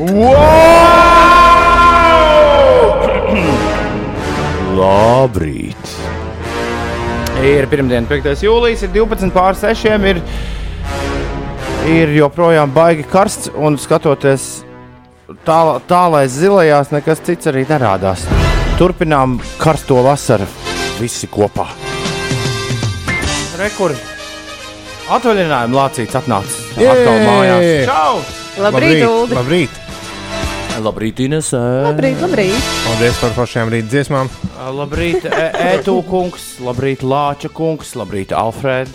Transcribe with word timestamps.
Labrīt! 4.80 5.76
Ir 7.44 7.66
pirmdiena, 7.68 8.08
5. 8.08 8.32
jūlijas, 8.46 8.80
ir 8.86 8.90
12 8.94 9.28
pār 9.34 9.58
6. 9.60 9.84
Ir, 10.08 10.20
ir 11.90 12.14
joprojām 12.16 12.72
baigi 12.72 13.04
karsts 13.12 13.50
un 13.52 13.76
skatoties 13.80 14.64
tālāk, 15.44 15.84
tālāk 15.90 16.26
zilajās, 16.32 16.92
nekas 16.96 17.20
cits 17.26 17.50
arī 17.52 17.66
nerādās. 17.68 18.24
Turpinām 18.80 19.36
karsto 19.60 20.00
vasaru 20.06 20.48
visi 20.96 21.28
kopā. 21.28 21.68
Rekur! 23.60 23.92
Atvaļinājuma 25.12 25.76
lācīts 25.76 26.16
atnācis. 26.16 26.56
Atkal 26.80 27.20
mājās. 27.26 27.84
Čau! 27.90 28.14
Labrīt, 28.64 29.04
Ulu! 29.04 29.36
Labrīt! 29.36 29.89
Labrīt, 30.80 31.20
Ines! 31.20 31.50
Labrīt, 31.52 32.20
labrīt! 32.22 32.68
Paldies 32.86 33.18
par 33.20 33.34
foršām 33.36 33.68
rīt 33.72 33.90
dziesmām. 33.92 34.30
Labrīt, 34.76 35.26
Ētu 35.28 35.98
kungs, 36.08 36.54
labrīt, 36.64 37.04
Lāča 37.04 37.50
kungs, 37.52 37.92
labrīt, 38.00 38.32
Alfred. 38.36 38.88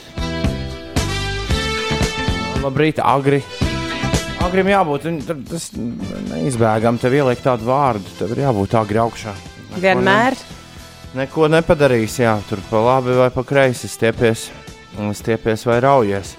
Labrīt, 2.66 3.02
Agri. 3.04 3.44
Agrim 4.46 4.70
jābūt, 4.70 5.06
un 5.10 5.20
tad 5.26 5.42
tas 5.50 5.72
neizbēgam, 5.76 7.00
tev 7.02 7.16
ieliek 7.18 7.42
tādu 7.42 7.66
vārdu, 7.70 8.12
tev 8.20 8.34
ir 8.36 8.44
jābūt 8.44 8.76
agri 8.78 9.02
augšā. 9.02 9.34
Neko 9.72 9.82
Vienmēr. 9.82 10.38
Ne, 10.38 11.24
neko 11.24 11.50
nepadarīs, 11.50 12.20
jā, 12.22 12.36
tur 12.50 12.62
pa 12.70 12.82
labi 12.92 13.18
vai 13.18 13.32
pa 13.34 13.42
kreisi 13.48 13.90
stiepies, 13.90 14.50
stiepies 15.18 15.66
vai 15.66 15.80
raujies. 15.86 16.36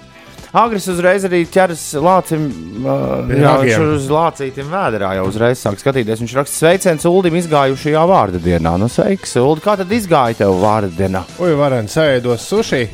Agris 0.55 0.85
uzreiz 0.87 1.25
arī 1.27 1.41
ķeras 1.51 1.81
lācim, 1.99 2.45
uh, 2.79 3.27
jā, 3.27 3.53
viņš 3.59 3.81
uz 3.83 4.05
lācītiem 4.11 4.69
vēderā 4.71 5.09
jau 5.17 5.25
uzreiz 5.27 5.59
sāk 5.59 5.81
skatīties. 5.81 6.21
Viņš 6.23 6.35
raksta 6.37 6.61
sveiciens 6.61 7.07
Uldim 7.09 7.35
izgājušajā 7.41 8.03
vārda 8.07 8.39
dienā. 8.39 8.77
Nu, 8.79 8.87
sveiks, 8.91 9.35
Uldi, 9.41 9.65
kā 9.65 9.75
tad 9.81 9.91
izgāja 9.91 10.39
tev 10.45 10.55
vārda 10.61 10.93
dienā? 10.95 11.25
Ui, 11.43 11.51
varēja 11.59 11.91
sēdos 11.91 12.47
suši. 12.47 12.85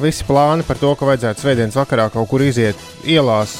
Visi 0.00 0.24
plāni 0.24 0.64
par 0.64 0.78
to, 0.80 0.94
ka 0.96 1.08
vajadzētu 1.08 1.44
svētdienas 1.44 1.76
vakarā 1.76 2.06
kaut 2.14 2.30
kur 2.30 2.44
iziet 2.46 2.78
ielās, 3.04 3.56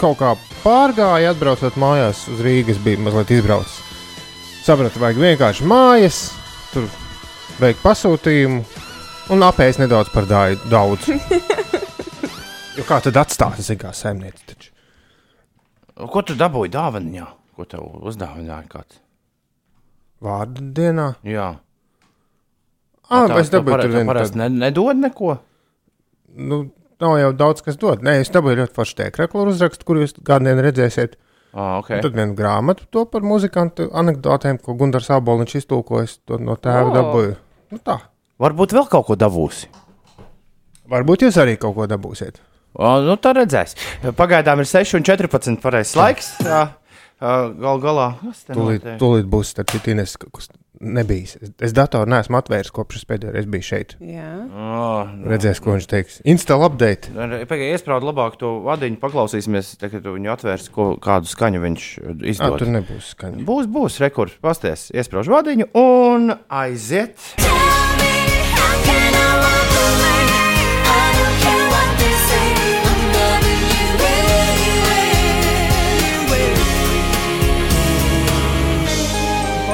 kaut 0.00 0.20
kā 0.20 0.32
pārgāja, 0.62 1.34
atbraucot 1.34 1.76
mājās 1.80 2.28
uz 2.32 2.40
Rīgas, 2.46 2.78
bija 2.84 3.02
mazliet 3.02 3.34
izbraucis. 3.36 3.80
Sapratu, 4.62 5.02
vajag 5.02 5.18
vienkārši 5.18 5.66
mājas, 5.66 6.20
tur 6.70 6.86
veikt 7.58 7.82
pasūtījumu 7.82 8.62
un 9.34 9.44
apēst 9.48 9.82
nedaudz 9.82 10.14
par 10.14 10.30
daudz. 10.30 11.10
Jo 12.78 12.84
kā 12.88 13.00
tad 13.04 13.18
atstāt, 13.20 13.58
zina, 13.60 13.80
kā 13.82 13.90
saimniece 13.96 14.44
taču. 14.48 14.70
Ko 16.12 16.22
tu 16.24 16.34
dabūji 16.38 16.72
dāvanā? 16.72 17.26
Ko 17.56 17.66
tev 17.68 17.84
uzdāvināja 18.08 18.64
kāds? 18.72 19.00
Vārdu 20.22 20.70
dienā. 20.76 21.14
Jā, 21.26 21.50
Ah, 23.12 23.26
Tā- 23.28 23.40
es 23.42 23.50
dabūju 23.50 23.76
tur 23.82 23.90
vienu 23.92 24.06
parasti 24.08 24.38
ne, 24.40 24.46
nedod 24.48 24.96
neko. 24.96 25.34
Nu, 26.34 26.70
nav 27.00 27.18
jau 27.18 27.32
daudz 27.36 27.60
kas 27.60 27.76
dod. 27.76 28.00
Nē, 28.00 28.20
es 28.22 28.30
dabūju 28.30 28.56
ļoti 28.62 28.72
foršu 28.72 28.94
tēkraklu 28.96 29.42
uzrakstu, 29.50 29.84
kur 29.84 29.96
jūs 30.00 30.14
kādu 30.24 30.46
dienu 30.48 30.62
redzēsiet. 30.64 31.18
Ah, 31.52 31.78
okay. 31.82 31.96
Un 31.98 32.02
Tad 32.06 32.14
vienu 32.16 32.34
grāmatu 32.34 32.86
to 32.90 33.04
par 33.04 33.20
muzikantu 33.20 33.90
anekdotēm, 33.92 34.62
ko 34.62 34.72
Gunārs 34.80 35.10
Aboliņš 35.12 35.56
iztulkojas 35.60 36.14
no 36.40 36.56
tēva 36.56 36.88
O. 36.88 36.94
dabūju. 36.96 37.36
Nu, 37.72 37.78
tā. 37.84 37.98
Varbūt 38.40 38.72
vēl 38.72 38.88
kaut 38.88 39.06
ko 39.10 39.14
dabūsi. 39.16 39.66
Varbūt 40.88 41.26
jūs 41.28 41.36
arī 41.36 41.58
kaut 41.58 41.74
ko 41.74 41.86
dabūsiet. 41.86 42.40
O, 42.72 42.94
nu, 43.04 43.18
tā 43.20 43.34
redzēs. 43.36 43.76
Pagaidām 44.16 44.62
ir 44.64 44.68
6,14 44.70 45.60
pareizais 45.60 45.96
laiks. 45.98 46.32
Jā, 46.46 46.62
gal 47.20 47.82
galā. 47.84 48.08
Tūlīt, 48.48 48.86
tūlīt 49.00 49.28
būs 49.30 49.52
starp 49.54 49.70
citu 49.74 49.92
Ines, 49.92 50.16
kas 50.18 50.48
nebijis. 50.82 51.36
Es, 51.62 51.70
datoru 51.76 52.10
neesmu 52.10 52.34
atvēris 52.40 52.72
kopš 52.74 52.96
es 52.98 53.04
pēdējo 53.06 53.34
reizi 53.36 53.50
biju 53.52 53.66
šeit. 53.68 53.92
Jā. 54.02 54.30
O, 54.50 55.04
nu, 55.12 55.28
Redzēs, 55.30 55.60
ko 55.62 55.76
viņš 55.76 55.86
teiks. 55.92 56.16
Install 56.32 56.64
update. 56.66 57.12
Pagaidiet, 57.14 57.76
iesprādi 57.76 58.08
labāk 58.08 58.34
to 58.40 58.50
vadiņu, 58.66 58.98
paklausīsimies, 59.04 59.76
te, 59.78 59.92
kad 59.92 60.08
viņu 60.10 60.32
atvērs, 60.34 60.66
ko, 60.74 60.88
kādu 61.04 61.30
skaņu 61.30 61.62
viņš 61.68 61.86
Ah, 62.02 62.16
izdod. 62.34 62.58
tur 62.64 62.72
nebūs 62.74 63.12
skaņa. 63.14 63.44
Būs, 63.46 63.70
būs 63.70 64.00
rekords, 64.02 64.34
pasties, 64.42 64.88
iesprāž 64.96 65.30
vadiņu 65.30 65.70
un 65.78 66.32
aiziet. 66.50 67.14
Tell 67.36 67.54
me, 67.54 68.10
how 68.58 68.74
can 68.88 69.14
I 69.14 69.21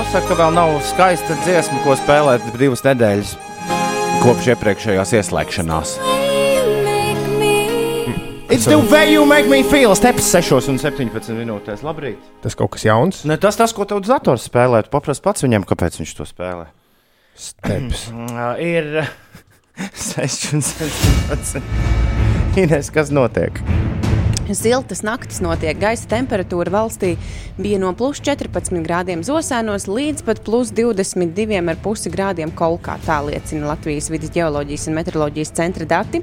Pasaka, 0.08 0.24
ka 0.24 0.36
vēl 0.38 0.54
nav 0.56 0.70
skaista 0.88 1.34
dziesma, 1.42 1.82
ko 1.84 1.92
spēlēt 2.00 2.46
divas 2.56 2.80
nedēļas 2.80 3.34
kopš 4.22 4.46
iepriekšējās 4.54 5.10
ieslēgšanās. 5.18 5.90
You 6.00 6.78
make 6.86 7.26
me. 7.36 8.46
It's 8.48 8.64
the 8.64 8.78
way 8.88 9.12
you 9.12 9.26
make 9.28 9.52
me 9.52 9.58
feel. 9.68 9.92
Steps 10.00 10.30
6 10.32 10.70
un 10.72 10.80
17 10.80 11.36
minūtēs. 11.36 11.84
Labrīt. 11.84 12.24
Tas 12.40 12.56
kaut 12.56 12.72
kas 12.78 12.86
jauns. 12.88 13.20
Ne, 13.28 13.36
tas, 13.36 13.60
tas, 13.60 13.76
ko 13.76 13.84
tev 13.84 14.00
uz 14.00 14.08
datora 14.08 14.40
spēlē, 14.40 14.80
tu 14.86 14.94
paprasti 14.96 15.26
pats 15.28 15.44
viņam, 15.44 15.68
kāpēc 15.68 16.00
viņš 16.00 16.16
to 16.16 16.28
spēlē. 16.32 16.70
Steps. 17.36 18.08
Ir 18.72 19.02
6 20.08 20.54
un 20.56 20.64
17. 20.72 21.60
Ines, 22.64 22.88
kas 22.96 23.12
notiek? 23.12 23.60
Siltas 24.54 25.02
naktis 25.04 25.42
notiek. 25.44 25.76
Gaisa 25.76 26.08
temperatūra 26.08 26.72
valstī 26.72 27.14
bija 27.60 27.80
no 27.82 27.90
plus 27.96 28.22
14 28.24 28.80
grādiem 28.86 29.20
Zosēnos 29.26 29.84
līdz 29.90 30.24
pat 30.24 30.40
plus 30.46 30.70
22,5 30.72 32.12
grādiem 32.14 32.52
Kolkā. 32.56 32.96
Tā 33.04 33.18
liecina 33.26 33.68
Latvijas 33.68 34.08
vidus 34.08 34.32
geoloģijas 34.32 34.88
un 34.88 34.96
meteoroloģijas 34.96 35.52
centra 35.58 35.88
dati. 35.88 36.22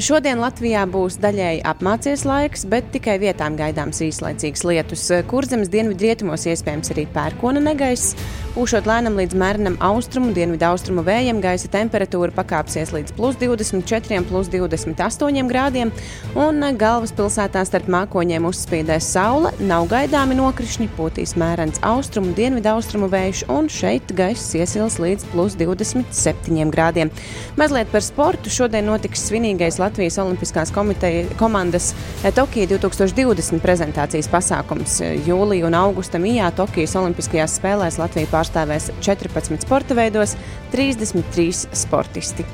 Šodien 0.00 0.38
Latvijā 0.40 0.86
būs 0.88 1.18
daļēji 1.20 1.58
apmācies 1.68 2.22
laiks, 2.24 2.62
bet 2.64 2.86
tikai 2.94 3.18
vietām 3.20 3.58
gaidāms 3.58 3.98
īslaicīgs 4.00 4.62
lietus. 4.64 5.02
Kurzemes 5.28 5.68
dienvidrietumos 5.68 6.46
iespējams 6.48 6.94
arī 6.94 7.04
pērkona 7.12 7.60
negaiss. 7.60 8.14
Pūšot 8.54 8.88
lēnam 8.88 9.18
līdz 9.20 9.36
mērenam 9.36 9.76
austrumu, 9.84 10.32
dienvidu 10.36 10.64
austrumu 10.68 11.04
vējam, 11.04 11.42
gaisa 11.44 11.68
temperatūra 11.72 12.32
pakāpsies 12.36 12.90
līdz 12.92 13.14
plus 13.16 13.36
24, 13.40 14.22
plus 14.28 14.48
28 14.52 15.48
grādiem, 15.48 15.92
un 16.36 16.64
galvaspilsētā 16.80 17.62
starp 17.68 17.88
mākoņiem 17.92 18.48
uzspīdēs 18.48 19.08
saule, 19.12 19.52
nav 19.60 19.88
gaidāmi 19.92 20.36
nokrišņi, 20.36 20.88
pūtīs 20.98 21.32
mērens 21.40 21.80
austrumu, 21.88 22.32
dienvidu 22.36 22.72
austrumu 22.74 23.08
vējš, 23.12 23.44
un 23.52 23.68
šeit 23.72 24.12
gaiss 24.16 24.52
iesils 24.56 24.98
līdz 25.00 25.28
plus 25.32 25.56
27 25.60 26.72
grādiem. 26.72 27.12
Mazliet 27.60 27.92
par 27.92 28.04
sportu. 28.04 28.52
Šodien 28.52 28.88
notiks 28.88 29.24
svinīgais 29.30 29.80
Latvijas 29.82 30.18
Olimpiskās 30.22 30.72
komiteja, 30.74 31.26
komandas 31.40 31.90
eh, 32.22 32.30
Tokija 32.34 32.70
2020 32.70 33.62
prezentācijas 33.64 34.30
pasākums. 34.32 35.00
Jūlijā 35.26 35.68
un 35.68 35.76
augustā 35.78 36.22
mijā 36.22 36.48
Tokijas 36.56 36.96
Olimpiskajās 37.00 37.58
spēlēs 37.60 37.98
Latvija 38.00 38.30
pārstāvēs 38.32 38.92
14 39.02 39.66
sporta 39.66 39.98
veidos, 39.98 40.36
33 40.74 41.66
sportisti. 41.84 42.46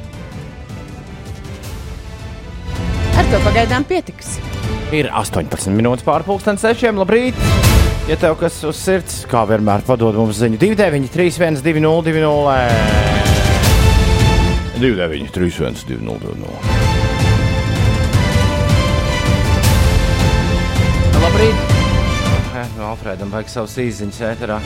Ar 3.19 3.27
to 3.33 3.41
pagaidām 3.45 3.85
pietiks. 3.85 4.39
Ir 4.95 5.11
18 5.13 5.75
minūtes 5.77 6.07
pārpusdienas 6.07 6.65
sešiem. 6.65 6.97
Labrīt! 7.03 7.37
Ja 8.09 8.17
tev 8.17 8.39
kas 8.41 8.55
uz 8.65 8.79
sirds, 8.81 9.19
kā 9.29 9.43
vienmēr, 9.51 9.83
padod 9.85 10.17
mums 10.17 10.39
ziņu 10.41 10.57
293, 10.63 11.35
120, 11.61 12.09
200. 12.09 12.89
293, 14.79 15.51
120. 15.85 16.78
Alfredam 22.89 23.29
vajag 23.33 23.51
savus 23.53 23.77
īsiņus 23.83 24.21
ēterā. 24.31 24.59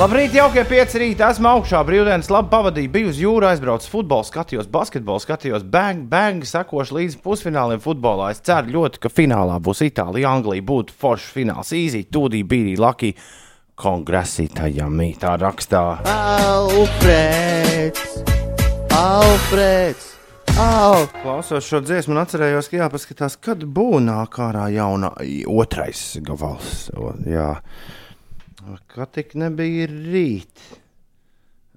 Labrīt, 0.00 0.32
jaukie 0.34 0.64
pieci 0.66 0.98
rīta. 1.02 1.28
Esmu 1.30 1.46
augšā, 1.50 1.82
brīvdienas 1.86 2.30
labi 2.32 2.48
pavadīju. 2.50 2.90
Biju 2.94 3.10
uz 3.12 3.18
jūru, 3.20 3.46
aizbraucu 3.50 3.90
futbolu, 3.92 4.24
skatījos 4.26 4.70
basketbolu, 4.72 5.20
skatījos 5.22 5.66
bang, 5.68 6.06
bang, 6.10 6.46
sekošu 6.48 6.96
līdz 6.96 7.18
pusfināliem 7.22 7.82
futbolā. 7.84 8.30
Es 8.32 8.40
ceru 8.42 8.72
ļoti, 8.78 9.02
ka 9.04 9.12
finālā 9.12 9.60
būs 9.62 9.84
Itālija, 9.86 10.32
Anglija, 10.32 10.64
būtu 10.72 10.96
foršs 10.98 11.28
fināls. 11.36 11.74
Īzī, 11.76 12.02
tūdī, 12.08 12.40
bīdī, 12.48 12.74
laki. 12.80 13.12
Kongresītājā 13.82 14.86
mītā 14.92 15.36
rakstā. 15.40 15.84
Alfreds! 16.12 18.02
Alfreds! 18.96 20.11
Au! 20.58 21.06
Klausos 21.22 21.66
šo 21.66 21.80
dziesmu 21.84 22.16
atcerējos, 22.20 22.68
ka 22.70 22.78
jāpaskatās, 22.82 23.38
kad 23.42 23.64
būs 23.64 24.02
nākamā 24.04 24.68
jauna 24.74 25.12
otrais 25.50 26.04
gabals. 26.24 26.86
O, 26.94 27.14
Jā, 27.28 27.54
kā 28.92 29.08
tik 29.10 29.36
nebija 29.40 29.88
rīt. 29.90 30.66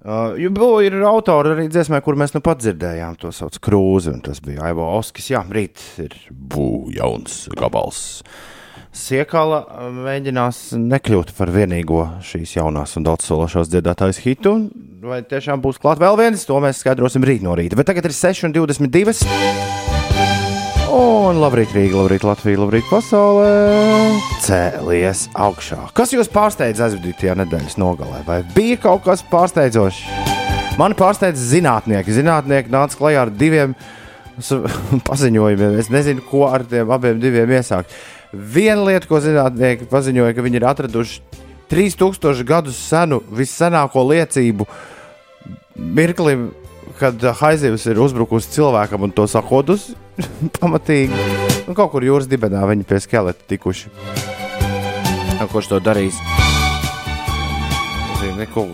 Uh, 0.06 0.36
jo 0.38 0.52
bū, 0.54 0.68
ir 0.86 1.00
autori 1.02 1.56
arī 1.56 1.64
dziesmē, 1.74 1.98
kur 2.06 2.18
mēs 2.20 2.36
nu 2.36 2.42
pat 2.46 2.60
dzirdējām, 2.62 3.16
to 3.18 3.32
sauc 3.34 3.56
Krūze, 3.58 4.12
un 4.14 4.20
tas 4.28 4.38
bija 4.46 4.68
Aivo 4.68 4.86
Oskis. 5.00 5.32
Jā, 5.34 5.42
rīt 5.50 5.82
ir 6.04 6.14
bū 6.30 6.92
jauns 6.94 7.48
gabals. 7.58 8.04
Siekala 8.96 9.58
uh, 9.68 9.88
mēģinās 9.92 10.70
nekļūt 10.80 11.34
par 11.36 11.50
vienīgo 11.52 12.06
šīs 12.24 12.56
jaunās 12.56 12.96
un 12.96 13.04
daudzsološās 13.04 13.68
dziedātājas 13.68 14.22
hitu. 14.24 14.54
Vai 15.04 15.20
tiešām 15.28 15.60
būs 15.62 15.82
klāt 15.84 16.00
vēl 16.00 16.16
viens, 16.22 16.46
to 16.48 16.56
mēs 16.64 16.80
skaidrosim 16.80 17.26
rīt 17.28 17.44
no 17.44 17.58
rīta. 17.60 17.76
Bet 17.76 17.90
tagad 17.92 18.08
ir 18.08 18.16
6,22. 18.16 19.12
Un 20.96 21.42
labrīt, 21.42 21.74
Rīga, 21.76 21.98
labrīt, 22.00 22.24
Latvija, 22.24 22.62
labrīt, 22.62 22.88
pasaulē. 22.88 23.50
Cēlies 24.46 25.26
augšā. 25.44 25.90
Kas 25.98 26.16
jūs 26.16 26.32
pārsteidz 26.32 26.80
aizvadītajā 26.88 27.36
nedēļas 27.42 27.76
nogalē? 27.82 28.24
Vai 28.24 28.40
bija 28.56 28.80
kaut 28.88 29.04
kas 29.10 29.26
pārsteidzošs? 29.28 30.06
Mani 30.80 30.96
pārsteidz 30.96 31.44
zinātnieki. 31.52 32.16
Zinātnieki 32.16 32.72
nāca 32.72 32.96
klajā 33.02 33.28
ar 33.28 33.34
diviem 33.44 33.76
paziņojumiem. 35.10 35.80
Es 35.84 35.92
nezinu, 35.92 36.24
ko 36.32 36.48
ar 36.48 36.64
tiem 36.70 36.96
abiem 36.96 37.20
diviem 37.20 37.58
iesākt. 37.60 37.92
Viena 38.36 38.84
lieta, 38.84 39.08
ko 39.10 39.20
zinātnieki 39.24 39.88
paziņoja, 39.92 40.36
ka 40.36 40.44
viņi 40.46 40.60
ir 40.60 40.68
atraduši 40.68 41.42
3000 41.72 42.44
gadus 42.48 42.78
senu, 42.78 43.22
vissenāko 43.34 44.04
liecību 44.10 44.68
mirklim, 45.76 46.50
kad 47.00 47.20
haizivs 47.42 47.88
ir 47.92 48.00
uzbrukusi 48.00 48.54
cilvēkam 48.56 49.08
un 49.08 49.14
to 49.16 49.26
sakodus 49.28 49.90
pamatīgi. 50.60 51.26
Nu, 51.66 51.74
kaut 51.74 51.92
kur 51.96 52.06
jūras 52.06 52.30
dibenā 52.32 52.64
viņi 52.70 52.88
pie 52.88 53.02
skeleta 53.04 53.50
tikuši. 53.50 53.92
Nu, 55.40 55.48
Kurš 55.52 55.74
to 55.74 55.82
darīs? 55.84 56.20
Neko, 58.36 58.66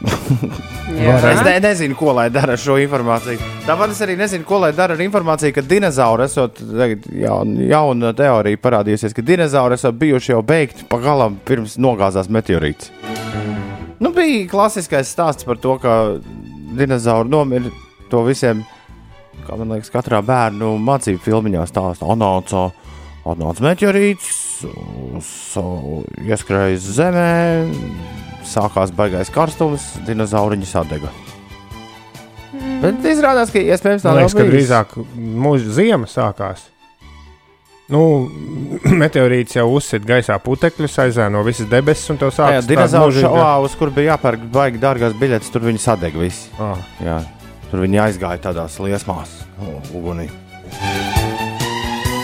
Es 0.00 1.42
ne, 1.44 1.52
nezinu, 1.60 1.94
ko 1.96 2.14
lai 2.16 2.30
dara 2.32 2.54
ar 2.56 2.60
šo 2.60 2.78
informāciju. 2.80 3.38
Tāpat 3.66 3.92
es 3.92 4.00
arī 4.04 4.16
nezinu, 4.18 4.46
ko 4.48 4.58
lai 4.62 4.72
dara 4.76 4.96
ar 4.96 5.02
informāciju, 5.04 5.52
ka 5.54 5.64
dinozauri 5.64 6.24
esot 6.26 6.58
tagad 6.64 7.04
jauna, 7.12 8.12
teorija 8.16 8.60
parādījusies, 8.64 9.14
ka 9.16 9.24
dinozauri 9.24 9.76
esot 9.78 9.98
bijuši 10.00 10.32
jau 10.32 10.40
beigti 10.46 10.88
pagalam 10.90 11.36
pirms 11.46 11.76
nogāzās 11.80 12.30
meteorīts. 12.32 12.90
Nu, 14.00 14.12
bija 14.16 14.48
klasiskais 14.50 15.12
stāsts 15.12 15.44
par 15.46 15.60
to, 15.60 15.76
ka 15.82 15.96
dinozauri 16.78 17.28
nomira 17.30 17.72
to 18.10 18.24
visiem, 18.26 18.64
kā 19.46 19.58
man 19.60 19.76
liekas, 19.76 19.92
katrā 19.92 20.22
bērnu 20.24 20.72
mācību 20.80 21.20
filmiņā 21.26 21.66
stāsta. 21.68 22.08
Anāca, 22.08 22.70
atnāca 23.28 23.68
meteorīts, 23.68 24.32
ieskrēja 26.24 26.80
zemē, 26.88 27.30
sākās 28.50 28.92
baigais 28.96 29.30
karstums, 29.34 29.92
dinozauriņi 30.06 30.68
sadega. 30.68 31.12
Bet 32.80 33.04
izrādās, 33.06 33.52
ka 33.52 33.60
iespējams 33.60 34.04
tā 34.04 34.10
nav 34.12 34.22
liekas, 34.22 34.36
ka 34.36 34.46
drīzāk 34.48 34.94
mūža 35.14 35.74
ziema 35.76 36.08
sākās. 36.10 36.66
Nu, 37.90 38.02
meteorīts 39.02 39.56
jau 39.58 39.66
uzsita 39.74 40.06
gaisā 40.06 40.36
putekļus, 40.42 40.98
aizēno 41.04 41.42
visas 41.46 41.68
debesis, 41.70 42.06
un 42.12 42.20
tev 42.20 42.30
Jā, 42.30 42.36
sākas 42.38 42.68
dinozauru 42.70 43.16
šovā, 43.18 43.50
uz 43.66 43.74
kur 43.78 43.92
bija 43.94 44.14
jāpērk 44.14 44.46
baigi 44.54 44.82
dārgās 44.82 45.16
biļetes, 45.18 45.50
tur 45.52 45.66
viņi 45.66 45.82
sadega 45.82 46.22
visi. 46.22 46.52
Ah, 46.62 46.78
Jā, 47.02 47.18
tur 47.72 47.82
viņi 47.84 48.02
aizgāja 48.06 48.44
tādās 48.50 48.78
liesmās, 48.82 49.40
ugunī. 49.90 50.28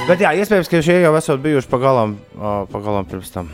Bet 0.06 0.22
jā, 0.22 0.30
iespējams, 0.38 0.70
ka 0.70 0.84
šie 0.86 1.00
jau 1.02 1.16
esat 1.18 1.42
bijuši 1.42 1.70
pagalam, 1.70 2.14
ā, 2.38 2.52
pagalam 2.70 3.08
pirms 3.10 3.32
tam. 3.34 3.50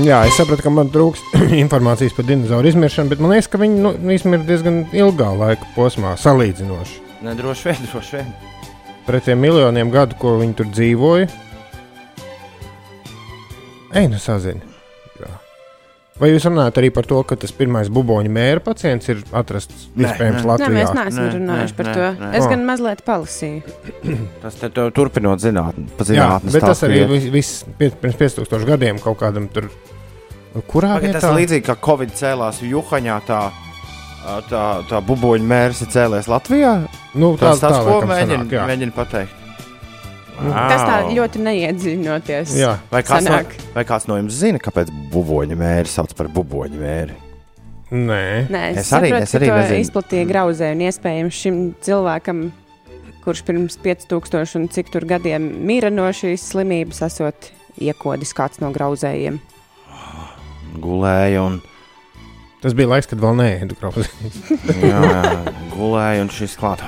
Jā, 0.00 0.22
es 0.24 0.38
sapratu, 0.40 0.64
ka 0.64 0.72
man 0.72 0.88
trūks 0.92 1.20
informācijas 1.64 2.14
par 2.16 2.26
dinozauru 2.28 2.70
izmiršanu, 2.70 3.12
bet 3.12 3.20
man 3.20 3.34
liekas, 3.34 3.50
ka 3.52 3.60
viņi 3.60 3.84
nu, 3.84 3.92
izmirst 4.14 4.48
diezgan 4.48 4.82
ilgā 4.96 5.28
laika 5.36 5.68
posmā, 5.76 6.14
salīdzinoši. 6.20 7.00
Ne, 7.26 7.36
droši 7.38 7.68
vien, 7.68 7.86
droši 7.90 8.18
vien. 8.18 8.34
Pret 9.06 9.26
tiem 9.28 9.42
miljoniem 9.42 9.92
gadu, 9.92 10.16
ko 10.18 10.38
viņi 10.40 10.58
tur 10.58 10.70
dzīvoja. 10.72 11.28
Ej, 13.92 14.08
nu 14.08 14.20
sazini. 14.22 14.71
Vai 16.22 16.28
jūs 16.30 16.44
runājat 16.46 16.76
arī 16.78 16.88
par 16.94 17.06
to, 17.10 17.18
ka 17.26 17.34
tas 17.42 17.50
pirmais 17.50 17.88
buboņu 17.90 18.30
mēra 18.30 18.60
pacients 18.62 19.08
ir 19.10 19.24
atrasts 19.34 19.88
Nē, 19.96 20.04
iespējams 20.06 20.38
nē. 20.38 20.42
Nē, 20.44 20.50
Latvijā? 20.52 20.74
mēs 20.76 20.92
neesam 20.94 21.24
Nē, 21.24 21.32
runājuši 21.34 21.72
nē, 21.72 21.76
par 21.80 21.86
nē, 21.88 21.94
to. 21.96 22.10
nē. 22.22 22.28
Es 22.38 22.44
Oh. 22.44 22.50
gan 22.52 22.62
mazliet 22.68 23.02
palasīju. 23.04 23.62
Tas 24.42 24.54
te 24.60 24.68
tu- 24.70 24.90
turpinot 24.94 25.42
zinātnē, 25.42 25.86
zinātnē. 25.98 26.52
bet 26.52 26.62
tas 26.62 26.82
arī 26.86 27.08
vis- 27.10 27.26
viss 27.34 27.64
pie- 27.78 27.90
pirms 27.90 28.14
5000 28.16 28.64
gadiem 28.70 28.98
kaut 29.02 29.18
kādam 29.18 29.48
tur. 29.52 29.66
Kurā 30.68 30.94
Pagad, 31.00 31.12
tas 31.18 31.24
vietā? 31.24 31.32
ir 31.32 31.38
līdzīgi 31.46 31.64
kā 31.66 31.76
Covid 31.80 32.10
cēlās 32.12 32.62
Juhaņā. 32.62 33.18
Tā, 33.26 33.50
tā, 34.48 34.64
tā 34.86 35.00
buboņu 35.02 35.42
mērs 35.48 35.82
ir 35.82 35.88
cēlies 35.88 36.28
Latvijā. 36.30 36.86
Nu, 37.14 37.36
Tas 37.36 37.58
tas, 37.58 37.78
ko 37.82 37.98
laikam 38.00 38.08
mēģina, 38.14 38.46
sanāk, 38.46 39.28
pateikt. 40.48 40.70
Tas 40.72 40.82
tā 40.88 40.96
ļoti 41.16 41.42
neiedziļinoties. 41.46 42.54
Jā. 42.58 42.72
Vai 42.90 43.02
kāds, 43.06 43.26
no, 43.28 43.30
sanāk. 43.36 43.54
vai 43.74 43.84
kāds 43.88 44.08
no 44.10 44.16
jums 44.20 44.38
zina, 44.42 44.58
kāpēc 44.62 44.90
buboņu 45.12 45.56
mēri 45.60 45.86
sauc 45.92 46.14
par 46.18 46.28
buboņu 46.32 46.80
mēri? 46.80 47.14
Nē, 47.92 48.48
Nē, 48.48 48.62
es, 48.72 48.78
Es 48.78 48.86
es 48.86 48.92
arī- 48.96 49.10
saprotu, 49.12 49.22
es 49.22 49.34
arī 49.36 49.46
to 49.50 49.56
nezinu. 49.60 49.80
izplatīja 49.84 50.26
grauzē 50.30 50.70
un 50.72 50.80
iespējams 50.88 51.40
šim 51.42 51.56
cilvēkam, 51.84 52.38
kurš 53.24 53.42
pirms 53.44 53.76
5000 53.84 54.56
un 54.56 54.68
cik 54.68 54.88
tur 54.90 55.04
gadiem 55.04 55.42
mira 55.66 55.90
no 55.90 56.08
šīs 56.08 56.40
slimības, 56.52 57.02
esot 57.04 57.50
iekodis 57.78 58.32
kāds 58.34 58.60
no 58.64 58.72
grauzējiem. 58.72 59.38
Gulēja 60.80 61.42
un, 61.44 61.58
tas 62.62 62.72
bija 62.72 62.88
laiks, 62.94 63.10
kad 63.10 63.20
vēl 63.20 63.36
neēdu 63.42 63.76
krauzi. 63.76 64.08
jā, 64.80 65.02
jā, 65.12 65.52
gulēja 65.74 66.22
un 66.24 66.30
šis 66.32 66.56
klāt. 66.56 66.80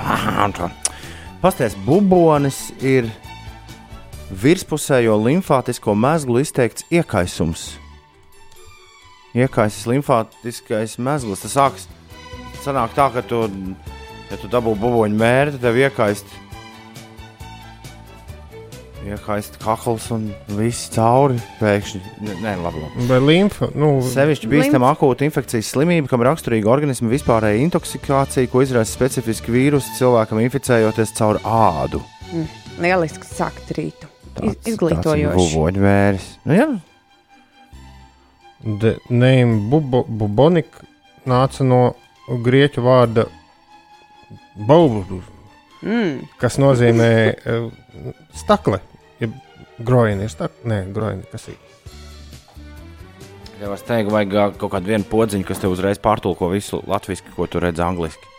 Pasties, 1.43 1.75
bubonis 1.85 2.71
ir 2.81 3.11
virspusējo 4.31 5.17
limfātisko 5.21 5.93
mezglu 5.97 6.41
izteikts 6.41 6.85
iekaisums. 6.93 7.75
Iekaisis 9.35 9.85
limfātiskais 9.91 10.95
mezgls. 11.03 11.43
Tas 11.43 11.57
sāks 11.57 11.85
sanāk 12.63 12.95
tā, 12.95 13.09
ka 13.13 13.23
tu, 13.25 13.43
ja 14.31 14.39
tu 14.39 14.49
dabū 14.51 14.73
buboņu 14.79 15.19
mēri, 15.19 15.55
tad 15.55 15.67
tev 15.67 15.79
iekaist. 15.83 16.33
Iekaist 19.05 19.59
kakls 19.61 20.07
un 20.15 20.31
viss 20.57 20.87
cauri 20.95 21.35
pēkšņi. 21.59 21.99
Nē, 22.41 22.55
labi. 22.63 22.81
labi. 22.81 23.05
Vai 23.11 23.19
limfa? 23.21 23.69
Nu, 23.77 23.99
Sevišķi 24.01 24.49
bīstama 24.49 24.89
akūta 24.95 25.27
infekcijas 25.27 25.69
slimība, 25.75 26.09
kam 26.09 26.25
raksturīga 26.25 26.71
organisma 26.73 27.11
vispārēja 27.11 27.61
intoksikācija, 27.67 28.49
ko 28.49 28.65
izraisa 28.65 28.95
specifiski 28.95 29.53
vīrusi 29.53 29.93
cilvēkam 29.99 30.41
inficējoties 30.47 31.13
caur 31.19 31.43
ādu. 31.45 32.01
Lieliski 32.81 33.29
sākt 33.29 33.75
rītu. 33.77 34.14
Tāds-. 34.35 34.67
Buboņu 35.39 35.85
mēris. 35.85 36.27
Nu, 36.45 36.57
jā, 36.57 36.67
Name 38.65 39.59
bubo, 39.69 40.01
bubonik 40.09 40.79
nāca 41.29 41.65
no 41.67 41.81
grieķu 42.45 42.81
vārda 42.85 43.27
baudu, 44.67 45.21
Mm. 45.85 46.23
kas 46.41 46.55
nozīmē 46.57 47.09
uh, 47.29 47.65
stakle. 48.33 48.79
Ja 49.21 49.27
groini 49.85 50.25
ir 50.25 50.31
stakle, 50.33 50.63
nē, 50.71 50.79
groini, 50.95 51.27
kas 51.29 51.45
ir. 51.51 51.59
Tev 53.59 53.75
es 53.75 53.85
teiktu, 53.85 54.13
vajag 54.15 54.57
kaut 54.57 54.71
kādu 54.73 54.89
vienu 54.89 55.05
podziņu, 55.11 55.45
kas 55.45 55.61
tev 55.61 55.75
uzreiz 55.75 56.01
pārtulko 56.01 56.49
visu 56.49 56.81
latviešu, 56.89 57.35
ko 57.35 57.45
tu 57.45 57.61
redzi 57.61 57.85
angliski. 57.85 58.31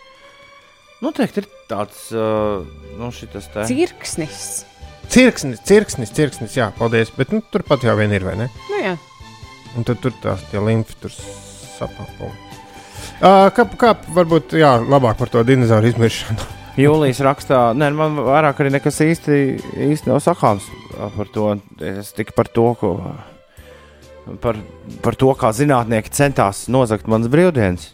Noteikti 1.04 1.44
ir 1.44 1.48
tāds, 1.70 2.08
uh, 2.16 2.66
nu, 2.98 3.12
te. 3.14 3.68
Cirksnis. 3.68 4.64
Cirksnis, 5.12 5.60
cirksnis, 5.66 6.12
cirksnis, 6.14 6.56
jā, 6.58 6.70
paldies. 6.78 7.12
Bet 7.16 7.32
nu, 7.34 7.42
turpat 7.52 7.84
jau 7.86 7.94
vien 7.98 8.12
ir, 8.12 8.24
vai 8.26 8.36
ne? 8.40 8.48
Nu, 8.70 8.80
jā. 8.82 8.96
Un 9.76 9.86
tad 9.86 10.00
tur 10.02 10.14
tās 10.22 10.42
tie 10.50 10.60
limfi 10.62 10.96
tur 11.00 11.12
sapakumi. 11.12 12.32
Uh, 13.16 13.46
kā, 13.54 13.64
kā 13.80 13.94
varbūt 14.16 14.56
jā, 14.58 14.76
labāk 14.82 15.18
par 15.20 15.30
to 15.32 15.42
dinozauru 15.46 15.92
izmiršanu? 15.92 16.48
Jūlijas 16.82 17.22
rakstā, 17.24 17.60
nē, 17.76 17.88
man 17.96 18.18
vairāk 18.26 18.60
arī 18.60 18.74
nekas 18.74 19.00
īsti, 19.00 19.38
īsti 19.86 20.10
nav 20.10 20.20
sakāms 20.24 20.66
par 21.16 21.30
to. 21.32 21.54
Es 21.80 22.12
tikai 22.16 22.36
par 22.36 22.52
to, 22.52 22.66
ko. 22.80 22.92
Par, 24.42 24.58
par 25.04 25.14
to, 25.14 25.30
kā 25.38 25.52
zinātnieki 25.54 26.10
centās 26.12 26.64
nozagt 26.72 27.06
manas 27.06 27.30
brīvdienas 27.30 27.92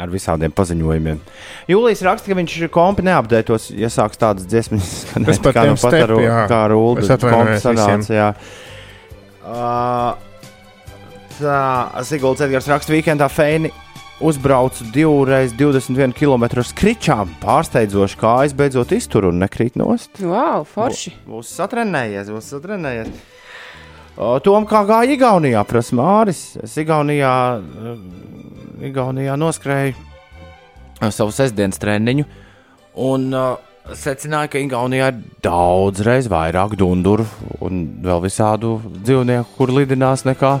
ar 0.00 0.08
visādiem 0.12 0.52
paziņojumiem. 0.56 1.20
Jūlijas 1.68 2.02
raksta, 2.06 2.30
ka 2.32 2.38
viņš 2.38 2.56
kompi 2.72 3.04
neapdētos, 3.04 3.70
ja 3.76 3.90
sāks 3.92 4.20
tādas 4.20 4.48
dziesmas, 4.48 4.90
Tas 5.28 5.40
par 5.42 5.56
kā 5.56 5.66
nu 5.68 5.76
pat 5.76 5.98
ar. 6.00 6.14
Es 7.02 7.12
atvainojos 7.12 7.66
sanāca, 7.66 8.16
jā. 8.16 8.28
Uh, 9.42 10.14
tā, 11.36 11.62
Sigulds 12.08 12.44
Edgars 12.44 12.70
raksta, 12.70 12.94
weekendā 12.94 13.28
feini 13.32 13.72
uzbraucu 14.22 14.86
divreiz 14.94 15.52
21 15.58 16.14
km 16.16 16.62
skričām. 16.64 17.34
Pārsteidzoši, 17.42 18.18
kā 18.20 18.34
es 18.46 18.56
beidzot 18.56 18.94
izturu 18.94 19.32
un 19.32 19.42
nekrīt 19.42 19.76
nost. 19.80 20.22
Wow, 20.22 20.64
forši. 20.68 21.16
Būs 21.26 21.50
satrenējies, 21.58 22.30
būs 22.32 22.52
satrenējies. 22.54 23.10
Tom, 24.16 24.66
kā 24.68 24.82
gāja 24.84 25.16
Igaunijā, 25.16 25.64
prasa 25.68 25.96
Māris. 25.96 26.42
Es 26.62 26.76
Igaunijā, 26.80 27.34
eh, 27.58 28.86
Igaunijā 28.90 29.36
noskrēju 29.40 29.94
eh, 29.96 31.10
savu 31.10 31.32
sestdienas 31.32 31.80
treniņu. 31.80 32.26
Un 33.02 33.30
uh, 33.32 33.56
secināja, 33.96 34.50
ka 34.52 34.60
Igaunijā 34.60 35.08
ir 35.14 35.20
daudzreiz 35.44 36.28
vairāk 36.30 36.76
dunduru 36.78 37.26
un 37.64 37.86
vēl 38.04 38.22
visādu 38.26 38.76
dzīvnieku, 39.00 39.56
kur 39.56 39.72
lidinās 39.72 40.26
nekā, 40.28 40.52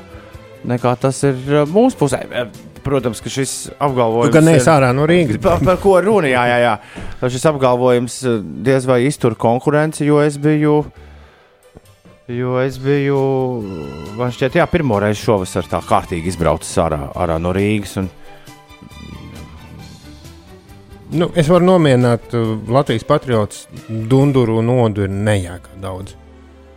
nekā 0.68 0.96
tas 1.02 1.22
ir 1.28 1.38
uh, 1.52 1.64
mūsu 1.68 2.00
pusē. 2.00 2.24
Eh, 2.30 2.68
Protams, 2.82 3.20
ka 3.22 3.30
šis 3.30 3.70
apgalvojums 3.78 4.32
Tu 4.32 4.34
gan 4.34 4.48
neesi 4.48 4.66
ārā 4.66 4.88
no 4.90 5.04
Rīgas. 5.06 5.36
Par, 5.44 5.60
par 5.62 5.76
ko 5.78 5.92
runa? 6.02 6.26
Jā, 6.26 6.42
jā, 6.50 6.56
jā. 6.64 7.28
Šis 7.30 7.44
apgalvojums 7.52 8.16
eh, 8.26 8.40
diez 8.66 8.88
vai 8.90 9.04
iztur 9.06 9.36
konkurenci, 9.38 10.02
jo 10.08 10.18
es 10.24 10.40
biju. 10.42 10.80
Jo 12.32 12.54
es 12.62 12.78
biju, 12.80 13.18
man 14.16 14.32
šķiet, 14.32 14.56
jā, 14.60 14.64
pirmo 14.70 14.96
reizi 15.02 15.20
šovasar 15.26 15.66
tā 15.68 15.80
kārtīgi 15.84 16.30
izbraucis 16.32 16.72
ārā, 16.80 17.00
ārā 17.18 17.38
no 17.42 17.52
Rīgas. 17.56 17.98
Un, 18.02 18.10
Nu, 21.12 21.26
es 21.36 21.44
varu 21.52 21.66
nomierināt 21.68 22.32
uh, 22.32 22.54
Latvijas 22.72 23.04
patriotus. 23.04 23.66
Dunduru 24.08 24.54
un 24.62 24.70
nodu 24.70 25.02
ir 25.04 25.10
nejāga 25.12 25.68
daudz. 25.82 26.14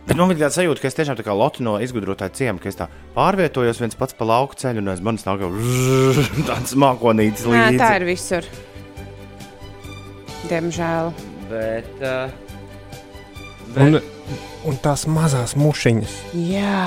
bet 0.06 0.18
man 0.20 0.28
bija 0.28 0.42
tāds 0.44 0.58
sajūta, 0.60 0.82
ka 0.82 0.90
es 0.90 0.94
tiešām 0.98 1.16
tā 1.16 1.24
kā 1.24 1.32
lotu 1.32 1.64
no 1.64 1.78
izgudrotāja 1.80 2.34
ciema, 2.36 2.60
ka 2.60 2.68
es 2.68 2.76
tā 2.76 2.90
pārvietojos 3.16 3.80
viens 3.80 3.96
pats 3.96 4.12
pa 4.14 4.28
lauku 4.28 4.54
ceļu 4.60 4.84
un 4.84 4.92
aiz 4.92 5.00
manis 5.00 5.24
nāk 5.24 5.40
jau 5.40 5.48
tāds 6.50 6.76
mākonītis 6.78 7.48
līdzi. 7.48 7.80
tā 7.80 7.88
ir 7.96 8.04
visur. 8.10 8.50
Diemžēl. 10.52 11.10
Bet, 11.48 11.88
uh, 12.04 12.28
Un, 13.76 13.98
un 14.66 14.76
tās 14.82 15.06
mazās 15.10 15.56
mušiņas. 15.58 16.14
Jā. 16.34 16.82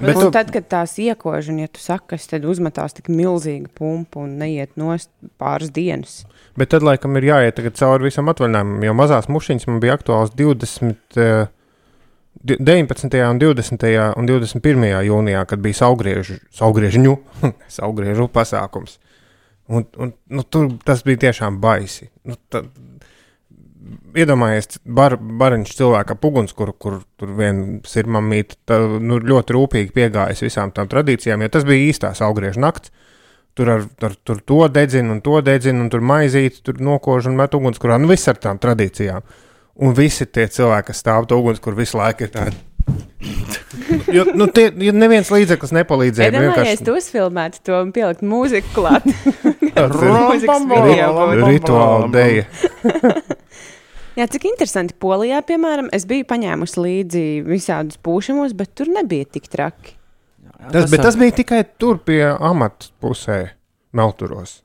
Bet 0.00 0.16
un 0.16 0.22
tu- 0.22 0.30
tad, 0.32 0.48
kad 0.54 0.64
tās 0.68 0.94
iekož, 0.98 1.50
un 1.52 1.58
ja 1.60 1.68
tu 1.68 1.80
saki, 1.80 2.06
kas 2.14 2.26
tad 2.30 2.44
uzmetās 2.48 2.94
tik 2.96 3.10
milzīga 3.12 3.68
pumpa 3.76 4.22
un 4.22 4.38
neiet 4.40 4.70
nost 4.80 5.10
pāris 5.40 5.68
dienas. 5.76 6.22
Bet 6.56 6.70
tad, 6.72 6.82
laikam, 6.82 7.16
ir 7.20 7.26
jāiet 7.28 7.56
tagad 7.58 7.76
cauri 7.76 8.08
visam 8.08 8.30
atvaļinājumam, 8.32 8.84
jo 8.84 8.94
mazās 8.96 9.28
mušiņas 9.28 9.66
man 9.68 9.80
bija 9.80 9.96
aktuāls 9.98 10.32
20. 10.36 10.96
eh, 11.20 11.46
di- 12.42 12.56
19. 12.56 13.20
un 13.30 13.38
20. 13.38 14.12
un 14.16 14.26
21. 14.26 15.04
jūnijā, 15.04 15.44
kad 15.46 15.60
bija 15.60 15.74
saugriežu, 15.84 16.38
saugriežņu, 16.56 17.18
saugriežu 17.78 18.28
pasākums. 18.32 18.96
Un, 19.68 19.84
un, 19.98 20.12
nu, 20.28 20.42
tur 20.42 20.70
tas 20.84 21.04
bija 21.06 21.16
tiešām 21.28 21.60
baisi. 21.60 22.08
Nu, 22.24 22.34
tad, 22.48 22.66
iedomājies, 24.18 24.80
bar, 24.84 25.16
bariņš 25.18 25.74
cilvēka 25.78 26.16
puguns, 26.20 26.54
kur, 26.56 26.72
kur 26.78 27.00
tur 27.20 27.34
viens 27.38 27.96
ir 27.96 28.08
mamīte, 28.10 28.56
nu, 29.02 29.20
ļoti 29.22 29.56
rūpīgi 29.56 29.94
piegājis 29.96 30.44
visām 30.46 30.74
tām 30.74 30.90
tradīcijām, 30.90 31.44
jo 31.44 31.52
tas 31.52 31.66
bija 31.68 31.90
īstās 31.90 32.22
augriežu 32.26 32.62
nakts. 32.64 32.94
Tur 33.58 33.68
ar, 33.72 33.84
ar 34.06 34.14
tur 34.24 34.38
to 34.46 34.62
dedzina, 34.72 35.16
un 35.16 35.20
to 35.26 35.40
dedzina, 35.44 35.82
un 35.82 35.90
tur 35.92 36.04
maizīti, 36.06 36.62
tur 36.64 36.78
nokož 36.80 37.26
un 37.28 37.36
met 37.40 37.54
ugunskurā. 37.58 37.98
Nu, 37.98 38.08
viss 38.12 38.30
ar 38.30 38.38
tām 38.40 38.60
tradīcijām. 38.62 39.26
Un 39.82 39.96
visi 39.96 40.26
tie 40.30 40.46
cilvēki, 40.50 40.92
kas 40.92 41.02
stāv 41.02 41.26
pie 41.28 41.36
uguns, 41.36 41.58
kur 41.62 41.74
visu 41.76 41.98
laiku 41.98 42.28
ir 42.28 42.32
tādi. 42.36 42.60
jo, 44.16 44.24
nu, 44.34 44.46
tie, 44.54 44.68
jo 44.86 44.94
neviens 44.96 45.32
līdzeklis 45.34 45.74
nepalīdzēja. 45.76 46.30
Iedomājies, 46.30 46.84
tu 46.86 46.94
uzfilmētu 46.96 47.62
to 47.66 47.82
un 47.82 47.92
pielikt 47.96 48.24
mūziku 48.26 48.72
klāt. 48.78 49.10
Rituāla 51.50 52.10
dēļa. 52.14 52.48
Jā, 54.20 54.26
cik 54.28 54.44
interesanti. 54.50 54.92
Polijā, 55.00 55.38
piemēram, 55.48 55.88
es 55.96 56.04
biju 56.08 56.26
paņēmusi 56.28 56.82
līdzi 56.84 57.22
visādus 57.46 57.96
pūšamos, 58.04 58.52
bet 58.58 58.74
tur 58.76 58.90
nebija 58.92 59.28
tik 59.38 59.48
traki. 59.48 59.94
Tas, 60.74 60.90
bet 60.92 61.00
tas 61.00 61.16
bija 61.16 61.32
tikai 61.38 61.62
tur 61.80 62.02
pie 62.04 62.20
amata 62.36 62.90
pusē, 63.00 63.38
Melturos. 63.96 64.58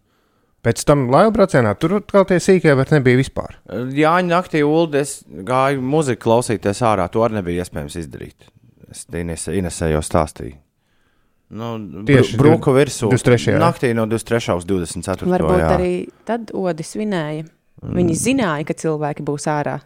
Pēc 0.66 0.82
tam 0.90 1.06
laivabraucienā 1.14 1.72
tur 1.78 2.00
kaut 2.10 2.32
tie 2.32 2.40
sīkie 2.42 2.74
vairs 2.76 2.92
nebija 2.92 3.20
vispār. 3.22 3.56
Jāņa 3.70 4.28
naktī 4.32 4.64
ULD, 4.66 4.98
es 4.98 5.20
gāju 5.46 5.84
muziku 5.86 6.26
klausīties 6.26 6.82
ārā. 6.84 7.06
To 7.14 7.22
arī 7.24 7.38
nebija 7.38 7.64
iespējams 7.64 7.96
izdarīt. 8.02 8.50
Es 8.92 9.06
Ines- 9.14 9.48
Inesē 9.54 9.92
jau 9.94 10.02
stāstīju. 10.04 10.58
Nu, 11.56 11.76
Tieši 12.08 12.40
brūku 12.42 12.74
virsū. 12.74 13.12
23., 13.14 13.54
jā. 13.54 13.60
Naktī 13.62 13.94
no 13.94 14.08
23. 14.10 14.58
uz 14.58 14.66
24. 14.66 15.30
Varbūt 15.30 15.62
jā. 15.62 15.70
arī 15.78 15.92
tad 16.26 16.50
odi 16.58 16.84
svinēja. 16.84 17.46
Viņi 17.94 18.16
zināja, 18.18 18.66
ka 18.66 18.76
cilvēki 18.78 19.26
būs 19.26 19.46
ārā. 19.52 19.80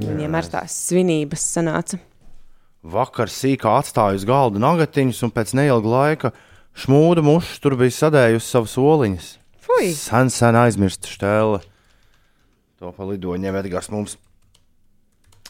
Viņiem 0.00 0.36
ar 0.38 0.46
tās 0.50 0.76
svinības 0.88 1.44
sanāca. 1.56 1.98
Vakar 2.80 3.28
sīkā 3.32 3.72
atstāju 3.80 4.20
uz 4.20 4.24
galda 4.28 4.60
nagatiņus, 4.62 5.20
un 5.26 5.32
pēc 5.34 5.52
neilga 5.58 5.90
laika 5.90 6.30
šmūda 6.80 7.24
muša 7.26 7.58
tur 7.60 7.76
bija 7.80 7.96
sadējusi 7.96 8.46
savus 8.46 8.76
soliņus. 8.78 9.28
Fui! 9.60 9.90
Sen, 9.96 10.30
sen 10.32 10.56
aizmirsta 10.56 11.10
stēle. 11.10 11.60
To 12.80 12.92
pa 12.96 13.08
lidoņiem 13.08 13.58
Edgars 13.60 13.90
mums. 13.92 14.16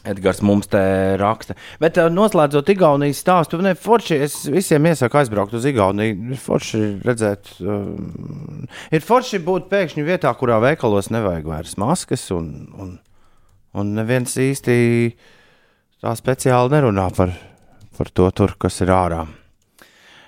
Edgars 0.07 0.39
mums 0.41 0.69
te 0.71 0.81
raksta. 1.21 1.53
Bet 1.81 1.99
uh, 2.01 2.07
noslēdzot 2.09 2.71
Igaunijas 2.73 3.19
stāstu, 3.21 3.59
ne, 3.61 3.75
forši, 3.77 4.17
es 4.25 4.37
visiem 4.49 4.87
iesaku 4.89 5.19
aizbraukt 5.21 5.53
uz 5.57 5.67
Igauniju. 5.69 6.37
Forši 6.41 6.81
redzēt, 7.05 7.51
uh, 7.61 7.85
ir 8.89 9.05
forši 9.05 9.41
būt 9.45 9.69
pēkšņi 9.69 10.07
vietā, 10.07 10.33
kurā 10.39 10.57
veikalos 10.63 11.11
nevajag 11.13 11.51
vairs 11.51 11.77
maskas, 11.81 12.25
un, 12.33 12.49
un, 12.81 12.95
un 13.77 13.93
neviens 13.99 14.33
īsti 14.41 14.79
tā 16.01 16.15
speciāli 16.17 16.73
nerunā 16.73 17.11
par, 17.13 17.37
par 17.97 18.09
to, 18.09 18.31
tur, 18.33 18.57
kas 18.57 18.81
ir 18.81 18.95
ārā. 18.97 19.27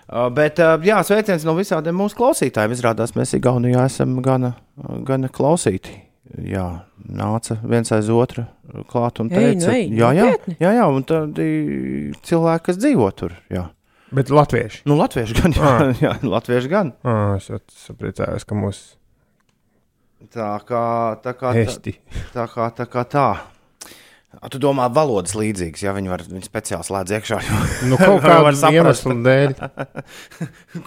Uh, 0.04 0.30
bet, 0.30 0.62
uh, 0.62 0.78
jā, 0.86 1.02
sveiciens 1.02 1.50
no 1.50 1.58
visiem 1.58 1.90
mūsu 1.98 2.22
klausītājiem. 2.22 2.78
Izrādās, 2.78 3.18
mēs 3.18 3.34
Igaunijā 3.40 3.90
esam 3.90 4.20
gana, 4.22 4.54
gana 5.08 5.34
klausīti. 5.34 6.13
Jā, 6.42 6.66
nāca 7.14 7.60
viens 7.62 7.92
aiz 7.94 8.08
otru 8.10 8.48
klāt 8.90 9.20
un 9.22 9.28
Ei, 9.30 9.54
teica, 9.54 9.68
nu 9.70 9.74
ej, 9.78 9.84
jā, 10.00 10.10
jā, 10.18 10.28
jā, 10.58 10.72
jā, 10.80 10.86
un 10.90 11.04
tādi 11.06 11.48
cilvēki, 12.26 12.64
kas 12.72 12.80
dzīvo 12.82 13.10
tur. 13.14 13.36
Jā. 13.54 13.68
Bet 14.14 14.30
latvieši. 14.34 14.82
Nu, 14.90 14.98
latvieši 14.98 15.38
gan, 15.38 15.54
jā, 15.54 15.70
Ah. 15.70 15.94
jā 16.08 16.14
latvieši 16.26 16.72
gan. 16.72 16.94
Ah, 17.06 17.36
es 17.38 17.50
jau 17.52 17.60
sapriecājos, 17.86 18.46
ka 18.50 18.58
mūsu 18.58 18.98
Tā 20.34 20.54
kā 20.66 20.84
tā. 21.22 21.34
Kā, 21.38 21.52
tā, 21.54 21.66
esti. 21.68 21.98
tā, 22.34 22.46
kā, 22.50 22.70
tā, 22.74 22.86
kā 22.90 23.04
tā. 23.12 23.26
A, 24.42 24.50
Tu 24.50 24.58
domā, 24.58 24.88
valodas 24.90 25.36
līdzīgas, 25.38 25.84
ja 25.86 25.92
viņi 25.94 26.10
var 26.10 26.24
viņi 26.26 26.48
speciāli 26.48 26.88
slēdz 26.88 27.14
iekšā, 27.20 27.38
jo, 27.46 27.60
Nu, 27.92 28.00
kaut 28.02 28.24
Var 28.24 28.40
kāda 28.40 28.56
saprast. 28.58 29.06
dēļ. 29.28 29.54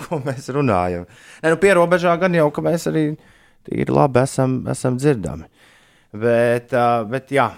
ko 0.03 0.19
mēs 0.27 0.49
runājam. 0.57 1.07
Ne, 1.45 1.53
nu, 1.55 1.61
pierobežā 1.63 2.17
gan 2.19 2.35
jau, 2.35 2.49
ka 2.51 2.65
mēs 2.67 2.89
arī 2.91 3.05
tīri 3.67 3.93
labi 3.93 4.23
esam, 4.23 4.59
esam 4.73 4.97
dzirdami. 5.01 5.47
Bet, 6.17 6.73
uh, 6.73 7.05
bet 7.11 7.35
jā. 7.35 7.51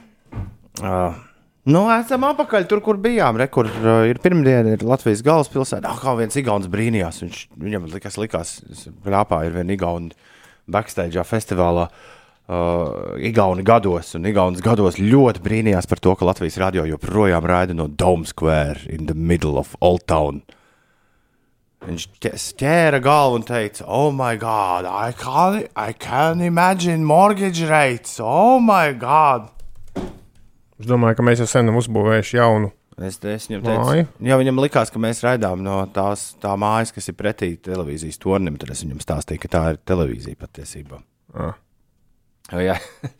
Uh, 0.83 1.25
Nu, 1.69 1.83
esam 1.93 2.23
apakaļ 2.25 2.65
tur, 2.65 2.81
kur 2.81 2.97
bijām. 3.03 3.37
Re, 3.37 3.45
kur 3.53 3.67
uh, 3.69 4.07
ir 4.09 4.21
pirmdiena, 4.25 4.73
ir 4.73 4.85
Latvijas 4.88 5.21
galvaspilsēta. 5.27 5.91
Ah, 5.91 5.99
kā 6.00 6.15
viens 6.17 6.37
Igauns 6.41 6.69
brīnījās. 6.73 7.19
Viņš, 7.21 7.43
viņam 7.61 7.88
likās, 7.93 8.17
likās 8.17 8.53
Grāpā 9.05 9.43
ir 9.45 9.53
viena 9.59 9.75
Igauna 9.77 10.17
backstage 10.65 11.25
festivālā. 11.29 11.88
Uh, 12.49 13.19
Igauni 13.21 13.61
gados, 13.69 14.15
un 14.17 14.25
Igaunis 14.31 14.65
gados 14.65 14.97
ļoti 14.97 15.43
brīnījās 15.45 15.91
par 15.91 16.00
to, 16.00 16.15
ka 16.17 16.25
Latvijas 16.31 16.57
radio 16.62 16.87
joprojām 16.88 17.45
raida 17.45 17.77
no 17.77 17.85
Dome 17.93 18.25
Square 18.25 18.88
in 18.88 19.05
the 19.05 19.12
middle 19.12 19.61
of 19.61 19.77
Old 19.85 20.07
Town. 20.09 20.41
Viņš 21.87 22.07
ķē- 22.21 22.35
ķēra 22.59 22.99
galvu 23.03 23.39
un 23.39 23.45
teica, 23.47 23.85
Oh, 23.87 24.11
my 24.13 24.37
God, 24.37 24.85
I 24.89 25.13
can't, 25.13 25.69
I 25.77 25.93
can't 25.93 26.43
imagine 26.43 27.05
mortgage 27.07 27.63
rates. 27.69 28.19
Oh, 28.21 28.59
my 28.61 28.93
God! 28.93 29.49
Es 30.79 30.87
domāju, 30.87 31.17
ka 31.19 31.23
mēs 31.27 31.41
jau 31.43 31.47
sen 31.51 31.67
esam 31.69 31.79
uzbūvējuši 31.81 32.37
jaunu. 32.39 32.73
Es, 32.99 33.21
es 33.23 33.47
viņam 33.47 33.63
teicu, 33.63 34.09
jā, 34.27 34.37
viņam 34.41 34.59
likās, 34.59 34.91
ka 34.91 34.99
mēs 34.99 35.23
raidām 35.23 35.61
no 35.63 35.79
tās 35.95 36.33
tā 36.43 36.57
mājas, 36.59 36.91
kas 36.95 37.07
ir 37.11 37.15
pretī 37.15 37.53
televīzijas 37.63 38.19
tornim. 38.19 38.57
Tad 38.59 38.73
es 38.75 38.83
viņam 38.83 38.99
stāstīju, 39.03 39.43
ka 39.45 39.51
tā 39.55 39.63
ir 39.75 39.79
televīzija 39.87 40.39
patiesībā. 40.39 40.99
Ah. 41.39 41.55
Oh, 42.53 42.59
jā. 42.63 42.75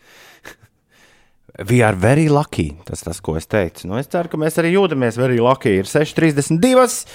We 1.71 1.83
are 1.83 1.95
very 1.97 2.29
lucky. 2.29 2.77
Tas 2.87 3.03
tas, 3.03 3.19
ko 3.25 3.35
es 3.39 3.47
teicu. 3.51 3.89
Nu, 3.91 3.97
es 3.99 4.07
ceru, 4.11 4.31
ka 4.31 4.39
mēs 4.39 4.59
arī 4.63 4.75
jūtamies 4.77 5.17
very 5.19 5.41
lucky. 5.43 5.73
Ir 5.81 5.89
6,32. 5.91 7.07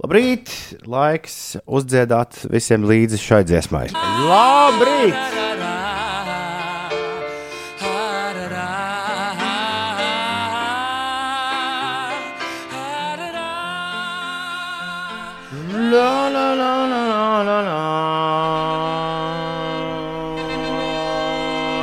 Labrīt! 0.00 0.48
Laiks 0.88 1.58
uzdziedāt 1.68 2.38
visiem 2.48 2.86
līdzi 2.88 3.18
šai 3.20 3.42
dziesmai. 3.44 3.90
Labrīt! 4.24 5.12
La 15.90 16.30
la 16.32 16.46
la 16.54 16.72
la 16.88 17.02
la 17.12 17.42
la 17.44 17.58
la. 17.68 17.78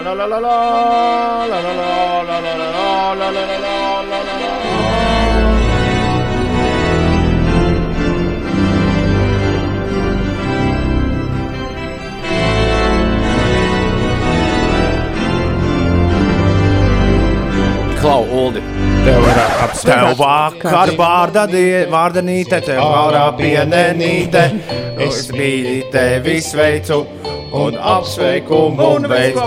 La 0.07 0.13
la 0.17 0.25
la 0.25 0.39
la 0.39 0.55
la 1.45 1.59
la 1.61 1.71
la 1.71 1.99
la 2.25 2.39
la 2.41 2.69
la 2.73 3.13
la 3.13 3.29
la 3.37 3.46
Tev 18.07 19.19
var 19.21 19.35
Tev 19.35 19.55
apsvērt. 19.63 20.17
vakar 20.19 20.89
vārda 20.95 21.41
die- 21.51 21.87
vārdanīte, 21.91 22.61
tev 22.63 22.79
vārā 22.79 23.23
pienenīte, 23.35 24.43
es 25.03 25.27
mīlu 25.35 25.91
tevi 25.91 26.37
sveicu 26.41 27.01
un 27.51 27.75
apsveikumu 27.75 28.87
veicu. 29.11 29.43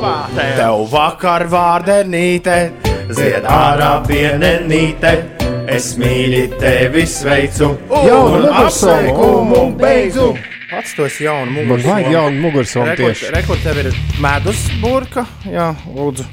Tev 0.59 0.85
vakar 0.93 1.47
vārdanīte, 1.49 2.59
zied 3.17 3.45
ārā 3.49 4.05
pienenīte, 4.07 5.15
es 5.67 5.97
mīlu 5.97 6.59
tevi 6.61 7.07
sveicu 7.07 7.79
Jaunu 7.91 8.43
un 8.45 8.49
apsveikumu 8.61 9.65
beidzu. 9.81 10.35
Pats 10.71 10.95
to 10.95 11.05
esi 11.07 11.25
jaunu 11.25 11.51
Man 11.51 11.65
mugursomu. 11.67 11.95
vajag 11.95 12.13
jaunu 12.13 12.41
mugursomu 12.45 12.97
tieši. 12.97 13.33
Rekord 13.35 13.63
tev 13.65 13.79
ir 13.87 13.93
medus 14.21 14.69
burka, 14.83 15.25
jā, 15.49 15.75
lūdzu. 15.97 16.25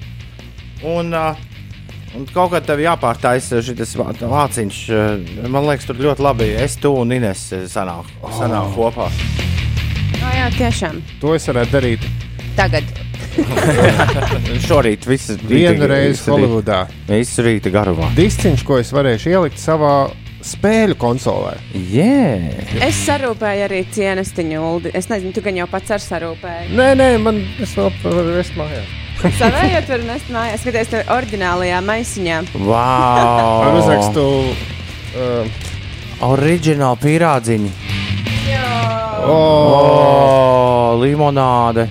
Un, 0.84 1.14
uh, 1.14 1.36
un 2.18 2.28
kaut 2.34 2.52
kā 2.54 2.62
tev 2.66 2.82
jāpārtaisa 2.84 3.62
šis 3.66 3.96
vāciņš. 3.98 4.84
uh, 4.92 5.50
Man 5.50 5.70
liekas, 5.70 5.88
tur 5.90 6.02
ļoti 6.02 6.26
labi. 6.26 6.52
Es, 6.58 6.78
tu 6.82 6.94
un 6.98 7.14
Ines 7.14 7.48
sanāk, 7.72 8.10
sanāk 8.38 8.74
kopā. 8.76 9.12
No, 10.18 10.32
jā, 10.34 10.48
tiešām. 10.58 11.04
To 11.22 11.36
es 11.38 11.46
varētu 11.48 11.78
darīt 11.78 12.08
Tagad. 12.58 12.88
Šorīt 14.66 15.06
visas 15.06 15.38
vienu 15.46 15.86
reizi 15.90 16.26
Holivudā. 16.32 16.88
Visu 17.06 17.46
rīta 17.46 17.70
garumā. 17.74 18.10
Disciņš, 18.18 18.64
ko 18.66 18.80
es 18.82 18.90
varēšu 18.96 19.30
ielikt 19.36 19.62
savā 19.62 20.10
spēļu 20.48 20.98
konsolē. 20.98 21.54
Yeah. 21.78 22.50
Es 22.82 23.04
sarūpēju 23.06 23.68
arī 23.68 23.84
cienestiņu. 23.94 24.64
Es 24.98 25.10
nezinu, 25.12 25.36
tu 25.36 25.46
gan 25.46 25.60
jau 25.62 25.68
pats 25.70 25.94
ar 25.98 26.02
sarūpēju. 26.02 26.74
Nē, 26.78 26.94
nē, 26.98 27.12
man 27.22 27.44
es 27.62 27.78
vēl 27.78 27.94
varu 28.02 28.32
vest 28.40 28.58
mājās. 28.58 28.96
Savējot, 29.40 29.88
var 29.90 30.04
nest 30.06 30.28
mājās, 30.34 30.62
skaties, 30.62 30.90
tur 30.92 31.08
oriģinālajā 31.18 31.80
maisiņā. 31.86 32.38
Ar 32.44 32.68
Wow! 32.70 33.80
uzrakstu. 33.82 34.26
Uh, 35.18 35.64
Oriģināli 36.28 36.98
pīrādziņi. 37.04 37.72
oh, 39.26 39.28
Oh, 39.28 40.94
limonāde. 41.02 41.88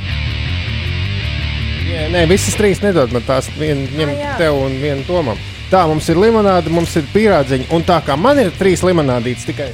jā, 1.90 2.06
nē, 2.14 2.24
visas 2.30 2.56
trīs 2.58 2.80
nedod 2.82 3.12
man 3.14 3.22
tās. 3.26 3.48
Vienu 3.58 3.86
ņem 3.98 4.08
Ah, 4.14 4.20
jā. 4.22 4.32
tev 4.40 4.58
un 4.62 4.78
vienu 4.82 5.04
tomam. 5.06 5.38
Tā, 5.70 5.82
mums 5.90 6.06
ir 6.08 6.16
limonāde, 6.22 6.70
mums 6.70 6.94
ir 6.96 7.06
pīrādziņa. 7.14 7.68
Un 7.74 7.82
tā 7.86 7.98
kā 8.06 8.16
man 8.18 8.38
ir 8.38 8.52
trīs 8.58 8.82
limonādītes 8.86 9.46
tikai. 9.48 9.70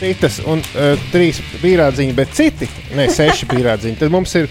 Citas 0.00 0.40
un 0.48 0.62
uh, 0.74 0.96
trīs 1.12 1.38
pīrādziņi, 1.62 2.14
bet 2.16 2.32
citi, 2.34 2.68
ne 2.96 3.06
seši 3.12 3.46
pīrādziņi. 3.50 3.98
Tad 4.00 4.10
mums 4.14 4.34
ir 4.40 4.48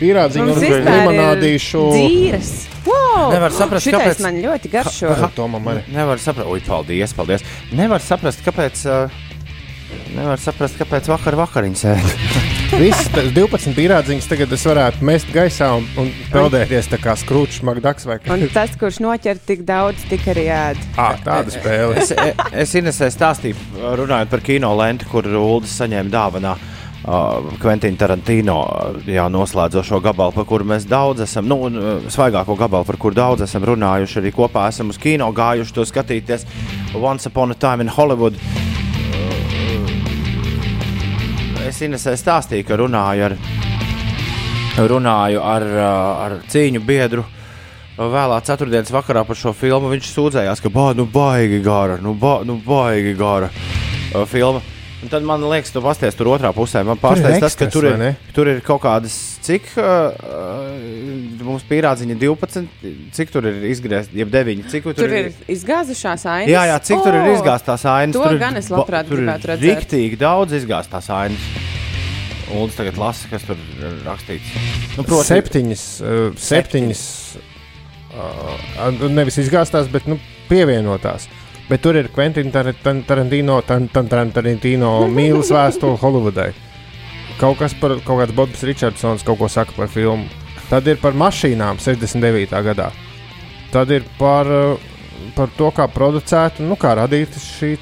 pīrādziņi 0.00 0.46
Mums 0.48 0.64
un 0.64 0.88
limonādīšu. 0.88 1.84
dzīves. 1.94 2.52
Wow! 2.84 3.30
Nevar 3.32 3.54
saprast, 3.56 3.86
Šitais 3.86 4.02
kāpēc- 4.02 4.24
man 4.26 4.40
ļoti 4.42 4.70
garšo. 4.72 5.14
Tomam 5.36 5.64
arī. 5.72 5.84
Nevar 5.94 6.18
saprast, 6.20 6.48
oi, 6.50 6.60
paldies, 6.66 7.14
paldies. 7.16 7.46
Nevar 7.72 8.00
saprast, 8.04 8.44
kāpēc. 8.44 8.84
Uh, 8.84 9.22
nevar 10.14 10.38
saprast, 10.42 10.76
kāpēc 10.78 11.08
vakar 11.10 11.36
vakariņas 11.38 11.84
ēd. 11.94 12.12
Visas 12.80 13.06
tas 13.14 13.28
12 13.36 13.74
pīrādziņas 13.76 14.26
tagad 14.26 14.52
es 14.56 14.64
varētu 14.66 15.04
mest 15.06 15.28
gaisā 15.34 15.68
un, 15.78 15.84
un 16.00 16.08
peldēties 16.32 16.88
tā 16.90 16.98
kā 16.98 17.14
skrūčs 17.18 17.60
Makdaks 17.66 18.06
vai 18.08 18.16
Un 18.34 18.46
tas, 18.54 18.72
kurš 18.80 18.98
noķer 19.04 19.38
tik 19.46 19.62
daudz, 19.68 20.02
tik 20.10 20.26
arī 20.32 20.48
ēd. 20.50 20.80
Ah, 20.98 21.14
tāda 21.22 21.54
spēle. 21.54 22.00
Es, 22.02 22.10
es 22.64 22.74
Inesē 22.80 23.10
stāstīju, 23.14 23.54
runājot 24.00 24.32
par 24.32 24.42
kino 24.42 24.72
lenti, 24.80 25.06
kur 25.10 25.28
Ulas 25.28 25.76
saņēma 25.78 26.10
dāvanā. 26.10 26.56
Uh, 27.04 27.50
Kventīna 27.60 27.98
Tarantino 28.00 28.54
uh, 28.64 28.94
jā, 29.04 29.26
noslēdzošo 29.28 29.98
gabalu, 30.00 30.32
par 30.32 30.46
kuru 30.48 30.64
mēs 30.70 30.86
daudz 30.88 31.20
esam, 31.26 31.44
nu, 31.44 31.58
uh, 31.68 32.06
svaigāko 32.08 32.56
gabalu, 32.56 32.86
par 32.88 32.96
kuru 32.96 33.12
daudz 33.18 33.44
esam 33.44 33.60
runājuši. 33.68 34.22
Arī 34.22 34.30
kopā 34.32 34.62
esam 34.72 34.88
uz 34.88 34.96
kino 34.96 35.28
gājuši 35.36 35.74
to 35.76 35.84
skatīties. 35.84 36.46
Once 36.96 37.28
Upon 37.28 37.52
a 37.52 37.54
Time 37.60 37.84
in 37.84 37.92
Hollywood. 37.92 38.40
Uh, 38.40 38.40
es 41.68 41.82
Inesē 41.84 42.16
stāstīju, 42.16 42.64
ka 42.70 42.80
runāju 42.80 43.28
ar, 43.28 43.36
runāju 44.88 45.44
ar, 45.44 45.62
uh, 45.76 46.24
ar 46.24 46.40
cīņu 46.48 46.80
biedru. 46.88 47.28
Vēlā 48.00 48.40
ceturtdienas 48.48 48.88
vakarā 48.96 49.28
par 49.28 49.36
šo 49.36 49.52
filmu 49.52 49.92
viņš 49.92 50.08
sūdzējās, 50.08 50.64
ka 50.64 50.72
bā, 50.72 50.96
nu, 50.96 51.04
baigi 51.04 51.60
gara, 51.60 52.00
nu, 52.00 52.16
ba, 52.16 52.38
nu 52.48 52.56
baigi 52.64 53.12
gara 53.20 53.52
uh, 53.52 54.24
filma. 54.24 54.64
Un 55.04 55.10
tad 55.12 55.24
man 55.26 55.42
liekas, 55.44 55.68
tu 55.68 55.82
pasties 55.84 56.16
tur 56.16 56.30
otrā 56.32 56.48
pusē. 56.56 56.80
Man 56.88 56.96
pārsteidz 56.96 57.42
tas, 57.42 57.52
ka 57.52 57.66
ekstras, 57.66 57.72
tur 57.74 57.86
ir, 57.90 58.14
tur 58.32 58.48
ir 58.48 58.62
kaut 58.64 58.80
kādas, 58.86 59.12
cik 59.44 59.66
uh, 59.76 60.14
uh, 60.16 61.42
mums 61.44 61.66
pierādziņa 61.68 62.16
12, 62.22 62.70
cik 63.12 63.34
tur 63.34 63.50
ir 63.50 63.66
izgriezta, 63.68 64.16
jeb 64.16 64.32
9, 64.32 64.64
cik 64.72 64.88
tur, 64.88 64.96
Tur 65.02 65.12
ir 65.12 65.28
izgāzušās 65.52 66.24
ainas. 66.24 66.54
Jā, 66.54 66.64
jā, 66.70 66.80
cik 66.88 66.96
oh, 66.96 67.04
tur 67.04 67.18
ir 67.20 67.28
izgāztās 67.34 67.84
ainas? 67.84 68.16
to 68.16 68.24
tur 68.24 68.38
ir 68.38 68.42
gan 68.46 68.56
es 68.62 68.72
labprāt 68.72 69.10
tur 69.10 69.20
ir 69.20 69.26
gribētu 69.26 69.52
redzēt. 69.52 69.82
Riktīgi 69.82 70.20
daudz 70.24 70.56
izgāztās 70.62 71.12
ainas. 71.12 71.52
Lūdzu, 72.48 72.78
tagad 72.80 73.04
lasa, 73.04 73.28
kas 73.28 73.44
tur 73.44 73.60
ir 73.60 74.00
rakstīts. 74.08 74.56
Nu, 74.96 75.04
Septiņas, 75.28 75.86
uh, 76.00 76.26
septiņas 76.48 77.04
uh, 78.16 79.08
nevis 79.12 79.42
izgāztās, 79.44 79.92
bet 79.92 80.08
nu, 80.08 80.16
pievienotās. 80.48 81.28
Bet 81.68 81.80
tur 81.82 81.96
ir 81.96 82.08
Quentin 82.12 82.50
Tar- 82.52 82.74
Tar- 82.82 83.02
Tarantino, 83.06 83.60
Tar- 83.64 83.88
Tar- 83.92 84.08
Tar- 84.08 84.30
Tarantino 84.36 85.06
mīlas 85.08 85.50
vēstule 85.54 85.96
Holivudai. 85.98 86.50
Kaut 87.40 87.58
kas 87.58 87.72
par 87.74 87.96
kaut 88.04 88.20
kāds 88.20 88.34
Bobs 88.36 88.62
Richardsons 88.62 89.24
kaut 89.26 89.38
ko 89.38 89.48
saka 89.48 89.72
par 89.76 89.88
filmu. 89.88 90.26
Tad 90.68 90.86
ir 90.88 90.96
par 90.96 91.12
mašīnām 91.12 91.80
69. 91.80 92.60
gadā. 92.64 92.90
Tad 93.72 93.90
ir 93.90 94.04
par, 94.18 94.46
uh, 94.46 94.76
par 95.34 95.48
to, 95.56 95.70
kā 95.74 95.88
producēta, 95.90 96.60
nu, 96.60 96.76
kā 96.76 96.94
radīta 96.96 97.40
šī 97.42 97.72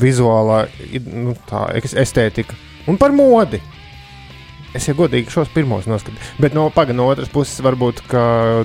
vizuālā 0.00 0.66
nu, 1.12 1.34
tā, 1.48 1.68
es- 1.76 1.94
estētika. 1.94 2.54
Un 2.88 2.96
par 2.96 3.10
modi. 3.12 3.60
Es 4.76 4.84
jau 4.88 4.94
godīgi 4.98 5.32
šos 5.32 5.48
pirmos 5.54 5.86
noskatījos. 5.88 6.34
Bet 6.42 6.56
no, 6.56 6.66
paga, 6.74 6.92
no 6.96 7.06
otras 7.08 7.30
puses, 7.32 7.62
varbūt 7.64 8.02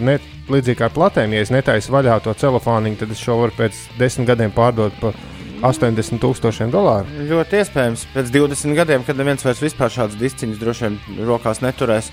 ne, 0.04 0.18
līdzīgi 0.52 0.82
kā 0.82 0.90
platēm, 0.92 1.36
ja 1.36 1.44
es 1.46 1.52
netaisu 1.54 1.94
vaļā 1.96 2.18
to 2.26 2.34
celofāniņu, 2.36 3.00
tad 3.00 3.14
es 3.16 3.22
šo 3.24 3.38
varu 3.40 3.56
pēc 3.56 3.80
desmit 4.00 4.28
gadiem 4.34 4.52
pārdot 4.56 4.98
par 5.00 5.16
80 5.64 6.20
tūkstošiem 6.20 6.72
dolāru. 6.74 7.08
Ļoti 7.30 7.62
iespējams, 7.62 8.08
pēc 8.12 8.32
20 8.36 8.76
gadiem, 8.76 9.06
kad 9.08 9.20
neviens 9.20 9.46
vairs 9.46 9.64
vispār 9.64 9.94
šādas 9.94 10.20
disciņas 10.20 10.60
droši 10.60 10.90
vien 10.90 11.28
rokās 11.30 11.64
neturēs, 11.64 12.12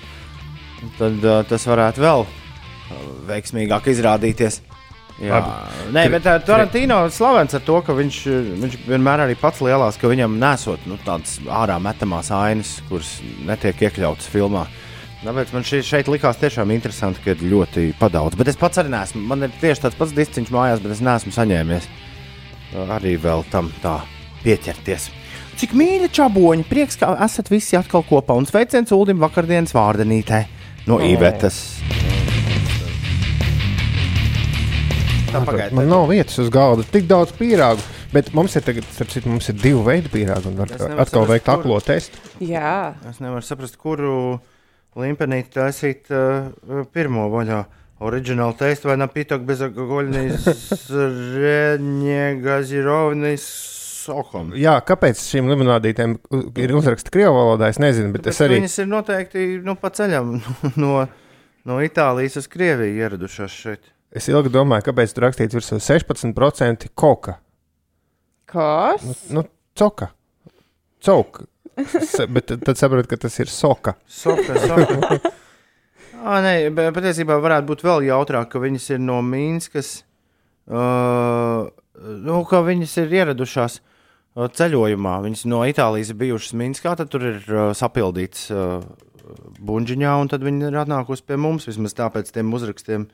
tad 0.97 1.19
uh, 1.25 1.41
tas 1.49 1.67
varētu 1.67 2.05
vēl 2.05 2.23
uh, 2.23 3.01
veiksmīgāk 3.27 3.91
izrādīties. 3.91 4.61
Jā, 5.21 5.37
Labi. 5.37 5.89
Nē, 5.93 6.05
bet 6.15 6.25
uh, 6.25 6.39
Tarantino 6.45 6.97
ir 7.05 7.13
slavens 7.13 7.53
ar 7.53 7.61
to, 7.65 7.77
ka 7.85 7.93
viņš, 7.97 8.19
uh, 8.31 8.51
viņš 8.63 8.77
vienmēr 8.87 9.25
arī 9.27 9.35
pats 9.37 9.61
lielās, 9.61 9.99
ka 10.01 10.09
viņam 10.09 10.39
nesot 10.41 10.87
nu, 10.89 10.97
tādas 11.05 11.37
ārā 11.45 11.77
metamās 11.83 12.31
ainas, 12.33 12.79
kuras 12.89 13.19
netiek 13.45 13.85
iekļautas 13.85 14.29
filmā. 14.31 14.65
Tāpēc 15.21 15.51
man 15.53 15.65
šī, 15.67 15.83
šeit 15.85 16.07
likās 16.09 16.39
tiešām 16.41 16.73
interesanti, 16.73 17.21
ka 17.21 17.35
ir 17.35 17.43
ļoti 17.51 17.91
padaudz. 17.99 18.39
Bet 18.39 18.49
es 18.49 18.57
pats 18.57 18.81
arī 18.81 18.89
nesmu. 18.95 19.21
Man 19.29 19.45
ir 19.45 19.53
tieši 19.61 19.83
tāds 19.83 19.99
pats 19.99 20.15
disciņš 20.17 20.49
mājās, 20.53 20.81
bet 20.81 20.95
es 20.95 21.03
neesmu 21.05 21.33
saņēmies 21.35 21.89
arī 22.97 23.17
vēl 23.21 23.45
tam 23.51 23.69
tā 23.83 23.99
pieķerties. 24.41 25.11
Cik 25.61 25.75
mīļi 25.77 26.09
čaboņi, 26.15 26.65
prieks, 26.65 26.97
ka 26.97 27.13
esat 27.21 27.51
visi 27.53 27.77
atkal 27.77 28.05
kopā 28.07 28.37
un 28.39 28.49
sveiciens 28.49 28.95
Ulim 28.95 29.21
vakardienas 29.21 29.75
vārdenītē 29.77 30.45
no 30.89 30.97
Ivetas. 31.05 31.61
Tā 35.31 35.41
pagaidi. 35.47 35.75
Man 35.77 35.87
nav 35.91 36.07
vietas 36.11 36.37
uz 36.43 36.49
galda, 36.53 36.83
tik 36.91 37.05
daudz 37.09 37.31
pīrāgu. 37.37 37.83
Bet 38.11 38.33
mums 38.35 38.55
ir, 38.59 38.63
tagad, 38.67 38.87
starp 38.91 39.11
citu, 39.13 39.29
mums 39.31 39.47
ir 39.47 39.55
divi 39.61 39.81
veidi 39.85 40.11
pīrāgu, 40.11 40.51
un 40.51 40.57
var 40.59 40.67
atkal 40.71 40.89
saprast, 40.89 41.15
veikt 41.31 41.45
kur- 41.47 41.53
aklo 41.61 41.77
testu. 41.85 42.23
Jā. 42.43 42.73
Es 43.09 43.21
nevaru 43.23 43.45
saprast, 43.47 43.77
kuru 43.79 44.15
limpenīti 44.99 45.53
taisīt 45.55 46.11
uh, 46.11 46.51
pirmo 46.91 47.29
vaļā. 47.31 47.61
Oriģināli 48.01 48.55
teikt, 48.57 48.83
vai 48.89 48.95
napitok 48.97 49.43
bezalkohoļnijas 49.45 50.47
reņģazirovnis 52.11 53.45
sokom. 54.01 54.51
Jā, 54.57 54.75
kāpēc 54.85 55.21
šīm 55.21 55.49
limonādītēm 55.51 56.15
ir 56.59 56.73
uzraksta 56.77 57.13
krievu 57.13 57.35
valodā? 57.37 57.69
Es 57.71 57.77
nezinu, 57.81 58.09
bet 58.15 58.25
Bet 58.25 58.33
es 58.33 58.41
arī. 58.43 58.57
Viņas 58.61 58.77
ir 58.81 58.89
noteikti 58.89 59.45
nu, 59.65 59.75
pa 59.79 59.91
ceļam 59.93 60.33
no, 60.81 60.95
no 61.69 61.81
Itālijas 61.85 62.39
uz 62.41 62.49
Krieviju 62.51 63.03
ieradušās 63.05 63.53
šeit. 63.63 63.91
Es 64.11 64.27
ilgi 64.27 64.51
domāju, 64.51 64.83
kāpēc 64.89 65.13
tur 65.15 65.23
rakstīts 65.29 65.55
virsū 65.55 65.77
16% 65.79 66.89
koka. 66.99 67.37
Kas? 68.51 69.05
Nu, 69.31 69.45
coka. 69.79 70.09
Cauka. 71.01 71.45
S- 71.79 72.25
Bet 72.27 72.49
tad- 72.51 72.65
tad 72.67 72.75
saprotu, 72.77 73.07
ka 73.07 73.17
tas 73.17 73.39
ir 73.39 73.47
soka. 73.47 73.95
Soka, 74.05 74.57
soka. 74.59 75.19
Ah, 76.21 76.41
nē, 76.43 76.69
bet 76.75 76.91
patiesībā 76.93 77.37
varētu 77.41 77.65
būt 77.71 77.81
vēl 77.87 78.03
jautrāk, 78.11 78.49
ka 78.51 78.59
viņas 78.61 78.89
ir 78.93 78.99
no 79.01 79.21
Mīnskas. 79.25 80.03
Uh, 80.69 81.71
nu, 81.97 82.43
ka 82.45 82.59
viņas 82.67 82.91
ir 83.01 83.15
ieradušās 83.21 83.79
uh, 83.79 84.45
ceļojumā. 84.51 85.15
Viņas 85.25 85.45
no 85.49 85.63
Itālijas 85.65 86.11
ir 86.13 86.19
bijušas 86.21 86.53
Minskā, 86.59 86.93
tad 86.99 87.09
tur 87.09 87.25
ir 87.31 87.39
uh, 87.49 87.71
sapildīts 87.75 88.45
uh, 88.53 88.83
buļģiņā, 89.63 90.11
un 90.21 90.29
tad 90.31 90.45
viņi 90.45 90.67
ir 90.69 90.77
atnākusi 90.83 91.25
pie 91.25 91.39
mums 91.41 91.65
vismaz 91.71 91.95
tāpēc 91.97 92.29
tiem 92.35 92.53
uzrakstiem. 92.53 93.07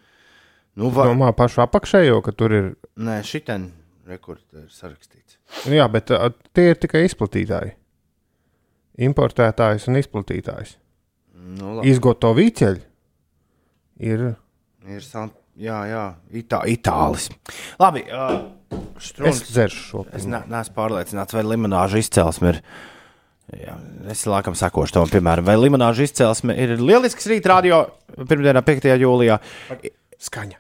Nu, 0.77 0.91
va... 0.93 1.07
Domā 1.09 1.31
pašu 1.37 1.63
apakšējo, 1.65 2.19
ka 2.25 2.33
tur 2.37 2.53
ir. 2.53 2.67
Nē, 3.01 3.21
šitien 3.25 3.69
rekords 4.07 4.43
ir 4.53 4.67
sarakstīts. 4.73 5.39
Nu, 5.65 5.77
jā, 5.79 5.87
bet 5.91 6.11
uh, 6.13 6.29
tie 6.55 6.71
ir 6.73 6.81
tikai 6.81 7.05
izplatītāji. 7.07 7.73
Importētājs 9.07 9.87
un 9.89 9.99
izplatītājs. 10.01 10.75
Nu, 11.57 11.77
labi. 11.79 11.89
Izgoto 11.93 12.33
vīķeļi 12.37 12.81
ir. 14.11 14.29
Ir 14.87 15.03
sant... 15.05 15.35
Jā, 15.57 15.77
jā, 15.89 16.01
Itā, 16.37 16.59
itālis. 16.69 17.31
Labi, 17.81 18.03
uh, 18.13 18.43
Es 18.97 19.09
Struns. 19.09 19.39
dzeršu 19.49 19.81
šo 19.81 20.03
Es 20.13 20.25
ne, 20.29 20.43
neesmu 20.49 20.75
pārliecināts, 20.75 21.33
vai 21.33 21.43
limonāža 21.45 22.01
izcelsme 22.01 22.51
ir. 22.53 22.59
Jā, 23.57 23.77
es 24.11 24.25
laikam 24.27 24.57
sekošu 24.59 24.97
tam, 24.97 25.07
piemēram, 25.09 25.47
vai 25.47 25.55
limonāža 25.55 26.03
izcelsme 26.03 26.53
ir 26.59 26.75
lielisks 26.81 27.29
rīta 27.31 27.53
radio 27.53 27.79
pirmdienā, 28.19 28.59
5. 28.67 28.89
jūlijā. 28.99 29.37
Skaņa. 30.17 30.59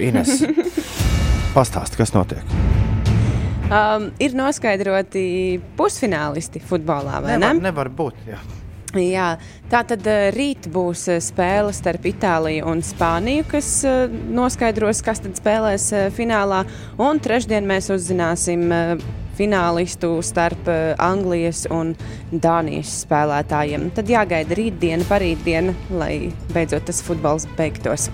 Ines, 0.00 0.40
pastāsti, 1.56 1.98
kas 2.00 2.14
notiek? 2.16 2.54
Um, 3.68 4.08
ir 4.16 4.32
noskaidroti 4.32 5.60
pusfinālisti 5.76 6.62
futbolā, 6.64 7.18
vai 7.20 7.36
Nevar, 7.36 7.58
ne? 7.58 7.66
nevar 7.68 7.90
būt. 7.92 8.22
Jā. 8.30 8.40
Jā, 8.96 9.26
tā 9.68 9.82
tad 9.84 10.06
rīt 10.32 10.70
būs 10.72 11.02
spēle 11.20 11.74
starp 11.76 12.06
Itāliju 12.08 12.64
un 12.70 12.80
Spāniju, 12.80 13.44
kas 13.50 13.68
noskaidros, 14.32 15.02
kas 15.04 15.20
tad 15.20 15.36
spēlēs 15.36 15.90
finālā. 16.16 16.62
Un 16.96 17.20
trešdien 17.20 17.68
mēs 17.68 17.90
uzzināsim 17.92 18.64
finālistu 19.38 20.18
starp 20.26 20.68
uh, 20.68 20.92
Anglijas 21.02 21.64
un 21.72 21.94
Dānijas 22.32 22.92
spēlētājiem. 23.04 23.88
Tad 23.96 24.10
jāgaida 24.12 24.58
rītdiena, 24.58 25.06
parītdiena, 25.08 25.74
lai 25.94 26.12
beidzot 26.54 26.88
tas 26.90 27.00
futbols 27.06 27.48
beigtos. 27.58 28.08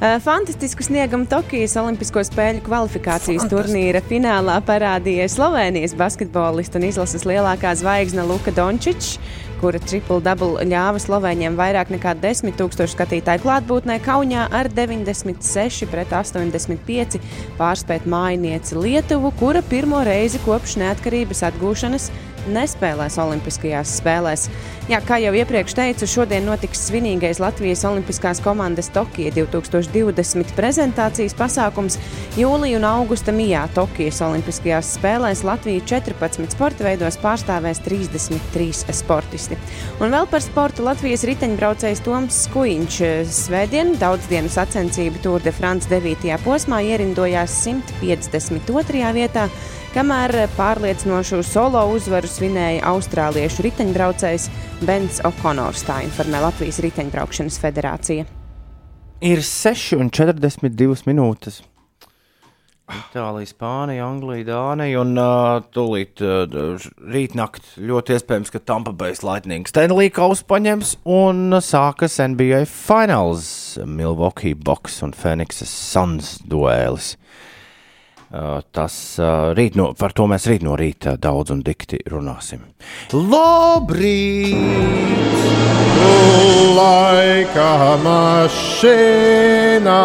Uh, 0.00 0.16
Fantastisku 0.24 0.86
sniegumu 0.86 1.28
Tokijas 1.28 1.76
Olimpisko 1.80 2.22
spēļu 2.24 2.64
kvalifikācijas 2.64 3.44
turnīra 3.50 4.00
finālā 4.06 4.56
parādīja 4.64 5.28
Slovenijas 5.28 5.92
basketbolists 5.98 6.78
un 6.78 6.88
izlases 6.88 7.26
lielākā 7.28 7.74
zvaigzne 7.76 8.24
Luka 8.30 8.54
Dončičs 8.56 9.18
kura 9.60 9.80
triple-double 9.82 10.64
ļāva 10.68 11.00
Slovēņiem 11.02 11.56
vairāk 11.58 11.92
nekā 11.92 12.14
10 12.22 12.56
tūkstošu 12.58 12.96
skatītāju 12.96 13.44
klātbūtnē 13.44 13.98
Kaunijā 14.04 14.46
ar 14.56 14.70
96 14.72 15.88
pret 15.92 16.14
85 16.16 17.20
pārspēt 17.60 18.08
mājinieci 18.08 18.78
Lietuvu, 18.80 19.32
kura 19.40 19.62
pirmo 19.62 20.00
reizi 20.06 20.40
kopš 20.46 20.78
neatkarības 20.80 21.44
atgūšanas 21.50 22.08
nespēlēs 22.48 23.18
Olimpiskajās 23.20 23.96
spēlēs. 24.00 24.46
Jā, 24.90 24.98
kā 25.06 25.20
jau 25.22 25.30
iepriekš 25.36 25.74
teicu, 25.78 26.06
šodien 26.10 26.46
notiks 26.48 26.80
svinīgais 26.88 27.38
Latvijas 27.42 27.84
Olimpiskās 27.86 28.40
komandas 28.42 28.88
Tokija 28.90 29.30
2020 29.36 30.54
prezentācijas 30.56 31.36
pasākums. 31.38 31.98
Jūlija 32.40 32.80
un 32.80 32.86
augusta 32.88 33.34
mijā 33.34 33.66
Tokijas 33.76 34.18
Olimpiskajās 34.26 34.94
spēlēs 34.96 35.44
Latviju 35.46 35.84
14 35.86 36.56
sporta 36.56 36.88
veidos 36.88 37.20
pārstāvēs 37.22 37.82
33 37.86 38.96
sportisti. 38.98 39.58
Un 40.00 40.10
vēl 40.10 40.26
par 40.30 40.42
sportu 40.42 40.86
Latvijas 40.88 41.26
riteņbraucējs 41.28 42.02
Toms 42.06 42.44
Skuiņš 42.46 43.02
svētdien 43.30 43.94
daudzdienu 44.00 44.50
sacensību 44.50 45.22
Tour 45.22 45.44
de 45.44 45.52
France 45.54 45.90
9. 45.92 46.34
posmā 46.42 46.82
ierindojās 46.88 47.60
152. 47.66 49.12
vietā 49.14 49.46
kamēr 49.94 50.46
pārliecinošu 50.56 51.40
solo 51.46 51.80
uzvaru 51.94 52.28
svinēja 52.30 52.84
austrāliešu 52.92 53.64
riteņbraucējs 53.66 54.46
Bens 54.86 55.18
O'Connors, 55.26 55.82
tā 55.86 56.00
informē 56.06 56.42
Latvijas 56.44 56.78
Riteņbraukšanas 56.84 57.58
federācija. 57.62 58.28
Ir 59.20 59.42
6,42 59.44 61.04
minūtes. 61.10 61.60
Itālija, 62.90 63.46
Spānija, 63.46 64.06
Anglija, 64.08 64.48
Dānija 64.48 65.02
un 65.04 65.12
uh, 65.20 65.60
tūlīt 65.74 66.22
uh, 66.26 66.88
rītnakt 67.14 67.76
ļoti 67.78 68.16
iespējams, 68.16 68.50
ka 68.50 68.62
Tampa 68.66 68.90
Bay 68.90 69.14
Lightning 69.22 69.68
Stanley 69.70 70.10
Kausu 70.10 70.42
paņems 70.50 70.96
un 71.06 71.60
sākas 71.62 72.18
NBA 72.18 72.64
Finals 72.70 73.78
Milwaukee 73.86 74.58
Bucks 74.58 74.98
un 75.06 75.14
Phoenixes 75.14 75.70
Suns 75.70 76.40
duēlis. 76.50 77.14
Uh, 77.14 77.46
tas 78.30 78.94
uh, 79.18 79.50
rīt 79.58 79.74
no, 79.78 79.90
par 79.98 80.12
to 80.14 80.26
mēs 80.30 80.46
rīt 80.46 80.62
no 80.62 80.76
rīta 80.78 81.16
daudz 81.18 81.50
un 81.54 81.64
dikti 81.66 81.98
runāsim. 82.10 82.60
Labrīt! 83.12 84.54
Laika 86.80 87.96
mašīnā. 88.04 89.98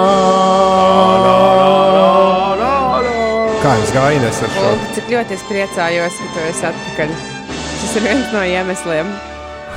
Kā 3.65 3.71
jums 3.79 3.93
gāja 3.95 4.25
ar 4.25 4.35
šo? 4.57 4.73
Cik 4.97 5.07
ļoti 5.13 5.37
es 5.37 5.45
priecājos, 5.49 6.19
ka 6.19 6.27
tu 6.33 6.43
esi 6.49 6.67
atpakaļ. 6.69 7.15
Tas 7.53 7.95
ir 7.97 8.05
viens 8.05 8.27
no 8.33 8.43
iemesliem. 8.45 9.15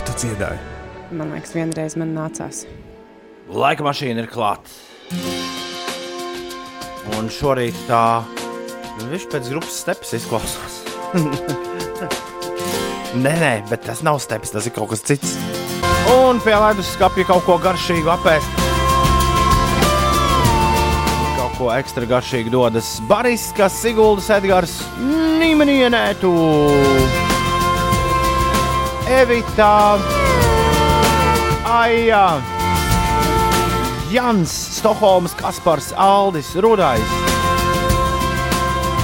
Tu 0.08 0.16
dziedāji? 0.24 0.61
Man 1.12 1.32
liekas, 1.37 1.54
vienreiz 1.56 1.96
man 2.00 2.12
nācās. 2.16 2.64
Laika 3.48 3.87
mašīna 3.87 4.24
ir 4.24 4.32
klāta. 4.32 4.68
Un 7.16 7.30
šorīt 7.32 7.76
tā 7.88 8.02
viņš 9.06 9.28
pēc 9.32 9.48
grupas 9.52 9.78
stepas 9.84 10.12
izklausās. 10.18 10.80
nē, 13.24 13.34
nē, 13.40 13.52
bet 13.70 13.86
tas 13.86 14.02
nav 14.04 14.20
steps, 14.22 14.52
tas 14.52 14.66
ir 14.68 14.74
kaut 14.76 14.90
kas 14.92 15.04
cits. 15.06 15.36
Un 16.12 16.40
pie 16.44 16.56
ledus 16.56 16.90
skāpja 16.96 17.26
kaut 17.28 17.44
ko 17.46 17.56
garšīgu 17.62 18.10
apēst. 18.12 18.60
Kaut 21.38 21.56
ko 21.58 21.70
ekstra 21.74 22.08
garšīgu 22.08 22.52
dodas 22.52 22.96
Baris, 23.08 23.48
kas 23.56 23.76
Siguldas 23.82 24.28
Edgars 24.38 24.78
Nīmenienētu. 24.98 26.32
Evita, 29.18 29.72
Aija. 31.78 32.57
Jans, 34.08 34.48
Stokholmas, 34.78 35.34
Kaspars, 35.36 35.92
Aldis, 35.92 36.54
Rudais. 36.56 37.10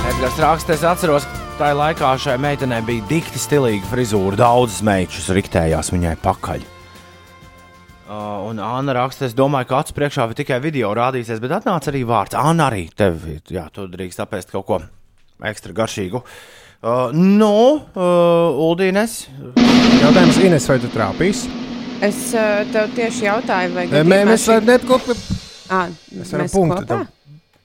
Edgars 0.08 0.38
Rākstes 0.40 0.84
atceros, 0.88 1.26
ka 1.28 1.42
tajā 1.58 1.74
laikā 1.76 2.12
šai 2.24 2.36
meitenei 2.40 2.80
bija 2.86 3.04
dikti 3.10 3.40
stilīga 3.40 3.84
frizūra. 3.90 4.38
Daudzas 4.40 4.80
meitas 4.86 5.28
riktējās 5.36 5.92
viņai 5.92 6.14
pakaļ. 6.24 6.64
Uh, 8.04 8.46
un 8.48 8.62
Anna 8.64 8.94
raksta, 8.96 9.28
es 9.28 9.36
domāju, 9.36 9.68
ka 9.68 9.82
acu 9.82 9.96
priekšā 9.98 10.28
tikai 10.40 10.60
video 10.64 10.94
rādīsies, 10.96 11.42
bet 11.42 11.52
atnāca 11.58 11.92
arī 11.92 12.04
vārds. 12.08 12.38
Anna 12.40 12.70
arī 12.70 12.86
tev, 12.96 13.26
jā, 13.52 13.66
tu 13.72 13.84
drīkst 13.90 14.24
apēst 14.24 14.54
kaut 14.54 14.68
ko 14.70 14.80
ekstra 15.44 15.76
garšīgu. 15.76 16.24
Uh, 16.84 17.12
nu, 17.12 17.52
uh, 17.92 18.64
Uldīnes, 18.70 19.26
Jautājums 20.00 20.40
Ines, 20.44 20.68
vai 20.72 20.80
tu 20.80 20.92
trāpīsi? 20.96 21.63
Es 22.02 22.16
tev 22.74 22.90
tieši 22.96 23.26
jautāju, 23.28 23.74
vai 23.76 23.84
Nē, 23.88 24.02
mē, 24.04 24.18
mēs 24.28 24.46
varam 24.50 24.66
net 24.68 24.82
kopā. 24.88 25.14
À, 25.72 25.84
Mēs 26.12 26.32
varam 26.34 26.48
punktu 26.52 26.86
tam. 26.88 27.04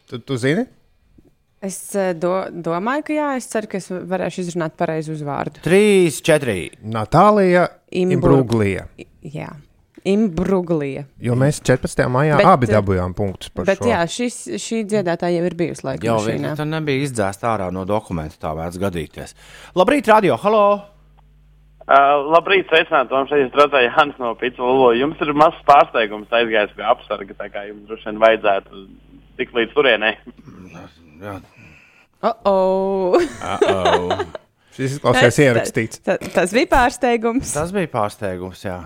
Tu, 0.09 0.19
tu 0.23 0.37
zini? 0.39 0.63
Es 1.61 1.75
do, 2.15 2.31
domāju, 2.55 3.03
ka 3.09 3.15
jā, 3.17 3.29
es 3.35 3.49
ceru, 3.51 3.67
ka 3.67 3.79
es 3.81 3.89
varēšu 3.91 4.45
izrunāt 4.45 4.77
pareizu 4.79 5.11
uzvārdu. 5.17 5.59
3, 5.65 6.21
4. 6.23 6.55
Natālija 6.95 7.65
Imbruglija. 7.99 8.85
Jā, 9.27 9.49
Imbruglija. 10.07 11.03
Jo 11.19 11.35
mēs 11.35 11.59
14. 11.67 12.05
maijā 12.07 12.37
Bet, 12.39 12.47
abi 12.47 12.69
dabūjām 12.71 13.11
punktus 13.17 13.51
par 13.51 13.67
Bet 13.67 13.81
šo. 13.83 13.89
jā, 13.91 13.99
šis, 14.07 14.37
šī 14.55 14.85
dziedātāja 14.87 15.41
jau 15.41 15.49
ir 15.49 15.57
bijusi 15.59 15.83
laika 15.89 16.07
Jā, 16.07 16.15
mašīnā. 16.15 16.53
tā 16.55 16.69
nebija 16.69 17.03
izdzēsta 17.09 17.51
ārā 17.57 17.67
no 17.75 17.83
dokumenta. 17.89 18.39
Tā 18.39 18.55
mēdz 18.55 18.79
gadīties. 18.79 19.35
Labrīt, 19.75 20.07
radio! 20.07 20.39
Halo! 20.39 20.63
Uh, 21.89 22.19
labrīt, 22.29 22.67
sveicināti! 22.69 23.15
Man 23.15 23.29
šeit 23.31 23.47
strādā 23.49 23.81
Jānis 23.81 24.19
no 24.21 24.35
Pitbull. 24.37 24.91
Jums 24.99 25.21
ir 25.25 25.31
mazs 25.33 25.63
pārsteigums 25.65 26.29
aizgājis 26.37 26.75
pie 26.77 26.85
apsarga, 26.85 27.37
tā 27.39 27.47
kā 27.49 27.63
jums 27.65 27.87
droši 27.89 28.11
vien 28.11 28.19
vajadzētu 28.21 28.83
tik 29.39 29.55
līdz 29.57 29.73
turienei. 29.73 30.13
Jā, 31.19 31.39
Oh 32.21 32.33
-oh. 32.43 33.15
uh-oh. 33.15 34.19
Šis 34.75 34.91
izklausās 34.91 35.39
ierakstīts. 35.39 36.01
Ta, 36.03 36.17
tas 36.33 36.51
bija 36.55 36.67
pārsteigums. 36.67 37.53
Tas 37.55 37.71
bija 37.71 37.87
pārsteigums, 37.87 38.63
jā. 38.65 38.77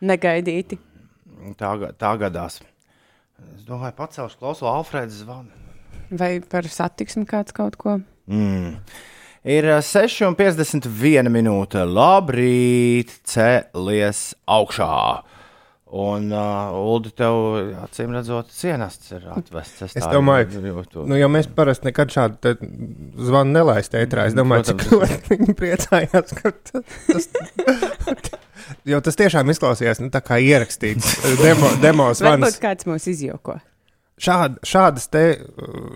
Negaidīti. 0.00 0.78
Tā, 1.56 1.72
tā 2.00 2.12
gadās. 2.20 2.60
Es 3.56 3.64
domāju, 3.64 3.96
pacelšu 3.96 4.38
klausu 4.38 4.68
Alfrēdas 4.68 5.24
zvanu. 5.24 5.48
Vai 6.10 6.40
par 6.40 6.68
satiksmi 6.68 7.24
kāds 7.28 7.56
kaut 7.56 7.76
ko? 7.76 7.98
Mm. 8.28 8.76
Ir 9.44 9.66
ā, 9.68 9.78
6,51 9.84 11.28
minūte. 11.28 11.82
Labrīt, 11.84 13.10
cēlies 13.28 14.30
augšā. 14.48 14.90
Un, 15.94 16.30
uh, 16.32 16.72
Ulu, 16.74 17.12
tev, 17.14 17.36
acīm 17.84 18.10
redzot, 18.16 18.48
cienasts 18.50 19.12
ir 19.14 19.28
atvests. 19.30 19.84
Es 19.84 19.92
tā 19.94 20.08
domāju, 20.10 20.58
jūtu. 20.64 21.04
Nu, 21.06 21.14
jo 21.20 21.28
mēs 21.30 21.46
parasti 21.54 21.86
nekad 21.90 22.10
šādu 22.10 22.54
zvanu 23.28 23.54
nelaistām 23.60 24.02
ētrā. 24.02 24.24
Es 24.26 24.34
domāju, 24.34 24.72
cik 24.72 24.80
Protams. 24.80 25.12
ļoti 25.12 25.36
viņi 25.36 25.56
priecājās, 25.60 26.34
ka 26.40 26.54
tas, 26.72 27.28
Jo 28.88 28.98
tas 29.04 29.18
tiešām 29.20 29.52
izklausījās 29.52 30.00
nu, 30.00 30.08
tā 30.12 30.22
kā 30.24 30.38
ierakstīts 30.40 31.18
demo, 31.44 31.68
demos 31.84 32.22
Varbūt 32.24 32.30
vanas. 32.48 32.58
kāds 32.62 32.88
mūs 32.88 33.06
izjoko. 33.12 33.58
Šād, 34.14 34.60
šādas 34.62 35.08
te, 35.10 35.22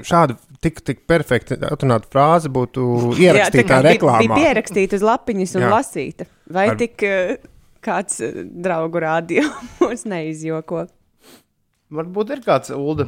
šāda 0.03 0.35
tik, 0.65 0.81
tik 0.83 1.05
perfekta 1.07 1.55
atrunāta 1.71 2.09
frāze 2.11 2.51
būtu 2.51 2.83
Jā, 3.15 3.31
tā 3.31 3.45
ierakstīta 3.45 3.69
bija, 3.79 3.85
reklāmā. 3.93 4.25
bija 4.25 4.39
pierakstīta 4.41 4.99
uz 4.99 5.05
lapiņas 5.07 5.55
un 5.55 5.63
Jā. 5.63 5.69
Jā. 5.69 5.75
lasīta. 5.77 6.27
Vai 6.51 6.65
Ar- 6.73 6.81
tik 6.81 7.05
uh, 7.07 7.37
kāds 7.87 8.19
uh, 8.27 8.41
draugu 8.67 9.05
rādio 9.07 9.45
mūs 9.79 10.03
neizjoko? 10.11 10.89
Varbūt 11.95 12.35
ir 12.35 12.43
kāds 12.45 12.75
Ulda 12.75 13.07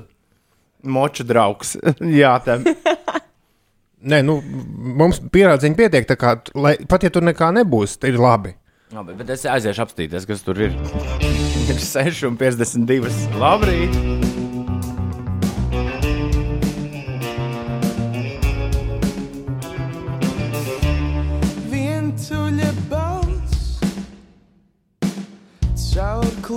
moča 0.86 1.26
draugs. 1.26 1.74
Jā, 2.22 2.36
tam. 2.46 2.62
Nē, 4.10 4.22
nu, 4.24 4.38
mums 4.96 5.18
pierādziņi 5.34 5.76
pietiek, 5.76 6.06
tā 6.08 6.16
kā, 6.16 6.36
lai, 6.56 6.76
pat 6.88 7.02
ja 7.04 7.10
tur 7.12 7.26
nekā 7.26 7.50
nebūs, 7.58 7.98
tad 8.00 8.14
ir 8.14 8.22
labi. 8.22 8.54
Labi, 8.94 9.18
bet 9.18 9.34
es 9.34 9.42
aiziešu 9.46 9.84
apstīties, 9.84 10.24
kas 10.26 10.46
tur 10.46 10.62
ir. 10.64 10.72
Ir 11.66 11.82
6,52. 11.82 13.10
Labrīt! 13.42 14.39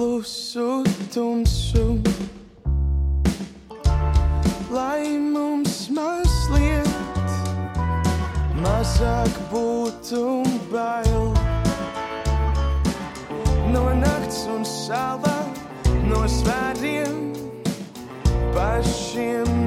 Klusu 0.03 0.83
tumsu. 1.13 2.01
Lai 4.75 5.15
mums 5.33 5.87
mazliet 5.95 7.31
mazāk 8.59 9.31
būtu 9.53 10.23
bail. 10.73 11.31
No 13.71 13.85
nakts 14.03 14.43
un 14.51 14.67
sāla, 14.67 15.37
no 16.11 16.25
svēriem, 16.27 17.31
pašiem 18.51 19.62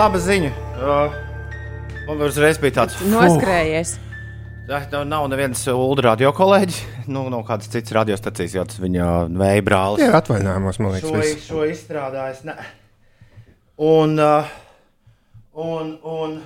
laba 0.00 0.16
ziņa. 0.16 0.50
Uh, 0.80 1.16
man 2.06 2.22
uzreiz 2.24 2.56
bija 2.60 2.78
tāds 2.78 3.00
Noskrējies. 3.04 3.98
Tā 4.70 4.78
nav, 4.94 5.02
nav 5.10 5.26
nevienas 5.28 5.64
ULD 5.68 6.00
radio 6.06 6.30
kolēģis. 6.36 6.78
Nu, 7.10 7.24
no 7.32 7.40
kādas 7.42 7.66
citas 7.72 7.90
radiostacijas, 7.96 8.52
jo 8.54 8.62
tas 8.70 8.78
viņa 8.78 9.06
vēja 9.34 9.62
brālis. 9.66 10.04
Jā, 10.04 10.12
atvainājumos, 10.20 10.76
man 10.78 10.94
liekas, 10.94 11.10
šo, 11.10 11.18
viss. 11.18 11.46
šo 11.48 11.64
izstrādājis. 11.66 12.44
Ne. 12.46 12.54
Un, 13.82 14.14
uh, 14.22 14.52
un, 15.58 15.90
un 16.06 16.36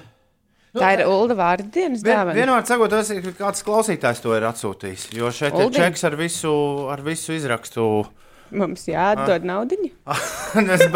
Tā 0.74 0.94
ir 0.96 1.04
Ulda 1.04 1.36
vārdu 1.38 1.68
dienas 1.74 2.00
vien, 2.00 2.16
dāvana. 2.16 2.34
vienmēr 2.38 2.64
sakot, 2.66 2.90
tas 2.90 3.12
ir 3.12 3.28
kāds 3.36 3.62
klausītājs 3.66 4.24
to 4.24 4.32
ir 4.34 4.48
atsūtījis. 4.48 5.04
Jo 5.14 5.28
šeit 5.36 5.52
ir 5.52 5.68
Uldim. 5.68 5.82
čeks 5.82 6.08
ar 6.08 6.16
visu, 6.18 6.54
ar 6.90 7.04
visu 7.04 7.36
izrakstu. 7.36 7.84
Mums 8.56 8.88
jāatdod 8.88 9.46
naudu. 9.46 9.78
es, 10.64 10.88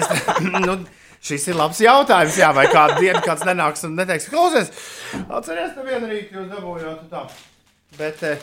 es, 0.00 0.10
nu, 0.66 0.80
šis 1.22 1.48
ir 1.52 1.58
labs 1.58 1.80
jautājums. 1.84 2.38
Jā, 2.40 2.50
vai 2.56 2.66
kādu 2.72 2.98
dienu 3.02 3.20
kāds 3.24 3.44
nenāks 3.48 3.84
un 3.86 3.94
neteiks, 3.98 4.28
klausies, 4.32 4.72
atcerieties, 5.28 5.76
ka 5.76 5.86
vienu 5.86 6.10
rītu 6.10 6.38
jūs 6.40 6.48
dabūjāt. 6.52 7.04
tā." 7.12 7.24
Bet 7.98 8.22
eh, 8.24 8.38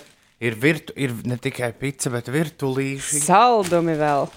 ir, 0.46 0.56
virtu, 0.62 0.94
ir 0.96 1.14
ne 1.26 1.38
tikai 1.42 1.72
pica, 1.78 2.12
bet 2.14 2.28
virtulīši. 2.32 3.24
Saldumi 3.26 3.96
vēl. 4.00 4.30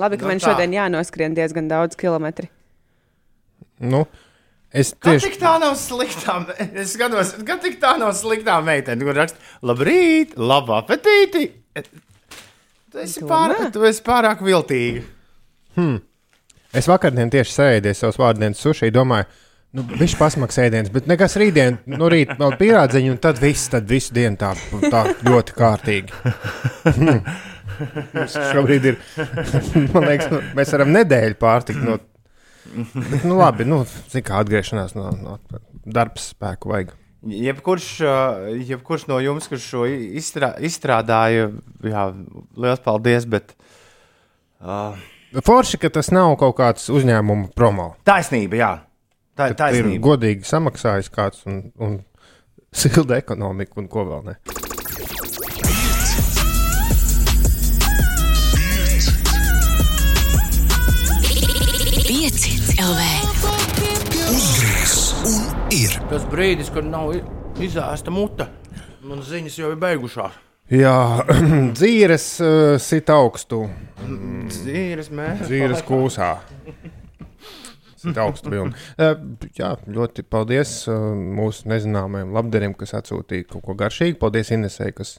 Labi, 0.00 0.16
ka 0.16 0.24
Nu 0.24 0.30
man 0.32 0.38
tā. 0.40 0.48
šodien 0.52 0.72
jānoskrien 0.72 1.34
diezgan 1.36 1.68
daudz 1.68 1.96
kilometru. 1.98 2.46
Nu, 3.80 4.04
es 4.72 4.92
Kā 4.94 5.14
tieši 5.16 5.30
tik 5.32 5.38
tā 5.42 5.54
nav 5.60 5.74
sliktā? 5.80 6.38
me- 6.46 6.68
Es 6.80 6.94
skatos, 6.94 7.34
kā 7.44 7.56
tik 7.60 7.80
tā 7.80 7.94
nav 7.98 8.12
sliktā 8.16 8.58
meitene, 8.64 9.02
kur 9.04 9.14
raksta, 9.18 9.38
labrīt, 9.62 10.36
labu 10.36 10.72
apetīti. 10.78 11.50
Tu 12.90 12.98
esi, 12.98 13.20
Domā? 13.20 13.28
pārāk, 13.30 13.72
tu 13.72 13.84
esi 13.84 14.02
pārāk 14.02 14.40
viltīga. 14.42 15.04
Es 16.76 16.86
vakardien 16.86 17.30
tieši 17.32 17.54
sēdēju 17.56 17.98
savus 17.98 18.18
vārdienas 18.20 18.60
suši, 18.62 18.92
domāju, 18.94 19.26
nu, 19.74 19.84
viņš 19.90 20.14
pasmaks 20.20 20.60
ēdienas, 20.62 20.92
bet 20.94 21.08
nekas 21.10 21.34
rītdien, 21.40 21.80
no 21.90 22.10
rīta 22.12 22.36
vēl 22.38 22.54
pierādziņu, 22.60 23.14
un 23.14 23.18
tad 23.22 23.40
viss, 23.42 23.70
tad 23.72 23.88
visu 23.90 24.14
dienu 24.14 24.38
tā, 24.38 24.52
tā 24.92 25.06
ļoti 25.26 25.56
kārtīgi. 25.56 26.20
Hmm. 26.86 27.24
Mums 28.12 28.34
šobrīd 28.52 28.86
ir, 28.90 28.96
man 29.94 30.04
liekas, 30.04 30.30
nu, 30.30 30.40
mēs 30.58 30.72
varam 30.74 30.90
nedēļu 30.94 31.38
pārtikt 31.40 31.82
no, 31.82 31.98
bet, 32.94 33.22
nu 33.24 33.38
labi, 33.38 33.66
nu, 33.68 33.82
zin 34.12 34.24
kā 34.26 34.42
atgriešanās 34.44 34.92
no, 34.98 35.10
no 35.16 35.38
darbs 35.86 36.30
spēku 36.34 36.74
vajag. 36.74 36.92
Jebkurš, 37.20 37.86
jebkurš 38.68 39.06
no 39.10 39.18
jums, 39.20 39.48
kurš 39.50 39.64
šo 39.74 39.86
izstrā, 39.90 40.54
izstrādāja, 40.64 41.50
jā, 41.84 42.04
liels 42.56 42.84
paldies. 42.84 43.26
Bet, 43.28 43.52
uh, 44.64 44.96
Forši, 45.30 45.78
ka 45.78 45.90
tas 45.94 46.10
nav 46.10 46.32
kaut 46.40 46.56
kāds 46.58 46.88
uzņēmuma 46.90 47.52
promo. 47.54 47.94
taisnība, 48.04 48.56
jā. 48.58 48.70
Tā 49.38 49.46
ir 49.46 49.54
Ir 49.54 49.58
taisnība. 49.60 50.02
godīgi 50.08 50.44
samaksājis 50.44 51.10
kāds 51.14 51.46
un, 51.46 51.72
un 51.78 52.00
silda 52.72 53.16
ekonomika 53.22 53.78
un 53.80 53.88
ko 53.88 54.04
vēl 54.04 54.24
ne. 54.24 54.34
Pieci 62.06 62.56
LV. 62.80 63.00
Uzgriez 64.32 64.94
un 65.28 65.42
ir. 65.76 65.92
Tas 66.10 66.24
brīdis, 66.32 66.70
kad 66.72 66.84
nav 66.88 67.12
i- 67.14 67.22
izēsta 67.66 68.10
mute, 68.10 68.46
un 69.04 69.20
ziņas 69.22 69.58
jau 69.60 69.70
ir 69.74 69.76
beigušās. 69.76 70.32
Jā, 70.70 71.24
dzīves 71.78 72.24
uh, 72.44 72.76
sit 72.78 73.10
augstu, 73.10 73.64
Zīres 74.54 75.08
mēs. 75.10 75.40
dzīves 75.48 75.82
kūsā. 75.86 76.36
Sit 78.00 78.16
augstu 78.22 78.52
vilni. 78.52 78.78
Uh, 78.94 79.16
jā, 79.58 79.72
ļoti 79.90 80.22
paldies 80.30 80.76
uh, 80.88 81.10
mūsu 81.18 81.66
nezināmajam 81.72 82.30
labdariem, 82.38 82.76
kas 82.78 82.94
atsūtīja 83.00 83.48
kaut 83.50 83.66
ko 83.66 83.74
garšīgu. 83.82 84.16
Paldies 84.22 84.54
Inesai, 84.54 84.92
kas 84.94 85.16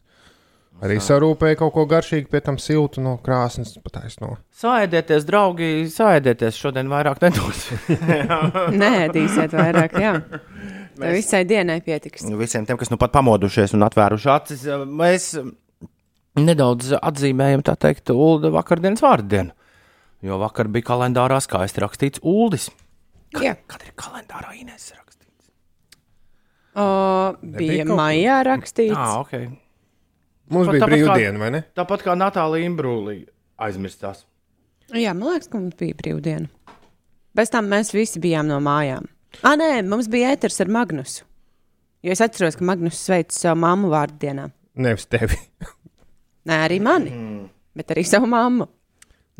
arī 0.81 1.01
sarūpēja 1.03 1.59
kaut 1.59 1.75
ko 1.75 1.83
garšīgu, 1.97 2.31
pie 2.31 2.41
tam 2.47 2.55
siltu 2.57 3.03
no 3.03 3.17
krāsnes 3.21 3.75
pataisno. 3.83 4.37
Sēdieties, 4.55 5.27
draugi, 5.27 5.73
sēdieties. 5.91 6.57
Šodien 6.63 6.89
vairāk 6.89 7.19
nedos. 7.27 7.67
Nē, 8.81 8.95
dīsiet 9.13 9.51
vairāk, 9.59 9.99
jā. 9.99 10.15
Mēs... 11.01 11.17
Visai 11.17 11.41
dienai 11.49 11.79
pietiks. 11.85 12.27
Visiem 12.37 12.67
tiem, 12.67 12.77
kas 12.79 12.91
nu 12.93 12.99
pat 13.01 13.13
pamodušies 13.15 13.73
un 13.77 13.87
atvēruši 13.87 14.29
acis, 14.33 14.67
mēs 14.85 15.31
nedaudz 16.39 16.93
atzīmējam, 16.99 17.63
tā 17.65 17.75
teikt, 17.79 18.13
Ulu 18.13 18.53
vakardienas 18.53 19.03
vārdu 19.03 19.31
dienu. 19.33 19.57
Jo 20.21 20.37
vakar 20.41 20.69
bija 20.69 20.91
kalendārā 20.91 21.39
skaisti 21.41 21.81
rakstīts 21.81 22.21
Uldis. 22.21 22.69
Jā. 23.41 23.55
Kad 23.69 23.83
ir 23.87 23.95
kalendārā 23.97 24.53
Inês 24.59 24.91
rakstīts? 24.93 25.49
O, 26.77 26.85
bija 27.41 27.87
kaut 27.87 27.97
maijā 27.97 28.41
rakstīts. 28.45 28.93
Jā, 28.93 29.07
ok. 29.23 29.33
Mums 30.51 30.67
Pat 30.67 30.75
bija 30.75 30.89
brīvdiena, 30.91 31.39
vai 31.41 31.49
ne? 31.55 31.63
Tāpat 31.79 32.03
kā 32.05 32.15
Natālija 32.19 32.69
Imbrūlī 32.69 33.21
aizmirstās. 33.61 34.25
Jā, 34.91 35.15
man 35.15 35.31
liekas, 35.31 35.49
ka 35.49 35.57
mums 35.57 35.77
bija 35.79 35.97
brīvdiena. 35.97 36.51
Bez 37.37 37.51
tam 37.53 37.69
mēs 37.71 37.93
visi 37.95 38.19
bijām 38.21 38.49
no 38.51 38.59
mājām. 38.63 39.07
Ah, 39.43 39.55
nē, 39.57 39.69
mums 39.87 40.09
bija 40.11 40.33
ēters 40.35 40.59
ar 40.63 40.69
Magnusu. 40.71 41.23
Jo 42.03 42.11
es 42.15 42.21
atceros, 42.23 42.57
ka 42.57 42.65
Magnus 42.65 42.97
sveic 42.97 43.31
savu 43.35 43.59
mammu 43.61 43.91
vārdu 43.93 44.17
dienā. 44.23 44.47
Nevis 44.81 45.05
tevi. 45.11 45.37
Nē, 46.49 46.55
arī 46.65 46.79
mani, 46.81 47.11
Mm. 47.13 47.41
bet 47.77 47.91
arī 47.93 48.03
savu 48.07 48.25
mammu. 48.31 48.65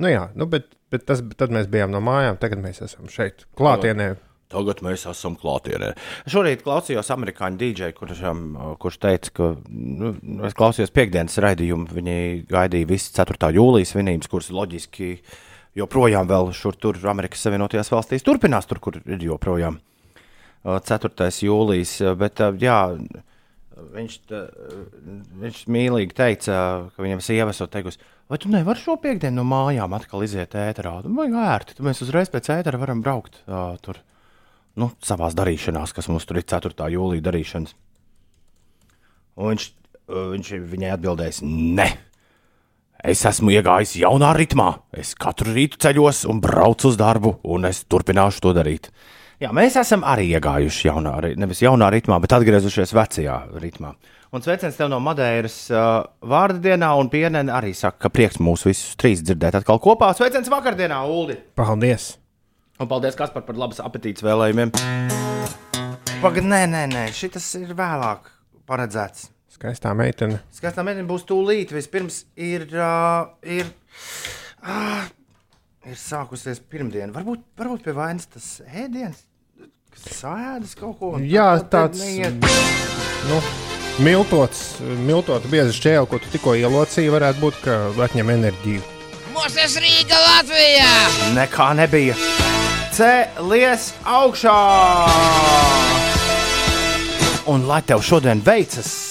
nu 0.02 0.08
jā, 0.10 0.28
nu, 0.38 0.46
bet, 0.50 0.68
bet 0.94 1.04
tas, 1.06 1.22
tad 1.38 1.50
mēs 1.54 1.68
bijām 1.70 1.92
no 1.94 2.00
mājām, 2.02 2.38
tagad 2.42 2.62
mēs 2.62 2.82
esam 2.86 3.10
šeit, 3.10 3.46
klātienē. 3.58 4.16
Tagad 4.52 4.82
mēs 4.84 5.06
esam 5.10 5.36
klātienē. 5.40 5.94
Šorīt 6.28 6.62
klausījos 6.66 7.10
amerikāņu 7.16 7.58
dīdžeju, 7.62 7.94
kurš, 7.96 8.22
um, 8.28 8.42
kurš 8.84 8.98
teica, 9.00 9.32
ka 9.38 9.46
nu, 9.72 10.12
es 10.46 10.54
klausījos 10.58 10.92
piekdienas 10.92 11.38
raidījumu. 11.40 11.88
Viņi 11.96 12.18
gaidīja 12.52 12.90
visas 12.90 13.14
4. 13.16 13.52
jūlijas 13.56 13.94
svinības, 13.96 14.28
kuras 14.28 14.50
loģiski 14.52 15.14
joprojām 15.78 16.28
vēl 16.30 16.52
šur 16.56 16.78
tur 16.80 17.00
Amerikas 17.12 17.44
Savienotajās 17.46 17.92
valstīs 17.94 18.26
turpinās, 18.26 18.68
tur, 18.70 18.82
kur 18.84 19.00
ir 19.02 19.24
joprojām 19.24 19.80
uh, 19.80 20.80
4. 20.84 21.30
jūlijas. 21.48 21.98
uh, 22.04 22.16
Bet, 22.20 22.42
uh, 22.44 22.56
jā, 22.60 22.80
viņš, 23.96 24.18
viņš 25.42 25.62
mīlīgi 25.72 26.18
teica, 26.18 26.58
ka 26.94 27.06
viņam 27.06 27.24
sieva 27.24 27.56
esot 27.56 27.72
teikusi, 27.74 28.02
vai 28.32 28.40
tu 28.42 28.52
nevari 28.52 28.82
šo 28.82 28.98
piekdienu 29.02 29.42
no 29.42 29.48
mājām 29.48 29.96
atkal 29.98 30.26
iziet 30.26 30.56
ēterā? 30.60 31.00
Nu, 31.06 31.16
vai 31.18 31.30
ērti, 31.32 31.78
tad 31.78 31.88
mēs 31.88 32.04
uzreiz 32.06 32.32
pēc 32.34 32.52
ētera 32.58 32.82
varam 32.82 33.04
braukt 33.06 33.42
uh, 33.48 33.74
tur 33.84 34.02
nu, 34.80 34.92
savā 35.04 35.32
darīšanās, 35.36 35.96
kas 35.96 36.12
mums 36.12 36.28
tur 36.28 36.42
ir 36.42 36.48
4. 36.48 36.76
jūlijā 36.94 37.26
darīšanas. 37.26 37.76
Un 39.40 39.54
viņš, 39.54 39.68
uh, 40.12 40.32
viņš 40.36 40.56
viņai 40.72 40.96
atbildēs, 40.98 41.42
nē, 41.48 41.90
es 43.04 43.24
esmu 43.26 43.52
iegājis 43.56 43.96
jaunā 44.02 44.32
ritmā. 44.38 44.70
Es 44.94 45.14
katru 45.18 45.56
rītu 45.56 45.80
ceļos 45.82 46.24
un 46.30 46.42
braucu 46.44 46.92
uz 46.92 47.00
darbu, 47.00 47.38
un 47.44 47.66
es 47.70 47.84
turpināšu 47.90 48.46
to 48.46 48.54
darīt. 48.58 48.92
Jā, 49.42 49.50
mēs 49.58 49.76
esam 49.82 50.04
arī 50.06 50.28
iegājuši 50.36 50.88
jaunā, 50.88 51.16
nevis 51.42 51.64
jaunā 51.64 51.90
ritmā, 51.94 52.20
bet 52.22 52.36
atgriezušies 52.38 52.94
vecajā 52.94 53.38
ritmā. 53.62 53.96
Un 54.32 54.44
sveiciens 54.46 54.78
tev 54.78 54.88
no 54.88 55.02
Madeiras 55.04 55.56
uh, 55.74 56.06
vārda 56.24 56.62
dienā, 56.70 56.94
un 57.02 57.10
pienene 57.12 57.52
arī 57.52 57.74
saka, 57.76 58.06
ka 58.06 58.12
prieks 58.14 58.40
mūs 58.40 58.64
visus 58.70 58.94
trīs 59.02 59.26
dzirdēt 59.26 59.58
atkal 59.60 59.82
kopā. 59.84 60.14
Sveiciens 60.16 60.48
vakardienā, 60.54 61.02
Uldi! 61.10 61.36
Paldies! 61.58 62.14
Un 62.80 62.88
paldies, 62.90 63.18
Kaspar, 63.18 63.44
par 63.46 63.60
labas 63.60 63.82
apetītes 63.84 64.24
vēlējumiem. 64.24 64.72
Pagaid, 66.22 66.48
nē, 66.48 66.64
nē, 66.70 66.86
nē, 66.94 67.04
šis 67.18 67.52
ir 67.60 67.76
vēlāk 67.78 68.30
paredzēts. 68.70 69.28
Skaistā 69.52 69.92
meitene. 69.98 70.40
Skaistā 70.56 70.84
mēneša 70.86 71.08
būs 71.10 71.26
tūlīt. 71.28 71.74
Vispirms 71.76 72.22
ir, 72.40 72.64
uh, 72.72 73.34
ir, 73.44 73.68
uh, 74.64 75.04
ir 75.86 75.98
sākusies 76.00 76.62
pirmdiena. 76.72 77.12
Varbūt, 77.16 77.44
varbūt 77.60 77.84
pie 77.86 77.96
vainas 77.98 78.30
tas 78.32 78.48
ēdiens, 78.72 79.26
kas 79.92 80.08
sēdas 80.22 80.74
kaut 80.80 80.98
ko. 81.02 81.12
un 81.20 81.28
Jā, 81.28 81.60
tā- 81.68 81.68
tā 81.68 81.84
tāds 81.92 83.28
nu, 83.28 83.42
miltots, 84.00 84.80
miltota 85.04 85.48
bieza 85.52 85.76
šķēle, 85.76 86.08
ko 86.08 86.18
tu 86.24 86.32
tikko 86.32 86.56
ielocīji, 86.56 87.12
varētu 87.12 87.44
būt, 87.44 87.62
ka 87.62 87.78
atņem 88.08 88.34
enerģiju. 88.40 88.82
Mūsu 89.36 89.84
Rīga 89.84 90.18
Latvijā! 90.26 90.90
Nekā 91.36 91.70
nebija. 91.76 92.16
Cēlies 92.96 93.92
augšā! 94.06 94.58
Un 97.52 97.66
lai 97.68 97.82
tev 97.82 98.04
šodien 98.06 98.40
veicas! 98.46 99.11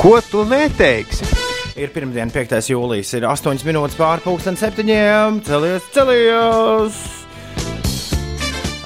Ko 0.00 0.16
tu 0.24 0.46
neteiksi? 0.48 1.26
Ir 1.76 1.90
pirmdiena, 1.92 2.32
5. 2.32 2.54
jūlijas, 2.72 3.10
ir 3.18 3.26
8 3.28 3.66
minūtes 3.68 3.98
pāri 3.98 4.22
pusdien 4.24 4.56
septiņiem. 4.56 5.42
Celies, 5.44 5.90
celies! 5.92 6.96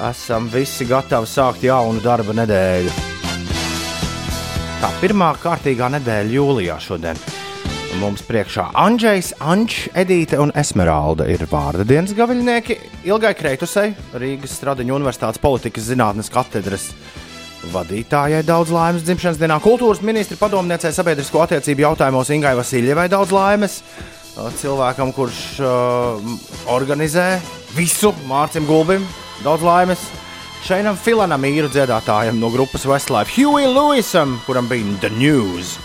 Esam 0.08 0.48
visi 0.50 0.82
gatavi 0.90 1.30
sākt 1.30 1.62
jaunu 1.62 2.02
darba 2.02 2.34
nedēļu. 2.34 2.90
Tā 4.82 4.90
pirmā 4.98 5.30
kārtīgā 5.38 5.92
nedēļa 5.94 6.34
jūlijā 6.34 6.80
šodien. 6.82 7.22
Mums 8.00 8.26
priekšā 8.26 8.72
Andrzejs, 8.74 9.36
Ančs, 9.38 9.92
Edīte 9.94 10.40
un 10.42 10.50
Esmeralda 10.58 11.28
ir 11.30 11.46
vārda 11.46 11.86
dienas 11.86 12.16
gaviļnieki. 12.18 12.80
Ilgai 13.06 13.36
Kreitusai, 13.38 13.92
Rīgas 14.18 14.58
Stradiņu 14.58 14.98
Universitātes 14.98 15.38
politikas 15.38 15.86
zinātnes 15.92 16.32
katedras 16.34 16.90
vadītājai 17.72 18.42
daudz 18.46 18.72
laimes 18.74 19.04
dzimšanas 19.06 19.38
dienā, 19.40 19.56
kultūras 19.62 20.02
ministra 20.04 20.36
padomniecei 20.40 20.92
sabiedrisko 20.94 21.44
attiecību 21.44 21.84
jautājumos 21.86 22.32
Ingai 22.34 22.54
Vasiljevai 22.58 23.06
daudz 23.12 23.32
laimes, 23.34 23.78
cilvēkam, 24.60 25.12
kurš 25.14 25.40
uh, 25.62 26.34
organizē 26.74 27.38
visu 27.76 28.12
Mārcim 28.28 28.66
Gulbim, 28.68 29.06
daudz 29.44 29.64
laimes. 29.64 30.02
Šeinam 30.64 30.96
Filanam 30.96 31.44
īru 31.44 31.68
dziedātājam 31.68 32.38
no 32.40 32.48
grupas 32.52 32.86
Westlife, 32.88 33.34
Huey 33.36 33.68
Lewisam, 33.68 34.38
kuram 34.46 34.68
bija 34.70 34.96
The 35.02 35.12
News, 35.12 35.76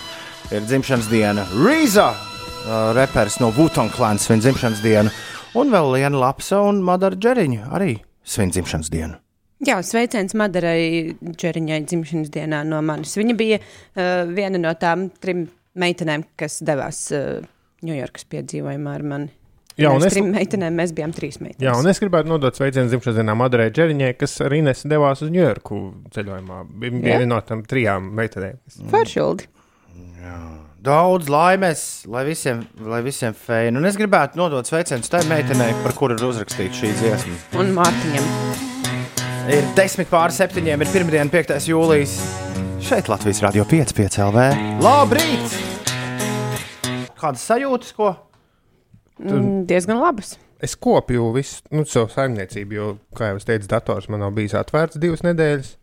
ir 0.56 0.64
dzimšanas 0.64 1.10
diena. 1.12 1.46
Rīza, 1.54 2.12
uh, 2.16 2.92
reperis 2.98 3.40
no 3.44 3.52
Vuitton 3.56 3.92
klāns, 3.94 4.28
svin 4.28 4.44
dzimšanas 4.44 4.84
dienu, 4.86 5.16
un 5.60 5.74
vēl 5.74 5.96
Liena 5.98 6.28
Lapsa 6.28 6.64
un 6.64 6.84
Madara 6.86 7.20
Džeriņa 7.20 7.74
arī 7.76 7.98
svin 8.24 8.56
dzimšanas 8.56 8.94
dienu. 8.94 9.20
Jā, 9.68 9.80
sveiciens 9.84 10.32
Madarai 10.40 11.16
Čeriņai 11.36 11.82
dzimšanas 11.90 12.30
dienā 12.32 12.62
no 12.68 12.80
manis. 12.86 13.16
Viņa 13.20 13.34
bija 13.40 13.58
uh, 13.60 14.30
viena 14.32 14.62
no 14.62 14.72
tām 14.80 15.10
trim 15.20 15.48
meitenēm, 15.80 16.24
kas 16.40 16.62
devās 16.64 17.02
uh, 17.16 17.42
Ņujorkas 17.84 18.26
piedzīvojumā 18.32 18.94
ar 19.00 19.04
mani. 19.08 19.30
Jā, 19.80 19.92
un 19.96 20.02
mēs 20.02 20.10
es- 20.10 20.16
trim 20.18 20.32
meitenēm, 20.36 20.76
mēs 20.76 20.92
bijām 20.96 21.12
trīs 21.16 21.38
meitenes. 21.40 21.64
Jā, 21.64 21.72
un 21.80 21.88
es 21.88 22.00
gribētu 22.04 22.28
nodot 22.32 22.56
sveicienu 22.56 22.92
dzimšanas 22.92 23.20
dienā 23.22 23.36
Madarai 23.40 23.70
Džeriņai, 23.72 24.10
kas 24.20 24.34
arī 24.44 24.60
nesen 24.66 24.92
devās 24.92 25.22
uz 25.24 25.30
Ņujorku 25.32 25.78
ceļojumā. 26.16 26.58
Bija 26.80 26.92
Jā. 26.96 27.04
viena 27.20 27.30
no 27.32 27.40
tām 27.48 27.62
trijām 27.68 28.10
meitenēm. 28.20 28.58
Foršuldi. 28.92 29.48
Daudz 30.84 31.28
laimes, 31.32 31.82
lai 32.08 32.24
visiem, 32.28 32.62
lai 32.88 33.02
visiem 33.04 33.34
feini. 33.36 33.76
Un 33.80 33.88
es 33.88 33.98
gribētu 34.00 34.40
nodot 34.40 34.68
sveicienus 34.68 35.12
tai 35.12 35.24
meitenei, 35.28 35.74
par 35.84 35.96
kuru 36.00 36.16
ir 36.16 36.24
uzrakstīta 36.28 36.76
šī 36.80 36.92
dziesma. 37.00 37.40
Un 37.60 37.74
Mārtiņam. 37.76 38.30
Ir 39.50 39.66
10 39.74 40.06
pār 40.06 40.30
7, 40.30 40.62
ir 40.62 40.90
pirmdiena, 40.94 41.26
5. 41.34 41.56
jūlijas. 41.66 42.12
Šeit 42.86 43.08
Latvijas 43.10 43.40
Rādio 43.42 43.64
5, 43.66 43.96
5 43.98 44.18
LV. 44.28 44.44
Labrīt! 44.86 45.56
Kādas 47.18 47.48
sajūtas, 47.50 47.96
ko? 47.98 48.12
Mm, 49.18 49.64
diezgan 49.66 49.98
labas. 50.04 50.36
Es 50.62 50.78
kopju 50.78 51.32
visu 51.34 51.64
nu, 51.74 51.82
savu 51.90 52.12
saimniecību, 52.14 52.78
jo, 52.78 52.92
kā 53.18 53.32
jau 53.32 53.40
es 53.40 53.50
teicu, 53.50 53.66
dators 53.72 54.06
man 54.14 54.22
nav 54.22 54.36
bijis 54.38 54.54
atvērts 54.60 55.02
divas 55.02 55.26
nedēļas. 55.26 55.74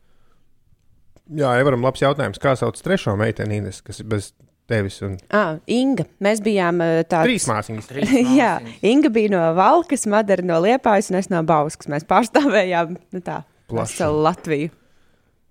Jā, 1.42 1.56
Evaram, 1.58 1.82
labs 1.82 2.06
jautājums. 2.06 2.38
Kā 2.38 2.54
sauc 2.54 2.78
trešo 2.78 3.16
meiteni, 3.18 3.58
Ines, 3.64 3.82
kas 3.82 3.98
ir 3.98 4.06
bez 4.14 4.30
tevis? 4.70 5.00
Un... 5.02 5.18
Ah, 5.34 5.58
Inga. 5.66 6.06
Mēs 6.22 6.44
bijām 6.46 6.78
tādi. 7.10 7.32
Trīs 7.32 7.50
māsīņas. 7.50 7.90
Jā, 8.38 8.54
Inga 8.86 9.10
bija 9.10 9.34
no 9.34 9.42
Valkas, 9.58 10.06
Madara 10.06 10.46
no 10.46 10.62
Liepājas 10.62 11.10
un 11.10 11.18
es 11.18 11.32
no 11.34 11.42
Bauskas. 11.50 11.90
Mēs 11.90 12.06
pārstāvējām 12.06 12.94
nu, 12.94 13.24
tā, 13.26 13.42
Plaši. 13.66 13.96
veselu 13.96 14.22
Latviju 14.22 14.70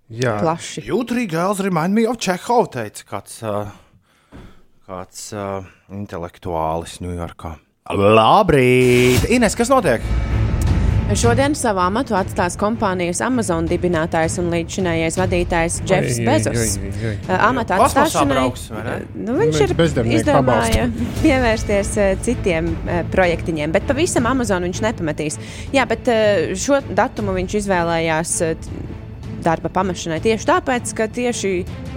Jā, 0.06 0.36
plaši. 0.38 0.84
Jūtrīgi 0.86 1.32
girls 1.32 1.60
remind 1.66 1.96
me 1.96 2.04
of 2.06 2.20
Čehovu, 2.22 2.68
teica 2.76 3.08
kāds, 3.10 3.40
uh, 3.42 3.72
kāds 4.86 5.26
uh, 5.34 5.66
intelektuālis 5.90 7.00
Ņujorkā. 7.02 7.56
Labrīt! 7.90 9.26
Ines, 9.34 9.58
kas 9.58 9.70
notiek? 9.72 10.06
Šodien 11.14 11.54
savu 11.54 11.78
amatu 11.84 12.16
atstās 12.18 12.56
kompānijas 12.58 13.20
Amazon 13.22 13.68
dibinātājs 13.70 14.40
un 14.42 14.48
līdzšinējais 14.50 15.18
vadītājs 15.20 15.76
Jeffs 15.86 16.18
Bezos. 16.26 16.74
Amata 17.30 17.78
atstāšanai 17.84 18.34
brauks, 18.34 18.64
nu, 19.14 19.36
viņš 19.38 19.60
ir 19.68 19.74
izdomāja 20.18 20.88
pievērsties 21.24 21.92
citiem 22.26 22.72
projektiņiem, 23.14 23.76
bet 23.76 23.86
pavisam 23.86 24.26
Amazon 24.32 24.66
viņš 24.66 24.82
nepametīs. 24.88 25.38
Jā, 25.76 25.86
bet 25.86 26.10
šo 26.58 26.82
datumu 26.90 27.36
viņš 27.38 27.58
izvēlējās. 27.62 28.36
Darba 29.46 29.70
pamešanai 29.70 30.18
tieši 30.24 30.48
tāpēc, 30.48 30.90
ka 30.98 31.06
tieši 31.12 31.50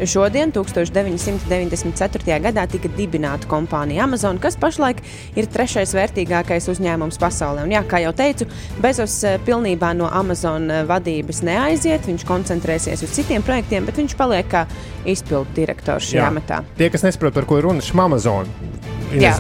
šodien, 0.06 0.52
1994. 0.54 2.38
gadā, 2.44 2.66
tika 2.70 2.92
dibināta 2.94 3.50
kompānija 3.50 4.06
Amazon, 4.06 4.38
kas 4.42 4.58
pašlaik 4.60 5.02
ir 5.40 5.50
trešais 5.50 5.96
vērtīgākais 5.98 6.70
uzņēmums 6.70 7.18
pasaulē. 7.22 7.66
Un, 7.66 7.74
jā, 7.74 7.82
kā 7.90 8.04
jau 8.04 8.14
teicu, 8.14 8.46
Bezos 8.84 9.18
eh, 9.26 9.40
pilnībā 9.46 9.96
no 9.98 10.12
Amazon 10.14 10.70
eh, 10.70 10.84
vadības 10.90 11.42
neaiziet. 11.48 12.06
Viņš 12.10 12.28
koncentrēsies 12.30 13.04
uz 13.06 13.18
citiem 13.18 13.46
projektiem, 13.46 13.90
bet 13.90 13.98
viņš 13.98 14.18
paliek 14.20 14.50
kā 14.50 14.68
izpildu 15.10 15.50
direktors 15.58 16.12
šajā 16.12 16.30
amatā. 16.30 16.62
Tie, 16.78 16.92
kas 16.94 17.08
nesaprot, 17.08 17.34
par 17.34 17.50
ko 17.50 17.58
ir 17.58 17.66
runa, 17.66 17.82
šmamazona. 17.84 18.78
Jā, 19.10 19.34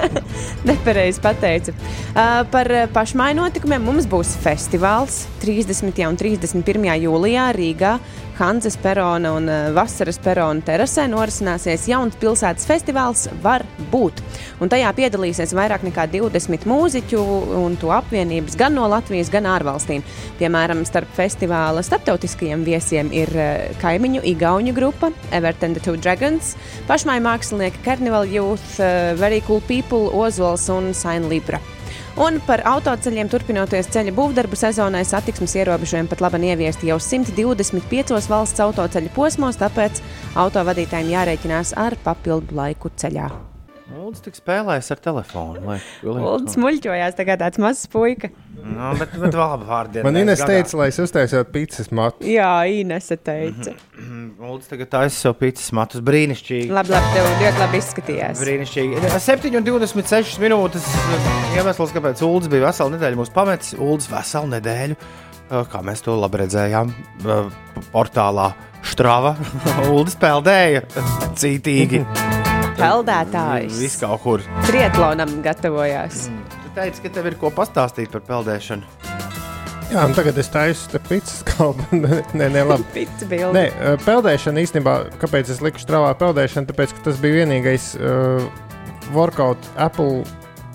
nepareizi 0.68 1.20
pateica. 1.22 1.70
Uh, 2.10 2.40
par 2.50 2.66
pašmaiņu 2.94 3.38
notikumiem 3.38 3.84
mums 3.86 4.08
būs 4.10 4.32
festivāls 4.42 5.20
30. 5.44 6.00
un 6.08 6.18
31. 6.18 6.88
jūlijā 7.04 7.35
Rīgā. 7.56 7.96
Hanzas 8.36 8.74
perona 8.76 9.30
un 9.32 9.46
uh, 9.48 9.70
Vasaras 9.72 10.18
perona 10.20 10.60
terasē 10.60 11.06
norisināsies 11.08 11.86
jauns 11.88 12.18
pilsētas 12.20 12.66
festivāls 12.68 13.22
Var 13.40 13.64
būt. 13.92 14.20
Un 14.60 14.72
tajā 14.72 14.90
piedalīsies 14.98 15.54
vairāk 15.56 15.86
nekā 15.86 16.04
20 16.12 16.66
mūziķu 16.68 17.22
un 17.62 17.78
to 17.80 17.92
apvienības 17.96 18.58
gan 18.60 18.76
no 18.76 18.84
Latvijas, 18.92 19.32
gan 19.32 19.48
ārvalstīm. 19.48 20.04
Piemēram, 20.40 20.84
starp 20.88 21.08
festivāla 21.16 21.84
starptautiskajiem 21.86 22.66
viesiem 22.66 23.12
ir 23.16 23.32
uh, 23.36 23.78
kaimiņu 23.80 24.24
Igauņu 24.34 24.76
grupa 24.76 25.12
Everton 25.30 25.76
the 25.76 25.84
Two 25.84 25.96
Dragons, 25.96 26.54
pašmaiņu 26.90 27.24
mākslinieki 27.30 27.80
Carnival 27.86 28.28
Youth, 28.28 28.76
uh, 28.80 29.14
Very 29.16 29.40
Cool 29.48 29.64
People, 29.64 30.12
Ozols 30.12 30.68
un 30.72 30.92
Saina 30.92 31.32
Libra. 31.32 31.62
Un 32.16 32.38
par 32.46 32.62
autoceļiem 32.64 33.28
turpinoties 33.28 33.90
ceļa 33.92 34.14
būvdarbu 34.16 34.56
sezonai 34.56 35.02
satiksmes 35.04 35.52
ierobežojumi 35.60 36.08
pat 36.08 36.22
labi 36.24 36.48
ieviesti 36.48 36.88
jau 36.88 36.96
125 36.96 38.30
valsts 38.32 38.62
autoceļu 38.64 39.12
posmos, 39.12 39.58
tāpēc 39.60 40.00
autovadītājiem 40.46 41.12
jārēķinās 41.12 41.74
ar 41.76 41.98
papildu 42.08 42.56
laiku 42.56 42.94
ceļā. 42.96 43.28
Lūdzu, 43.86 44.24
tik 44.24 44.34
spēlēs 44.34 44.88
ar 44.90 44.98
telefonu. 44.98 45.60
Lai, 45.62 45.76
Ulds 46.02 46.56
muļķojās, 46.58 47.14
tā 47.14 47.22
kā 47.28 47.36
tāds 47.38 47.60
mazs 47.62 47.86
puika. 47.90 48.32
no, 48.58 48.88
bet, 48.98 49.12
bet 49.22 49.36
labi 49.38 49.68
vārdi. 49.68 50.02
Man 50.02 50.18
Ines 50.18 50.42
teica, 50.42 50.74
lai 50.80 50.88
es 50.90 50.98
uztaisītu 51.04 51.46
pizzas 51.54 51.92
matu. 51.94 52.26
Jā, 52.26 52.50
Inese 52.66 53.14
teica. 53.14 53.76
Lūdzu, 53.96 54.66
tagad 54.72 54.90
taisa 54.90 55.14
sev 55.20 55.36
pīcis 55.38 55.70
matus 55.76 56.02
brīnišķīgi. 56.06 56.72
Labi, 56.74 56.92
labi, 56.96 57.12
tev 57.14 57.28
ļoti 57.30 57.62
labi 57.62 57.80
izskatījās. 57.82 58.42
Brīnišķīgi. 58.42 59.04
7,26 59.28 60.42
minūtes. 60.42 60.88
Iemesls, 61.54 61.94
kāpēc 61.94 62.24
Ulas 62.26 62.50
bija 62.50 62.66
veselu 62.66 62.96
nedēļu 62.96 63.20
mūsu 63.22 63.34
pametis. 63.36 63.76
Ulas 63.78 64.10
veselu 64.10 64.50
nedēļu, 64.56 64.98
eh, 64.98 65.62
kā 65.70 65.84
mēs 65.86 66.02
to 66.02 66.18
labi 66.18 66.42
redzējām, 66.42 66.90
eh, 67.22 67.86
portālā 67.94 68.50
Strava. 68.86 69.36
Ulas 69.94 70.18
peldēja 70.18 70.82
cītīgi. 71.38 72.02
Peldētājs. 72.76 73.78
Viss 73.80 74.00
kaut 74.02 74.20
kur. 74.20 74.42
Triatlonam 74.68 75.38
gatavojās. 75.44 76.26
Tu 76.52 76.72
teici, 76.76 77.02
ka 77.06 77.12
tev 77.14 77.30
ir 77.30 77.36
ko 77.40 77.48
pastāstīt 77.54 78.12
par 78.12 78.24
peldēšanu. 78.26 78.84
Jā, 79.86 80.02
un 80.02 80.16
tagad 80.16 80.36
es 80.42 80.50
taisu 80.50 80.90
te 80.92 81.00
pizzas 81.08 81.44
kalnu. 81.46 81.86
nē, 82.38 82.50
nē, 82.52 82.64
labi. 82.66 83.06
Nē, 83.54 83.64
peldēšana 84.04 84.64
īstenībā, 84.66 84.96
kāpēc 85.22 85.54
es 85.54 85.62
liku 85.64 85.80
strāvā 85.80 86.10
peldēšanu? 86.20 86.68
Tāpēc, 86.72 86.92
ka 86.96 87.06
tas 87.08 87.20
bija 87.22 87.44
vienīgais 87.44 87.92
uh, 87.96 88.44
workout 89.14 89.70
Apple 89.80 90.26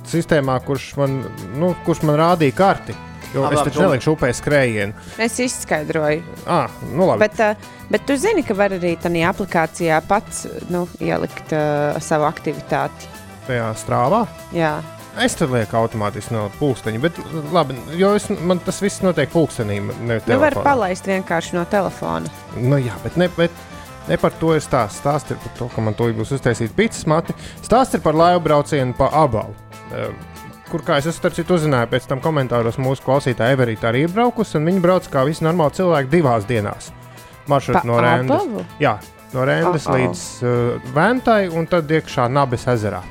sistēmā, 0.10 0.58
kurš 0.66 0.94
man, 0.98 1.22
nu, 1.60 1.76
kurš 1.86 2.06
man 2.08 2.18
rādīja 2.24 2.58
karti. 2.58 2.98
Jo 3.32 3.46
Labi, 3.46 3.56
es 3.56 3.68
taču 3.70 3.84
nelikšu 3.86 4.16
upē 4.16 4.32
skrējienu. 4.36 5.10
Es 5.24 5.38
izskaidroju. 5.40 6.24
Ah, 6.52 6.72
nu 6.92 7.08
labi. 7.08 7.24
Bet, 7.24 7.40
uh, 7.40 7.84
bet 7.92 8.08
tu 8.08 8.18
zini, 8.20 8.44
ka 8.44 8.58
var 8.58 8.76
arī 8.76 8.98
tādā 9.00 9.24
aplikācijā 9.32 10.02
pats 10.08 10.46
nu, 10.74 10.86
ielikt 11.00 11.54
uh, 11.56 12.00
savu 12.04 12.28
aktivitāti. 12.28 13.08
Tajā 13.48 13.70
strāvā. 13.80 14.26
Jā, 14.56 14.80
Es 15.20 15.34
tur 15.36 15.50
lieku 15.52 15.76
automātiski 15.76 16.32
no 16.32 16.46
pulksteņa, 16.56 17.00
bet 17.04 17.18
labi, 17.52 17.76
jo 18.00 18.14
es, 18.16 18.30
man 18.48 18.62
tas 18.64 18.78
viss 18.80 19.02
notiek 19.04 19.28
pulkstenī. 19.34 19.82
Ne, 20.08 20.22
nu, 20.24 20.38
var 20.40 20.56
palaist 20.64 21.08
vienkārši 21.10 21.58
no 21.58 21.66
telefona. 21.68 22.32
Nu, 22.56 22.80
jā, 22.80 22.96
bet 23.04 23.18
ne, 23.20 23.28
bet 23.36 23.52
ne 24.08 24.18
par 24.22 24.32
to 24.40 24.54
ir 24.56 24.64
stāsts. 24.64 25.02
Stāsts 25.04 25.36
ir 25.36 25.40
par 25.44 25.58
to, 25.60 25.68
ka 25.74 25.84
man 25.84 25.98
to 26.00 26.08
būs 26.16 26.32
uztaisīts 26.38 26.76
pizzas 26.78 27.04
mati. 27.12 27.36
Stāsts 27.60 28.00
ir 28.00 28.06
par 28.06 28.16
laivu 28.16 28.40
braucienu 28.48 28.96
pa 28.96 29.12
abalu. 29.26 29.52
Eh, 29.92 30.16
Kur, 30.72 30.84
kā 30.88 30.98
es 31.02 31.08
starp 31.18 31.36
citu 31.36 31.58
uzzināju, 31.58 31.90
pēc 31.92 32.06
tam 32.08 32.22
komentāros 32.24 32.78
mūsu 32.80 33.04
klausītāja 33.04 33.58
Everīte 33.58 33.90
arī 33.90 34.06
ir 34.06 34.12
braukusi, 34.14 34.56
un 34.60 34.70
viņi 34.70 34.80
brauc 34.84 35.08
kā 35.12 35.26
visi 35.28 35.44
normāli 35.44 35.76
cilvēki 35.82 36.12
divās 36.14 36.46
dienās. 36.48 36.92
Maršruts 37.52 37.84
no. 37.90 37.98
Abavu? 38.00 38.64
Jā, 38.80 38.94
no 39.34 39.44
Rēndas 39.48 39.88
Oh, 39.90 39.92
oh. 39.92 39.98
līdz 40.00 40.22
uh, 40.48 40.92
Ventai 40.96 41.50
un 41.52 41.68
tad 41.68 41.92
iekšā 41.92 42.30
Nabes 42.32 42.64
ezerā. 42.72 43.02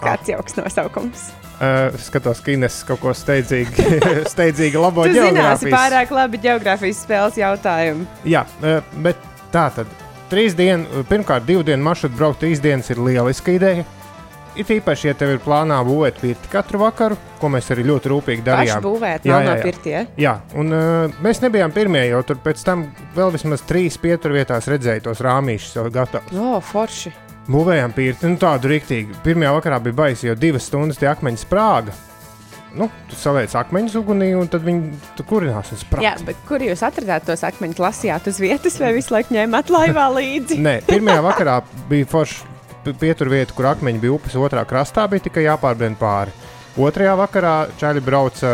Kāds 0.00 0.30
jauks 0.32 0.56
nosaukums. 0.56 1.26
Uh, 1.54 1.94
skatos, 2.02 2.40
ka 2.42 2.50
Ines 2.54 2.80
kaut 2.88 2.98
ko 3.02 3.12
steidzīgi, 3.14 3.84
steidzīgi 4.32 4.80
labo 4.80 5.04
Tu 5.06 5.12
zināsi 5.14 5.68
geogrāfijas. 5.68 5.74
pārāk 5.76 6.14
labi 6.16 6.40
geogrāfijas 6.42 7.02
spēles 7.04 7.36
jautājumu. 7.38 8.08
Jā, 8.26 8.42
eh, 8.64 8.80
bet 9.04 9.20
tā 9.54 9.68
tad 9.76 9.92
trīs 10.32 10.56
dienu, 10.58 11.04
pirmkārt, 11.12 11.44
divu 11.46 11.62
dienu 11.68 11.84
maršrutu 11.86 12.18
braukt 12.18 12.40
trīs 12.42 12.64
dienas 12.64 12.90
ir 12.90 12.98
lieliska 13.04 13.54
ideja. 13.54 13.84
It 14.54 14.68
īpaši, 14.70 15.08
ja 15.08 15.14
tev 15.18 15.32
ir 15.34 15.40
plānā 15.42 15.80
būvēt 15.82 16.20
pirti 16.22 16.50
katru 16.52 16.78
vakaru, 16.84 17.16
ko 17.40 17.48
mēs 17.50 17.72
arī 17.74 17.82
ļoti 17.88 18.10
rūpīgi 18.12 18.44
Paši 18.44 18.50
darījām. 18.50 18.84
būvēt, 18.84 19.26
Jā, 19.26 19.40
jā, 19.42 19.48
jā. 19.56 19.62
pirtie. 19.64 19.96
Jā, 20.22 20.34
un 20.54 20.70
uh, 20.70 21.16
mēs 21.26 21.42
nebijām 21.42 21.74
pirmie, 21.74 22.04
jo 22.12 22.20
tur 22.28 22.38
pēc 22.44 22.62
tam 22.62 22.84
vēl 23.16 23.32
vismaz 23.34 23.64
trīs 23.66 23.98
pieturvietās 23.98 24.70
redzēja 24.70 25.02
tos 25.08 25.22
rāmīšus 25.26 25.74
jau 25.80 25.88
gatavus. 25.90 26.38
O, 26.38 26.60
forši. 26.62 27.10
Būvējām 27.50 27.92
pirti, 27.98 28.30
nu 28.30 28.38
tādu 28.40 28.70
rīktīgi. 28.70 29.18
Pirmajā 29.26 29.56
vakarā 29.58 29.80
bija 29.84 29.98
baisi, 30.04 30.30
jo 30.30 30.38
divas 30.38 30.70
stundas 30.70 31.02
tie 31.02 31.10
akmeņi 31.10 31.42
sprāga. 31.42 31.92
Nu, 32.74 32.88
tu 33.10 33.14
saliec 33.18 33.52
akmeņus 33.54 33.98
ugunī, 34.00 34.32
un 34.38 34.48
tad 34.50 34.64
viņi 34.66 35.20
kurinās 35.28 35.74
un 35.74 35.78
sprāga. 35.82 36.06
Jā, 36.08 36.14
bet 36.26 36.40
kur 36.48 36.62
jūs 36.64 36.80
atradāt 36.86 37.26
tos 37.28 37.42
akmeņus? 37.46 37.82
Lasījāt 37.84 38.30
uz 38.30 38.40
vietas 38.42 38.78
vai 38.82 38.94
visu 38.96 39.14
laiku 39.14 39.34
ņēmāt 39.36 39.70
laivā 39.70 40.08
līdzi? 40.16 40.58
Nē, 40.62 40.80
pirmajā 40.88 41.22
vakarā 41.26 41.60
bija 41.90 42.08
forša 42.10 42.53
pieturvieta, 42.92 43.54
kur 43.56 43.70
akmeņi 43.72 44.02
bija 44.02 44.16
upes 44.18 44.36
otrā 44.36 44.66
krastā, 44.68 45.06
bija 45.08 45.24
tikai 45.24 45.46
jāpārbrien 45.46 45.96
pāri. 46.00 46.34
Otrajā 46.74 47.14
vakarā 47.16 47.54
čaļi 47.78 48.02
brauca 48.02 48.48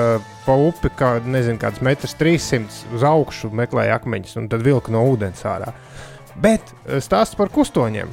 pa 0.45 0.57
upi, 0.61 0.91
kā 0.97 1.15
nezinu, 1.25 1.57
kāds 1.61 1.81
metrs 1.85 2.15
300 2.21 2.95
uz 2.97 3.05
augšu, 3.07 3.49
meklēja 3.57 3.97
akmeņus 3.97 4.37
un 4.41 4.51
tad 4.53 4.65
vilka 4.67 4.93
no 4.93 5.07
ūdens 5.09 5.41
ārā. 5.49 5.73
Bet 6.41 6.75
stāsts 7.03 7.39
par 7.39 7.51
kustoņiem, 7.53 8.13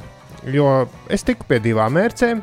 jo 0.54 0.70
es 1.12 1.26
tiku 1.28 1.46
pie 1.48 1.60
divām 1.64 1.94
mērcēm. 1.98 2.42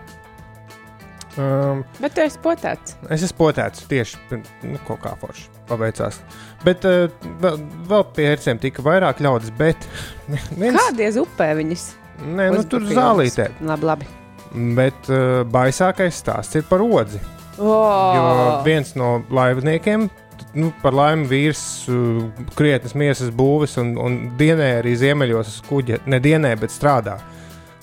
Um, 1.35 1.81
Bet 1.99 2.13
tu 2.15 2.23
esi 2.23 2.39
potēts. 2.39 2.95
Es 3.11 3.25
esmu 3.25 3.41
potēts 3.41 3.83
tieši 3.91 4.21
pirms 4.29 4.53
nu, 4.63 4.79
kaut 4.87 5.01
kā 5.03 5.11
forši 5.19 5.49
pabeigts. 5.67 6.21
Bet 6.63 6.85
uh, 6.87 7.09
vēl, 7.41 8.05
pie 8.15 8.29
ērcēm 8.31 8.61
tika 8.63 8.85
vairāk 8.85 9.19
ļaudis, 9.25 9.51
bet 9.57 9.89
viens, 10.61 10.77
Kādies 10.77 11.19
upē 11.19 11.51
viņas? 11.59 11.89
Nē, 12.23 12.49
nu, 12.55 12.63
tur 12.69 12.85
zālītē. 12.87 13.49
Labi, 13.65 13.85
labi. 13.91 14.07
Bet 14.75 15.09
uh, 15.11 15.41
baisākais 15.51 16.15
stāsts 16.21 16.55
ir 16.55 16.63
par 16.69 16.83
odzi. 16.85 17.19
Jo 17.57 17.65
Oh, 17.65 18.63
viens 18.65 18.93
no 18.99 19.21
laivniekiem, 19.31 20.09
nu, 20.59 20.71
par 20.81 20.95
laimi 20.95 21.27
vīrs, 21.27 21.61
uh, 21.91 22.25
krietnes 22.55 22.95
miesas 22.99 23.29
būvis 23.35 23.77
un, 23.79 23.93
un 23.99 24.17
dienē 24.39 24.73
arī 24.81 24.95
ziemeļos 24.99 25.53
uz 25.53 25.61
kuģa. 25.69 26.01
Ne 26.11 26.19
dienē, 26.23 26.55
bet 26.59 26.71
strādā. 26.75 27.17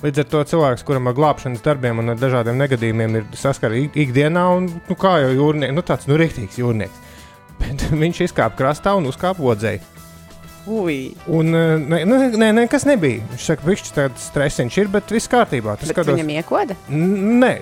Līdz 0.03 0.18
ar 0.24 0.28
to 0.33 0.41
cilvēks, 0.51 0.83
kuram 0.85 1.07
ar 1.07 1.14
glābšanas 1.14 1.62
darbiem 1.62 2.01
un 2.03 2.11
ar 2.11 2.16
dažādiem 2.18 2.57
negadījumiem 2.59 3.20
ir 3.20 3.26
saskara 3.39 3.76
ik- 3.78 3.95
ikdienā, 4.09 4.43
un 4.57 4.66
nu, 4.89 4.97
kā 4.99 5.12
jau 5.22 5.30
jūrnieks, 5.37 5.72
nu, 5.76 5.85
tāds 5.87 6.09
nu, 6.11 6.16
rīktīgs 6.18 6.59
jūrnieks. 6.59 6.99
Bet 7.62 7.85
viņš 7.95 8.24
izkāpa 8.26 8.57
krastā 8.59 8.97
un 8.99 9.07
uzkāpa 9.12 9.45
odzēji. 9.55 9.80
Ui, 10.66 11.16
Un, 11.26 11.48
uh, 11.50 11.74
nē, 11.80 12.04
nē, 12.06 12.18
nē, 12.38 12.50
nē, 12.54 12.66
kas 12.70 12.84
nebija. 12.86 13.22
Viņš 13.32 13.46
saka, 13.48 13.64
ka 13.66 13.94
tāds 13.96 14.28
stresiņš 14.30 14.76
ir, 14.78 14.90
bet 14.92 15.10
viss 15.10 15.30
kārtībā. 15.30 15.74
Tas 15.80 15.90
bet 15.90 15.96
skatos, 15.96 16.14
viņam 16.14 16.30
iekoda? 16.36 16.76
Nē, 16.88 17.56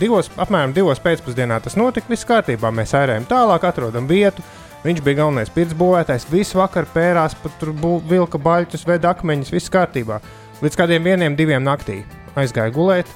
divos, 0.00 0.28
apmēram 0.36 0.74
divos 0.76 1.00
pēcpusdienā 1.00 1.62
tas 1.64 1.78
notika. 1.80 2.10
Viss 2.12 2.28
kārtībā. 2.28 2.72
Mēs 2.74 2.92
airējam 2.98 3.24
tālāk, 3.30 3.64
atrodam 3.70 4.08
vietu. 4.10 4.44
Viņš 4.82 5.00
bija 5.06 5.22
galvenais 5.22 5.52
pirts 5.54 5.76
būvētājs. 5.78 6.26
Visu 6.28 6.58
vakaru 6.58 6.90
pērās, 6.92 7.36
pat 7.38 7.54
tur 7.60 7.70
bū- 7.72 8.02
vilka 8.10 8.38
baļķus, 8.42 8.84
veda 8.86 9.14
akmeņus, 9.14 9.52
viss 9.54 9.70
kārtībā. 9.70 10.20
Līdz 10.62 10.76
kādiem 10.78 11.06
vieniem, 11.06 11.36
diviem 11.38 11.62
naktī 11.64 12.02
aizgāja 12.36 12.74
gulēt 12.74 13.06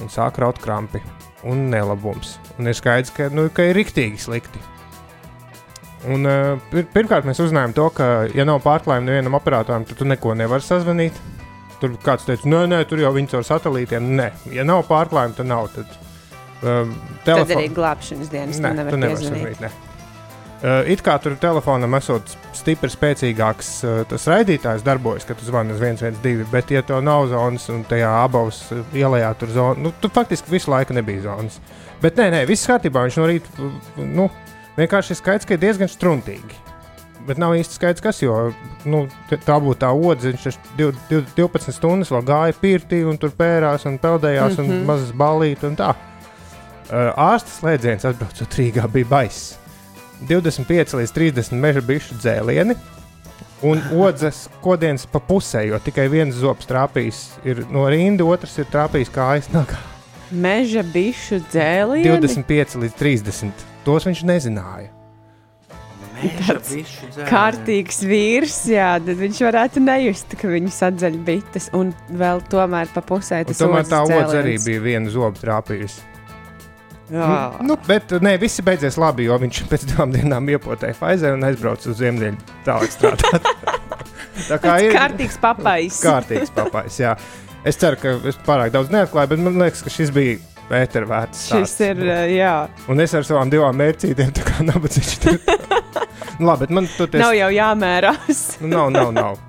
un 0.00 0.08
sāk 0.08 0.38
raut 0.42 0.58
krampi 0.58 1.02
un 1.44 1.70
nelabums. 1.70 2.38
Un 2.58 2.66
ir 2.66 2.74
skaidrs, 2.74 3.12
ka, 3.14 3.28
nu, 3.28 3.48
ka 3.52 3.62
ir 3.68 3.76
riktīgi 3.76 4.18
slikti. 4.18 4.58
Un, 6.10 6.26
uh, 6.26 6.56
pir 6.72 6.88
pirmkārt, 6.90 7.26
mēs 7.28 7.38
uzzinājām 7.44 7.74
to, 7.76 7.84
ka, 7.94 8.06
ja 8.34 8.46
nav 8.48 8.58
pārklājuma 8.64 9.06
nevienam 9.06 9.36
operatoram, 9.38 9.84
tad 9.86 10.00
tu 10.00 10.04
neko 10.08 10.34
nevari 10.34 10.64
sazvanīt. 10.66 11.20
Tur 11.82 11.94
kāds 12.02 12.26
teica, 12.26 12.46
nē, 12.50 12.64
nē, 12.70 12.80
tur 12.90 12.98
jau 13.02 13.12
viņi 13.14 13.30
caur 13.34 13.46
satelītiem. 13.46 14.10
Nē, 14.18 14.28
ja 14.54 14.64
nav 14.66 14.84
pārklājuma, 14.90 15.34
tad 15.38 15.46
nav. 15.50 15.70
Tad, 15.74 15.94
um, 16.62 16.92
Tad 17.24 17.42
telefo- 17.46 17.58
arī 17.58 17.70
glābšanas 17.74 18.30
dienas 18.30 18.60
Nē, 18.62 18.74
nevar 18.80 18.98
piezvanīt. 18.98 19.60
ne. 19.62 19.70
Uh, 20.62 20.86
it 20.86 21.00
kā 21.02 21.16
tur 21.18 21.34
telefonam 21.42 21.94
esot 21.98 22.36
stipri 22.54 22.86
spēcīgāks, 22.90 23.70
uh, 23.82 24.04
tas 24.06 24.28
raidītājs 24.30 24.84
darbojas, 24.86 25.24
kad 25.26 25.40
tu 25.40 25.46
zvani 25.48 25.74
uz 25.74 25.80
112, 25.82 26.46
bet, 26.52 26.70
ja 26.70 26.84
to 26.86 27.00
nav 27.02 27.26
zonas 27.32 27.66
un 27.74 27.82
tajā 27.90 28.10
abos 28.22 28.60
uh, 28.70 28.84
ielā 28.94 29.24
tur 29.38 29.50
zona, 29.50 29.74
nu, 29.82 29.90
tu 29.98 30.06
faktiski 30.14 30.54
visu 30.54 30.70
laiku 30.70 30.94
nebija 30.94 31.24
zonas. 31.26 31.58
Bet 32.02 32.14
nē, 32.14 32.28
nē, 32.30 32.44
viss 32.46 32.66
kārtībā. 32.70 33.02
Viņš 33.08 33.18
no 33.18 33.26
rīta 33.26 33.72
nu, 34.06 34.28
vienkārši 34.76 35.14
ir 35.14 35.20
skaidrs, 35.20 35.48
ka 35.48 35.56
ir 35.56 35.62
diezgan 35.62 35.90
struntīgi. 35.90 36.60
Bet 37.26 37.38
nav 37.38 37.54
īsti 37.54 37.78
skaidrs, 37.78 38.02
kas, 38.02 38.20
jo 38.22 38.36
nu, 38.88 39.04
tā 39.30 39.58
būtu 39.62 39.78
tā 39.84 39.92
odze. 39.94 40.32
Viņš 40.32 40.46
taču 40.48 40.76
div- 40.78 41.02
div- 41.10 41.28
12 41.36 41.76
stundas 41.76 42.10
vēl 42.10 42.24
gāja 42.26 42.56
pirtī 42.58 43.02
un 43.06 43.18
tur 43.20 43.30
pērās 43.38 43.86
un 43.86 43.98
peldējās 44.02 44.58
mm 44.58 44.64
-hmm. 44.64 44.80
un 44.80 44.86
mazas 44.86 45.12
balīti 45.14 45.68
un 45.68 45.76
tā. 45.78 45.94
Uh, 46.92 47.12
ārsta 47.16 47.48
slēdziens 47.60 48.04
atbraucot 48.04 48.58
Rīgā 48.58 48.88
bija 48.90 49.06
baiss. 49.06 49.56
25 50.28 50.98
līdz 50.98 51.12
30 51.12 51.54
meža 51.58 51.80
bišu 51.80 52.18
dzēlieni. 52.18 52.76
Un 53.62 53.78
odzes 53.94 54.48
kodienas 54.60 55.06
pa 55.06 55.20
pusē, 55.22 55.62
jo 55.68 55.78
tikai 55.78 56.08
viens 56.10 56.34
zobs 56.34 56.66
trāpījis 56.66 57.20
ir 57.46 57.64
no 57.70 57.86
rinda, 57.88 58.24
otrs 58.24 58.58
ir 58.58 58.66
trāpījis 58.66 59.12
kājas 59.14 59.52
nagā. 59.54 59.78
Meža 60.30 60.82
bišu 60.82 61.38
dzēlieni. 61.52 62.08
25 62.08 62.76
līdz 62.82 62.98
30. 62.98 63.71
Tos 63.86 64.06
viņš 64.06 64.26
nezināja. 64.28 64.90
Kārtīgs 67.26 68.02
vīrs, 68.06 68.60
jā, 68.70 68.92
tad 69.02 69.18
viņš 69.18 69.40
varētu 69.42 69.82
nejust, 69.82 70.36
ka 70.38 70.50
viņu 70.52 70.70
sadzeļ 70.70 71.18
bites. 71.26 71.68
Un 71.74 71.90
vēl 72.20 72.42
tomēr 72.52 72.90
pa 72.94 73.02
pusē 73.06 73.42
tas 73.48 73.58
tomēr 73.58 73.82
odzes 73.82 73.92
tā 73.92 74.02
odze 74.06 74.38
arī 74.38 74.56
bija 74.62 74.84
viena 74.84 75.10
zoba 75.10 75.34
trāpījusi. 75.40 76.08
Jā. 77.12 77.32
Nu, 77.66 77.76
bet 77.84 78.14
nē, 78.24 78.36
viss 78.40 78.62
beidzies 78.64 78.96
labi, 79.00 79.26
jo 79.26 79.36
viņš 79.42 79.64
pēc 79.68 79.82
divām 79.90 80.14
dienām 80.14 80.46
iepotēja 80.54 80.96
Pfizer 80.96 81.34
un 81.36 81.44
aizbrauca 81.44 81.90
uz 81.90 81.98
Ziemeļiem 81.98 82.38
tālāk 82.64 82.94
strādāt. 82.94 83.50
tā 84.50 84.60
kā 84.62 84.78
ir 84.86 84.96
Kārtīgs 84.96 85.36
papais. 85.42 85.98
kārtīgs 86.00 86.54
papais. 86.56 86.96
Jā. 87.02 87.16
Es 87.68 87.76
ceru, 87.78 87.98
ka 88.00 88.14
es 88.30 88.38
pārāk 88.46 88.72
daudz 88.74 88.94
neatklāju, 88.94 89.34
bet 89.34 89.42
man 89.44 89.60
liekas, 89.60 89.84
ka 89.84 89.92
šis 89.92 90.14
bija 90.14 90.38
ēteru 90.78 91.08
vērts. 91.10 91.46
Šis 91.52 91.76
ir, 91.88 92.02
uh, 92.06 92.24
jā, 92.32 92.54
Un 92.92 93.04
es 93.04 93.14
ar 93.18 93.26
savām 93.28 93.52
divām 93.52 93.78
mērcītēm, 93.80 94.34
tā 94.36 94.46
kā 94.46 94.66
nabadzīgs. 94.66 95.20
nu, 96.40 96.48
labi, 96.48 96.66
bet 96.66 96.74
man 96.78 96.90
tur 96.96 97.12
nav 97.20 97.36
jau 97.38 97.50
jāmērās. 97.54 98.42
Nu, 98.62 98.74
nav, 98.76 98.92
nav, 98.96 99.12
nav. 99.16 99.40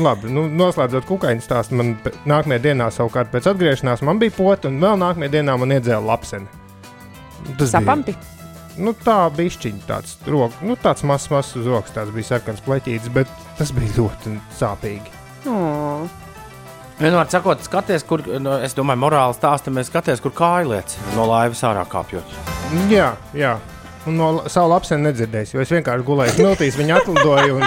Labi, 0.00 0.30
nu, 0.30 0.44
noslēdzot 0.54 1.06
kukaiņu 1.08 1.42
stāstu, 1.42 1.74
man 1.78 1.96
nākamajā 2.30 2.62
dienā, 2.68 2.90
savukārt 2.94 3.32
pēc 3.32 3.48
atgriešanās, 3.50 4.04
man 4.06 4.20
bija 4.22 4.36
pota, 4.36 4.70
un 4.70 4.78
vēl 4.82 5.00
nākamajā 5.02 5.34
dienā 5.34 5.56
man 5.58 5.74
iedzēla 5.74 6.12
lapseni. 6.12 6.46
Tas 7.58 7.72
Sapampi. 7.72 8.14
bija 8.14 8.38
nu, 8.84 8.94
tā 8.94 9.18
bišķiņa, 9.34 9.82
tāds, 9.88 10.16
rok, 10.30 10.54
nu, 10.66 10.76
tāds 10.80 11.04
mazs, 11.08 11.30
mazs 11.32 11.56
uz 11.58 11.68
rokas, 11.70 11.94
tāds 11.96 12.14
bija 12.14 12.34
sarkans 12.34 12.62
pleķītis, 12.66 13.12
bet 13.14 13.30
tas 13.58 13.72
bija 13.76 13.96
ļoti 13.98 14.36
sāpīgi. 14.60 15.16
Oh. 15.48 15.79
Vienmēr 17.00 17.30
sakot, 17.32 17.62
skaties, 17.64 18.02
kur, 18.04 18.20
nu, 18.44 18.58
es 18.60 18.74
domāju, 18.76 19.00
morāli 19.00 19.32
stāstam, 19.32 19.78
mēs 19.78 19.88
skaties, 19.88 20.20
kur 20.20 20.34
kāja 20.36 20.68
lietas 20.68 20.98
no 21.16 21.24
laivas 21.30 21.62
ārā 21.64 21.86
kāpjot. 21.88 22.34
Jā, 22.92 23.14
jā. 23.32 23.54
Un 24.08 24.16
no 24.20 24.28
savu 24.52 24.68
lapseni 24.72 25.08
nedzirdēju, 25.08 25.54
jo 25.54 25.64
es 25.64 25.72
vienkārši 25.72 26.04
gulēju 26.04 26.36
smiltīs, 26.36 26.76
viņa 26.76 27.00
atlidoja. 27.00 27.52
Un... 27.56 27.64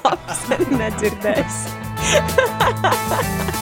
Labs, 0.00 0.42
nedzirdēs. 0.72 1.60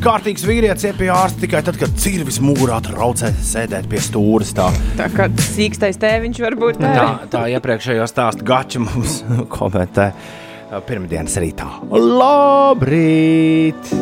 Kārtīgs 0.03 0.45
vīrietis 0.47 0.87
ir 0.87 0.99
pie 0.99 1.11
ārsta 1.11 1.43
tikai 1.43 1.63
tad, 1.67 1.79
kad 1.81 1.95
cirvis 1.99 2.39
mugurā 2.43 2.79
traucē 2.87 3.33
sēdēt 3.35 3.91
pie 3.91 4.03
stūres. 4.03 4.55
Tā, 4.55 4.71
Tā 4.99 5.09
kā 5.15 5.27
sīkstais 5.43 5.99
tēviņš 6.03 6.45
var 6.47 6.59
būt 6.61 6.83
tā, 6.83 6.93
tā. 6.95 7.09
tā 7.35 7.47
iepriekšējā 7.59 8.07
stāsta 8.11 8.47
gača 8.47 8.83
mums 8.87 9.25
komentē 9.55 10.13
pirmdienas 10.89 11.37
rītā. 11.41 11.69
Labrīt! 11.93 13.93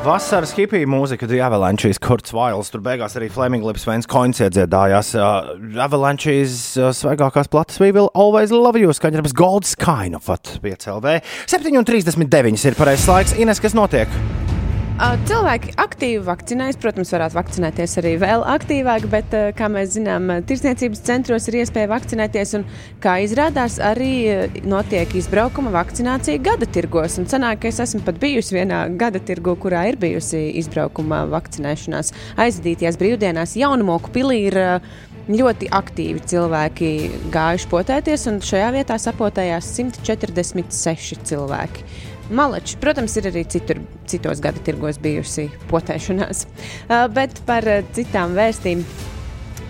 Vasaras 0.00 0.54
hipija 0.56 0.88
mūzika, 0.88 1.26
The 1.28 1.42
Avalanches, 1.44 1.98
Kurts 2.00 2.32
Vails, 2.32 2.70
tur 2.72 2.80
beigās 2.80 3.18
arī 3.20 3.28
Fleming 3.28 3.66
Lips, 3.68 3.84
Vens 3.84 4.08
Coins 4.08 4.40
iedziedājās. 4.40 5.12
Uh, 5.12 5.50
Avalanches 5.84 6.54
uh, 6.80 6.88
svaigākās 6.96 7.52
plates, 7.52 7.76
we 7.82 7.92
will 7.92 8.08
always 8.14 8.54
love 8.54 8.80
you, 8.80 8.88
skaņdarbs 8.96 9.36
Gold 9.36 9.68
Sky, 9.68 10.08
no 10.08 10.22
pat 10.24 10.56
5LV. 10.64 11.20
7,39 11.52 12.70
ir 12.72 12.80
pareizais 12.80 13.10
laiks. 13.12 13.36
Ines, 13.44 13.60
kas 13.60 13.76
notiek? 13.76 14.08
Cilvēki 15.00 15.70
aktīvi 15.80 16.18
vakcinējas, 16.26 16.76
protams, 16.76 17.08
varētu 17.14 17.36
vakcinēties 17.38 17.94
arī 18.02 18.10
vēl 18.20 18.42
aktīvāk, 18.52 19.06
bet, 19.08 19.32
kā 19.56 19.70
mēs 19.72 19.94
zinām, 19.94 20.26
tirsniecības 20.44 21.00
centros 21.06 21.48
ir 21.48 21.56
iespēja 21.62 21.88
vakcinēties. 21.88 22.52
Un, 22.58 22.66
kā 23.00 23.14
izrādās, 23.24 23.78
arī 23.80 24.10
notiek 24.68 25.14
izbraukuma 25.16 25.72
vakcinācija 25.72 26.42
gada 26.44 26.68
tirgos. 26.68 27.16
Un 27.16 27.30
sanāk, 27.32 27.62
ka 27.62 27.70
es 27.72 27.80
esmu 27.80 28.02
pat 28.04 28.20
bijusi 28.20 28.58
vienā 28.58 28.82
gada 29.00 29.22
tirgu, 29.24 29.56
kurā 29.62 29.86
ir 29.88 29.96
bijusi 30.02 30.50
izbraukuma 30.60 31.22
vakcinēšanās. 31.32 32.12
Aizvadītajās 32.44 33.00
brīvdienās 33.00 33.56
Jaunamoku 33.56 34.12
pilī 34.12 34.42
ir 34.50 34.60
ļoti 35.32 35.72
aktīvi 35.80 36.28
cilvēki 36.28 36.92
gājuši 37.32 37.72
potēties, 37.72 38.28
un 38.28 38.44
šajā 38.44 38.68
vietā 38.76 39.00
sapotējās 39.00 39.72
146 39.80 41.24
cilvēki. 41.32 41.88
Malači, 42.30 42.76
protams, 42.78 43.16
ir 43.18 43.26
arī 43.32 43.42
citur, 43.50 43.80
citos 44.10 44.42
gada 44.42 44.62
tirgos 44.62 45.00
bijusi 45.02 45.48
potēšanās. 45.70 46.44
Bet 47.16 47.40
par 47.48 47.66
citām 47.96 48.36
vēstīm. 48.38 48.84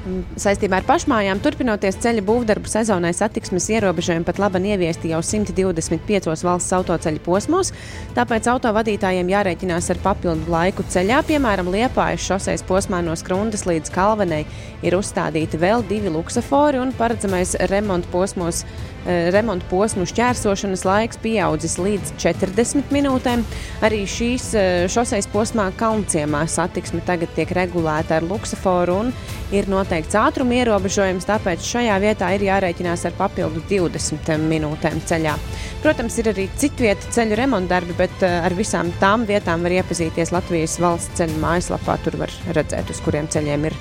Mm, 0.01 0.23
Saistībā 0.41 0.79
ar 0.81 0.85
pašmājām, 0.89 1.43
turpinoties 1.45 1.99
ceļa 2.01 2.23
būvdarbu 2.25 2.71
sezonai, 2.73 3.11
satiksmes 3.13 3.67
ierobežojumi 3.75 4.25
pat 4.25 4.39
labi 4.41 4.63
ieviesti 4.73 5.11
jau 5.13 5.21
125 5.25 6.31
valsts 6.47 6.73
autoceļu 6.79 7.21
posmos. 7.25 7.73
Tāpēc 8.17 8.49
autovadītājiem 8.49 9.29
jārēķinās 9.35 9.91
ar 9.93 10.01
papildu 10.01 10.49
laiku 10.53 10.87
ceļā. 10.89 11.21
Piemēram, 11.29 11.69
Liepājas 11.75 12.25
šoseis 12.31 12.65
posmā 12.65 13.03
no 13.05 13.17
Skrundas 13.17 13.67
līdz 13.69 13.93
Kalvenei 13.93 14.47
ir 14.81 14.97
uzstādīti 14.97 15.61
vēl 15.61 15.85
divi 15.89 16.13
luksafori 16.13 16.81
un 16.81 16.97
paredzamais 16.97 17.59
remonta 17.69 18.09
posmos. 18.13 18.65
Eh, 19.07 19.29
Remonta 19.35 19.67
posmu 19.71 20.07
šķērsošanas 20.09 20.85
laiks 20.89 21.21
pieaudzis 21.23 21.77
līdz 21.81 22.15
40 22.21 22.93
minūtēm. 22.95 23.45
Arī 23.87 24.03
šīs 24.09 24.47
eh, 24.59 24.69
šoseis 24.91 25.29
posmā 25.31 25.71
Kalnciemā 25.81 26.45
satiksme 26.51 27.03
tagad 27.07 27.33
tiek 27.37 27.53
regulēta 27.57 28.19
ar 28.21 28.27
luksaforu 28.29 28.99
un 29.05 29.13
ir 29.55 29.69
noteikts 29.71 30.17
ātruma 30.19 30.61
ierobežojums, 30.61 31.27
tāpēc 31.29 31.65
šajā 31.67 31.99
vietā 32.03 32.31
ir 32.37 32.47
jārēķinās 32.47 33.07
ar 33.09 33.17
papildu 33.19 33.65
20 33.71 34.47
minūtēm 34.51 35.03
ceļā. 35.11 35.37
Protams, 35.85 36.19
ir 36.21 36.33
arī 36.35 36.49
citvieta 36.61 37.13
ceļu 37.17 37.39
remontdarbi, 37.41 37.97
bet 37.99 38.27
eh, 38.27 38.41
ar 38.45 38.57
visām 38.59 38.93
tām 39.03 39.29
vietām 39.29 39.67
var 39.67 39.81
iepazīties 39.81 40.35
Latvijas 40.37 40.79
valsts 40.83 41.21
ceļu 41.21 41.39
mājaslapā. 41.43 42.01
Tur 42.05 42.21
var 42.21 42.35
redzēt, 42.57 42.93
uz 42.93 43.05
kuriem 43.05 43.31
ceļiem 43.33 43.71
ir 43.71 43.79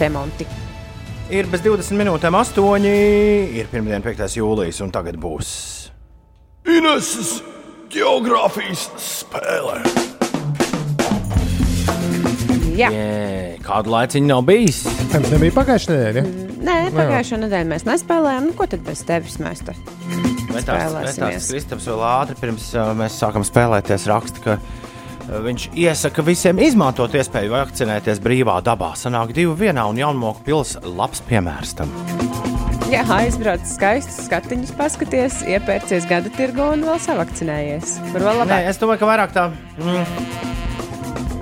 remonti. 0.00 0.48
Ir 1.26 1.48
bez 1.50 1.58
20 1.64 1.98
minūtēm 1.98 2.36
8. 2.38 2.84
Ir 3.58 3.66
pirmdiena, 3.72 3.98
5. 4.04 4.28
jūlijas, 4.38 4.78
un 4.84 4.92
tagad 4.94 5.16
būs 5.18 5.48
Ineses 6.70 7.40
geogrāfijas 7.90 8.84
spēle. 9.02 9.80
Jā, 12.76 12.92
Jē, 12.92 13.58
kādu 13.64 13.90
laiciņu 13.94 14.30
nav 14.30 14.44
bijis? 14.46 14.84
Tas 15.10 15.26
nebija 15.32 15.54
pagājušajā 15.56 15.96
nedēļā. 15.96 16.24
nē, 16.68 16.78
pagājušā 16.94 17.40
nedēļa 17.42 17.70
mēs 17.72 17.86
nespēlējām. 17.88 18.50
Nu, 18.50 18.54
ko 18.58 18.68
tad 18.70 18.86
bez 18.86 19.02
tevis 19.08 19.40
mēs 19.42 19.64
te 19.66 19.74
tāds 19.74 20.62
spēlēsimies? 20.62 21.50
Kristaps 21.56 21.90
vēl 21.90 22.06
ātri 22.06 22.38
pirms 22.38 22.68
uh, 22.76 22.92
mēs 22.98 23.18
sākam 23.18 23.46
spēlēties 23.46 24.06
raksta, 24.12 24.44
ka 24.44 24.58
Viņš 25.26 25.64
iesaka 25.74 26.22
visiem 26.22 26.60
izmantot 26.62 27.14
iespēju 27.18 27.50
vakcinēties 27.50 28.20
brīvā 28.22 28.60
dabā. 28.64 28.92
Sanāk 28.98 29.32
divi 29.34 29.54
vienā 29.66 29.88
un 29.90 29.98
jaunmoku 29.98 30.44
pils 30.46 30.76
labs 30.86 31.22
piemērs 31.26 31.74
tam. 31.80 31.90
Jā, 32.86 33.00
aizbrauc 33.10 33.64
skaistus 33.66 34.28
skatiņus, 34.28 34.70
paskaties, 34.78 35.40
iepērcies 35.50 36.06
gada 36.06 36.30
tirgu 36.36 36.62
un 36.76 36.84
vēl 36.86 37.00
savakcinējies. 37.02 37.96
Kur 38.12 38.22
vēl 38.22 38.44
Nē, 38.44 38.44
labāk? 38.44 38.68
es 38.70 38.78
domāju, 38.78 39.02
ka 39.02 39.08
vairāk 39.10 39.34
tā. 39.34 39.48
Mm, 39.82 40.54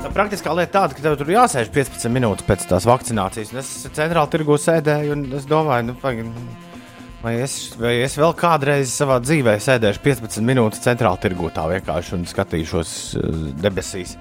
Tā 0.04 0.10
praktiskā 0.12 0.52
lieta 0.56 0.80
tāda, 0.80 0.96
ka 0.96 1.00
tev 1.04 1.14
tur 1.20 1.30
jāsēž 1.32 1.70
15 1.72 2.12
minūtes 2.12 2.44
pēc 2.44 2.64
tās 2.68 2.84
vakcinācijas. 2.88 3.52
Es 3.56 3.70
centrāli 3.96 4.32
tirgu 4.32 4.56
sēdēju, 4.60 5.14
un 5.16 5.22
es 5.36 5.46
domāju, 5.48 5.86
nu, 5.90 5.94
vai, 6.02 6.14
vai, 7.24 7.34
es, 7.44 7.54
vai 7.80 7.96
es 8.04 8.16
vēl 8.20 8.34
kādreiz 8.36 8.92
savā 8.92 9.18
dzīvē 9.24 9.56
sēdēšu 9.62 10.02
15 10.04 10.44
minūtes 10.44 10.84
centrāli 10.84 11.22
tirgu 11.22 11.50
tā 11.54 11.66
vienkārši 11.72 12.18
un 12.18 12.28
skatīšos 12.28 12.92
uh, 13.18 13.40
debesīs. 13.64 14.18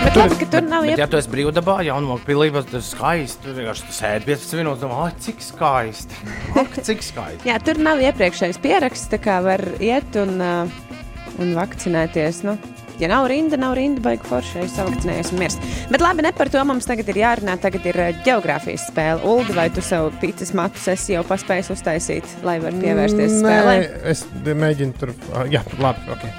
Bet 0.00 0.16
labi, 0.16 0.36
ka 0.40 0.46
tur 0.48 0.64
nav 0.64 0.86
Bet, 0.88 0.96
ja 0.96 1.04
iep... 1.04 1.12
tu 1.12 1.18
esi 1.20 1.30
brīvdabā, 1.30 1.76
jau 1.84 1.98
no 2.00 2.16
pilnības 2.24 2.70
tas 2.70 2.78
ir 2.80 2.86
skaisti. 2.86 3.42
Tur 3.44 3.58
vienkārši 3.58 3.92
sēdi 3.98 4.30
15 4.30 4.60
minūtes, 4.62 4.82
domā, 4.86 5.02
ah, 5.04 5.18
cik 5.20 5.44
skaisti. 5.44 6.22
Ak, 6.62 6.78
cik 6.88 7.04
skaisti. 7.04 7.50
Jā, 7.50 7.58
tur 7.64 7.82
nav 7.84 8.00
iepriekšējais 8.08 8.60
pieraksts, 8.64 9.10
tā 9.12 9.20
kā 9.20 9.38
var 9.44 9.62
iet 9.76 10.16
un, 10.20 10.38
uh, 10.40 11.00
un 11.36 11.52
vakcinēties. 11.58 12.44
Nu. 12.48 12.56
Ja 13.00 13.08
nav 13.08 13.26
rinda, 13.32 13.56
nav 13.56 13.72
rinda, 13.78 14.02
baigi 14.04 14.26
forši, 14.28 14.58
es 14.66 14.74
savakcinējos 14.76 15.30
un 15.32 15.38
miers. 15.40 15.56
Bet 15.88 16.02
labi, 16.04 16.24
ne 16.26 16.32
par 16.36 16.50
to 16.52 16.60
mums 16.68 16.84
tagad 16.88 17.08
ir 17.08 17.20
jārunā. 17.22 17.54
Tagad 17.62 17.86
ir 17.88 17.96
uh, 17.96 18.10
geogrāfijas 18.26 18.84
spēle. 18.90 19.22
Uldi, 19.24 19.54
vai 19.56 19.68
tu 19.72 19.80
savu 19.84 20.10
pīcis 20.20 20.52
matus 20.58 20.84
esi 20.92 21.14
jau 21.16 21.22
paspējis 21.28 21.72
uztaisīt, 21.72 22.28
lai 22.44 22.58
varētu 22.60 22.82
pievērsties 22.84 23.38
spēlē? 23.40 23.74
Nē, 23.80 24.02
es 24.12 24.24
mēģinu 24.44 24.98
tur. 25.00 25.14
ah, 25.32 25.46
Jā, 25.48 25.64
labi. 25.80 26.04
Okay. 26.16 26.34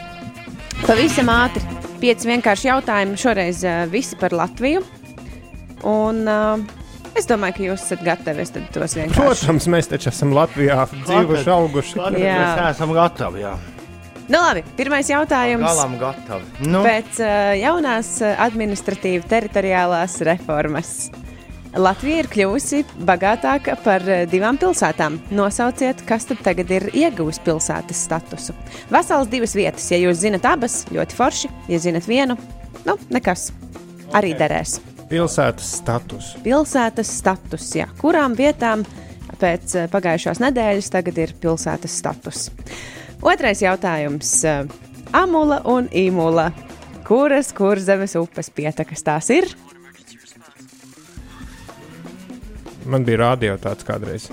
Pavisam 0.86 1.34
ātri. 1.34 1.66
Pieci 2.02 2.30
vienkārši 2.30 2.70
jautājumi. 2.72 3.18
Šoreiz 3.22 3.66
uh, 3.66 3.82
visi 3.92 4.18
par 4.22 4.34
Latviju. 4.38 4.86
Un 5.90 6.24
uh, 6.30 6.62
es 7.18 7.26
domāju, 7.30 7.58
ka 7.58 7.68
jūs 7.72 7.84
esat 7.90 8.06
gatavi. 8.06 8.46
Es 8.46 8.54
tad 8.54 8.70
tos 8.74 8.98
vienkārši. 8.98 9.18
Protams, 9.18 9.70
mēs 9.74 9.90
taču 9.92 10.10
esam 10.14 10.34
Latvijā 10.38 10.84
dzīvojuši, 10.94 11.54
auguši. 11.58 12.00
Tad 12.02 12.18
Jā. 12.22 12.40
mēs 12.42 12.76
esam 12.78 12.94
gatavi. 12.98 13.46
Jā. 13.48 13.56
Nu, 14.32 14.40
labi, 14.40 14.62
pirmais 14.78 15.10
jautājums. 15.12 15.66
Galam 15.66 15.98
gatavi. 16.00 16.70
Nu, 16.72 16.86
Pēc 16.86 17.20
uh, 17.20 17.52
jaunās 17.60 18.14
uh, 18.24 18.38
administratīvas 18.40 19.28
teritoriālās 19.28 20.22
reformas 20.24 21.10
Latvija 21.72 22.20
ir 22.20 22.28
kļuvusi 22.32 22.82
bagātāka 23.08 23.78
par 23.84 24.06
uh, 24.08 24.24
divām 24.32 24.60
pilsētām. 24.60 25.18
Nosauciet, 25.36 26.06
kas 26.08 26.30
tad 26.30 26.40
tagad 26.44 26.72
ir 26.72 26.88
ieguvis 26.96 27.42
pilsētas 27.44 28.06
statusu. 28.08 28.56
Vesels 28.92 29.28
divas 29.32 29.56
vietas, 29.56 29.90
ja 29.92 30.00
jūs 30.00 30.20
zinat 30.24 30.48
abas, 30.48 30.82
ļoti 30.92 31.20
forši. 31.20 31.52
Ja 31.72 31.82
zinat 31.84 32.08
vienu, 32.08 32.36
nu, 32.88 32.98
nekas. 33.12 33.50
Arī 34.16 34.32
derēs. 34.40 34.80
Pilsētas 35.12 35.76
status. 35.82 36.34
Pilsētas 36.44 37.12
status, 37.20 37.68
jā. 37.76 37.88
kurām 38.00 38.36
vietām 38.36 38.88
pēc 39.40 39.90
pagājušās 39.92 40.40
nedēļas 40.44 40.92
tagad 40.92 41.20
ir 41.24 41.36
pilsētas 41.40 42.00
status. 42.00 42.50
Otrais 43.22 43.62
jautājums. 43.62 44.42
Amula 45.14 45.62
un 45.70 45.90
Imula. 45.92 46.52
Kuras 47.06 47.52
kurzemes 47.54 48.16
upes 48.18 48.50
pietekas 48.50 49.04
tās 49.04 49.30
ir? 49.34 49.50
Man 52.86 53.06
bija 53.06 53.22
rādio 53.22 53.58
tāds 53.62 53.86
kādreiz. 53.86 54.30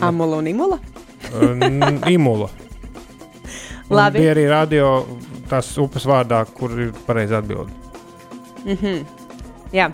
Amula 0.00 0.38
un 0.38 0.50
Imula. 0.50 0.78
Imula. 2.10 2.50
Labi. 3.90 4.20
Bija 4.22 4.34
arī 4.36 4.44
rādio 4.46 4.90
tās 5.50 5.72
upes 5.82 6.06
vārdā, 6.06 6.44
kur 6.54 6.76
ir 6.78 6.92
pareizi 7.06 7.34
atbildi. 7.34 9.00
Jā. 9.74 9.90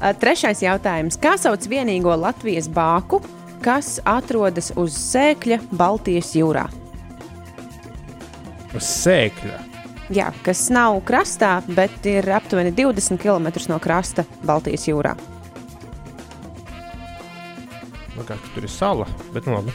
Uh, 0.00 0.14
Trešais 0.16 0.62
jautājums. 0.64 1.18
Kā 1.20 1.34
sauc 1.36 1.66
vienīgo 1.68 2.14
Latvijas 2.16 2.70
bāku, 2.72 3.20
kas 3.64 3.98
atrodas 4.08 4.70
uz 4.80 4.96
sēkļa 4.96 5.60
Baltijas 5.76 6.32
jūrā? 6.38 6.66
Uz 8.76 8.86
sēkļa. 8.86 9.58
Jā, 10.10 10.30
kas 10.42 10.64
nav 10.74 10.98
krastā, 11.06 11.60
bet 11.70 12.06
ir 12.08 12.26
aptuveni 12.34 12.72
20 12.74 13.20
km 13.22 13.50
no 13.70 13.78
krasta 13.82 14.24
Baltijas 14.46 14.88
jūrā. 14.90 15.14
Kā, 18.26 18.36
tur 18.54 18.66
ir 18.66 18.70
sala. 18.70 19.06
Bet, 19.34 19.46
nu, 19.48 19.56
labi. 19.56 19.72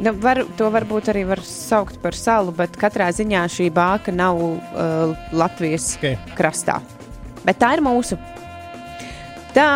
Nu, 0.00 0.12
var, 0.22 0.40
to 0.56 0.70
varbūt 0.72 1.10
arī 1.12 1.24
var 1.28 1.42
saukt 1.44 1.98
par 2.00 2.16
salu, 2.16 2.52
bet 2.56 2.78
katrā 2.80 3.10
ziņā 3.12 3.42
šī 3.52 3.66
bāka 3.74 4.14
nav 4.14 4.38
uh, 4.40 5.16
Latvijas 5.36 5.90
Ok. 5.98 6.30
krastā. 6.38 6.78
Bet 7.44 7.58
tā 7.60 7.74
ir 7.76 7.82
mūsu. 7.84 8.16
Tā 9.52 9.68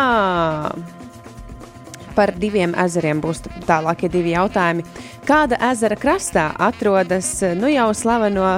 par 2.17 2.33
diviem 2.41 2.73
ezeriem 2.81 3.21
būs 3.21 3.43
tālākie 3.67 4.09
divi 4.11 4.33
jautājumi. 4.33 4.85
Kāda 5.27 5.59
ezera 5.69 5.97
krastā 5.99 6.49
atrodas 6.69 7.29
nu 7.59 7.69
jau 7.71 7.91
slaveno 7.95 8.57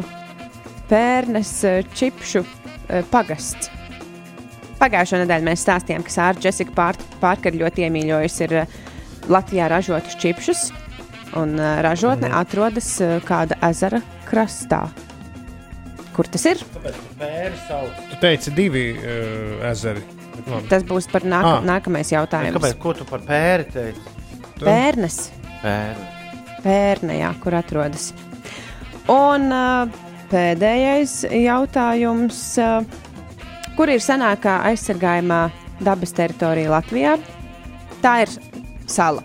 Pērnes 0.89 1.51
eh, 1.70 1.84
čipšu 1.93 2.41
eh, 2.41 3.03
pagasts? 3.12 3.70
Pagājušā 4.80 5.20
nedēļā 5.22 5.45
mēs 5.45 5.66
stāstījām, 5.66 6.05
ka 6.07 6.14
Sāra 6.14 6.41
Jessica 6.41 6.74
Pār- 6.74 7.03
Parker 7.22 7.53
ļoti 7.60 7.86
iemīļojusi 7.86 8.45
ir 8.47 8.55
eh, 8.64 8.78
Latvijā 9.30 9.68
ražotus 9.70 10.16
čipšus, 10.18 10.64
un 11.38 11.60
ražotne 11.86 12.32
atrodas 12.34 12.95
eh, 13.05 13.20
kāda 13.28 13.60
ezera 13.70 14.01
krastā. 14.30 14.88
Kur 16.16 16.28
tas 16.28 16.43
ir? 16.49 16.64
Tu 18.10 18.18
teici, 18.20 18.51
divi 18.51 18.89
uh, 18.91 19.70
ezeri. 19.70 20.18
Labi. 20.48 20.68
Tas 20.72 20.84
būs 20.88 21.08
par 21.12 21.22
nāk 21.28 21.44
Ah. 21.46 21.62
nākamais 21.66 22.12
jautājums. 22.12 22.56
kāpēc? 22.58 22.78
Ko 22.80 22.94
tu 22.94 23.06
par 23.06 23.20
pēri 23.20 23.66
teici? 23.72 24.00
Pērnes. 24.60 25.18
Pēri. 25.64 26.08
Pērnē, 26.64 27.20
jā, 27.20 27.34
kur 27.40 27.54
atrodas. 27.56 28.14
Un 29.10 29.52
uh, 29.52 29.88
pēdējais 30.32 31.24
jautājums. 31.32 32.40
Uh, 32.58 32.84
kur 33.78 33.88
ir 33.90 34.00
senākā 34.04 34.58
aizsargājumā 34.72 35.50
dabas 35.82 36.12
teritorija 36.14 36.70
Latvijā? 36.70 37.18
Tā 38.04 38.22
ir 38.26 38.30
sala. 38.88 39.24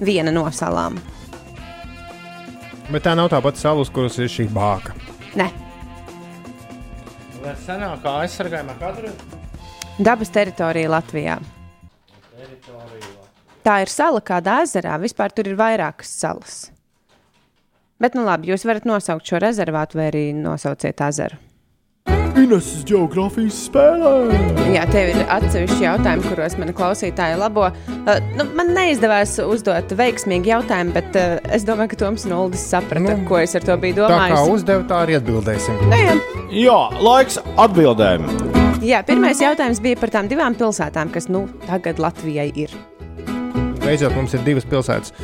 Viena 0.00 0.30
no 0.32 0.44
salām. 0.54 0.98
Bet 2.90 3.02
tā 3.04 3.14
nav 3.18 3.28
tā 3.28 3.42
pati 3.42 3.58
sala, 3.60 3.80
uz 3.82 3.90
kuras 3.90 4.16
ir 4.18 4.28
šī 4.32 4.48
bāka. 4.48 4.94
Nē, 5.36 5.50
Vai 7.42 7.52
senākā 7.66 8.12
aizsargājumā 8.24 8.74
katru? 8.80 9.10
Dabas 9.98 10.30
teritorija 10.34 10.90
Latvijā. 10.92 11.38
Tā 13.66 13.80
ir 13.84 13.90
sala 13.92 14.20
kādā 14.24 14.62
ezerā. 14.64 14.96
Vispār 15.02 15.34
tur 15.34 15.50
ir 15.50 15.58
vairākas 15.58 16.08
salas. 16.22 16.58
Bet, 17.98 18.14
nu 18.14 18.22
labi, 18.24 18.52
jūs 18.52 18.62
varat 18.68 18.86
nosaukt 18.86 19.26
šo 19.26 19.40
rezervātu 19.42 19.98
vai 19.98 20.06
arī 20.12 20.24
nosauciet 20.36 21.00
ezeru. 21.02 21.36
Ineses 22.38 22.84
geogrāfijas 22.86 23.56
spēlē. 23.66 24.12
Jā, 24.70 24.84
tev 24.92 25.08
ir 25.10 25.18
atsevišķi 25.34 25.82
jautājumi, 25.82 26.22
kuros 26.30 26.54
man 26.60 26.70
klausītāji 26.78 27.40
labo. 27.40 27.64
Uh, 27.98 28.20
nu, 28.38 28.46
man 28.54 28.70
neizdevās 28.76 29.34
uzdot 29.42 29.90
veiksmīgu 29.98 30.52
jautājumu, 30.52 30.94
bet 30.94 31.18
uh, 31.18 31.34
es 31.50 31.66
domāju, 31.66 31.96
ka 31.96 32.00
Toms 32.04 32.28
Nuldis 32.30 32.62
saprata, 32.70 33.02
Nu, 33.02 33.18
ko 33.28 33.42
es 33.42 33.58
ar 33.58 33.66
to 33.66 33.74
biju 33.82 33.98
Tā 33.98 34.06
kā 34.06 34.12
domājis. 34.14 34.54
uzdevu, 34.54 34.86
tā 34.86 35.02
arī 35.08 35.18
atbildēsim. 35.18 35.82
Nu, 35.90 35.98
jā. 35.98 36.14
Jā, 36.62 36.78
laiks 37.02 37.42
atbildēm. 37.58 38.30
Jā, 38.84 39.02
pirmais 39.06 39.40
jautājums 39.42 39.80
bija 39.82 39.98
par 40.00 40.12
tām 40.14 40.28
divām 40.30 40.56
pilsētām, 40.58 41.12
kas 41.14 41.28
nu, 41.32 41.46
tagad 41.66 42.00
Latvijai 42.02 42.50
ir. 42.58 42.74
Beidzot, 43.82 44.14
mums 44.16 44.34
ir 44.36 44.44
divas 44.46 44.66
pilsētas. 44.68 45.14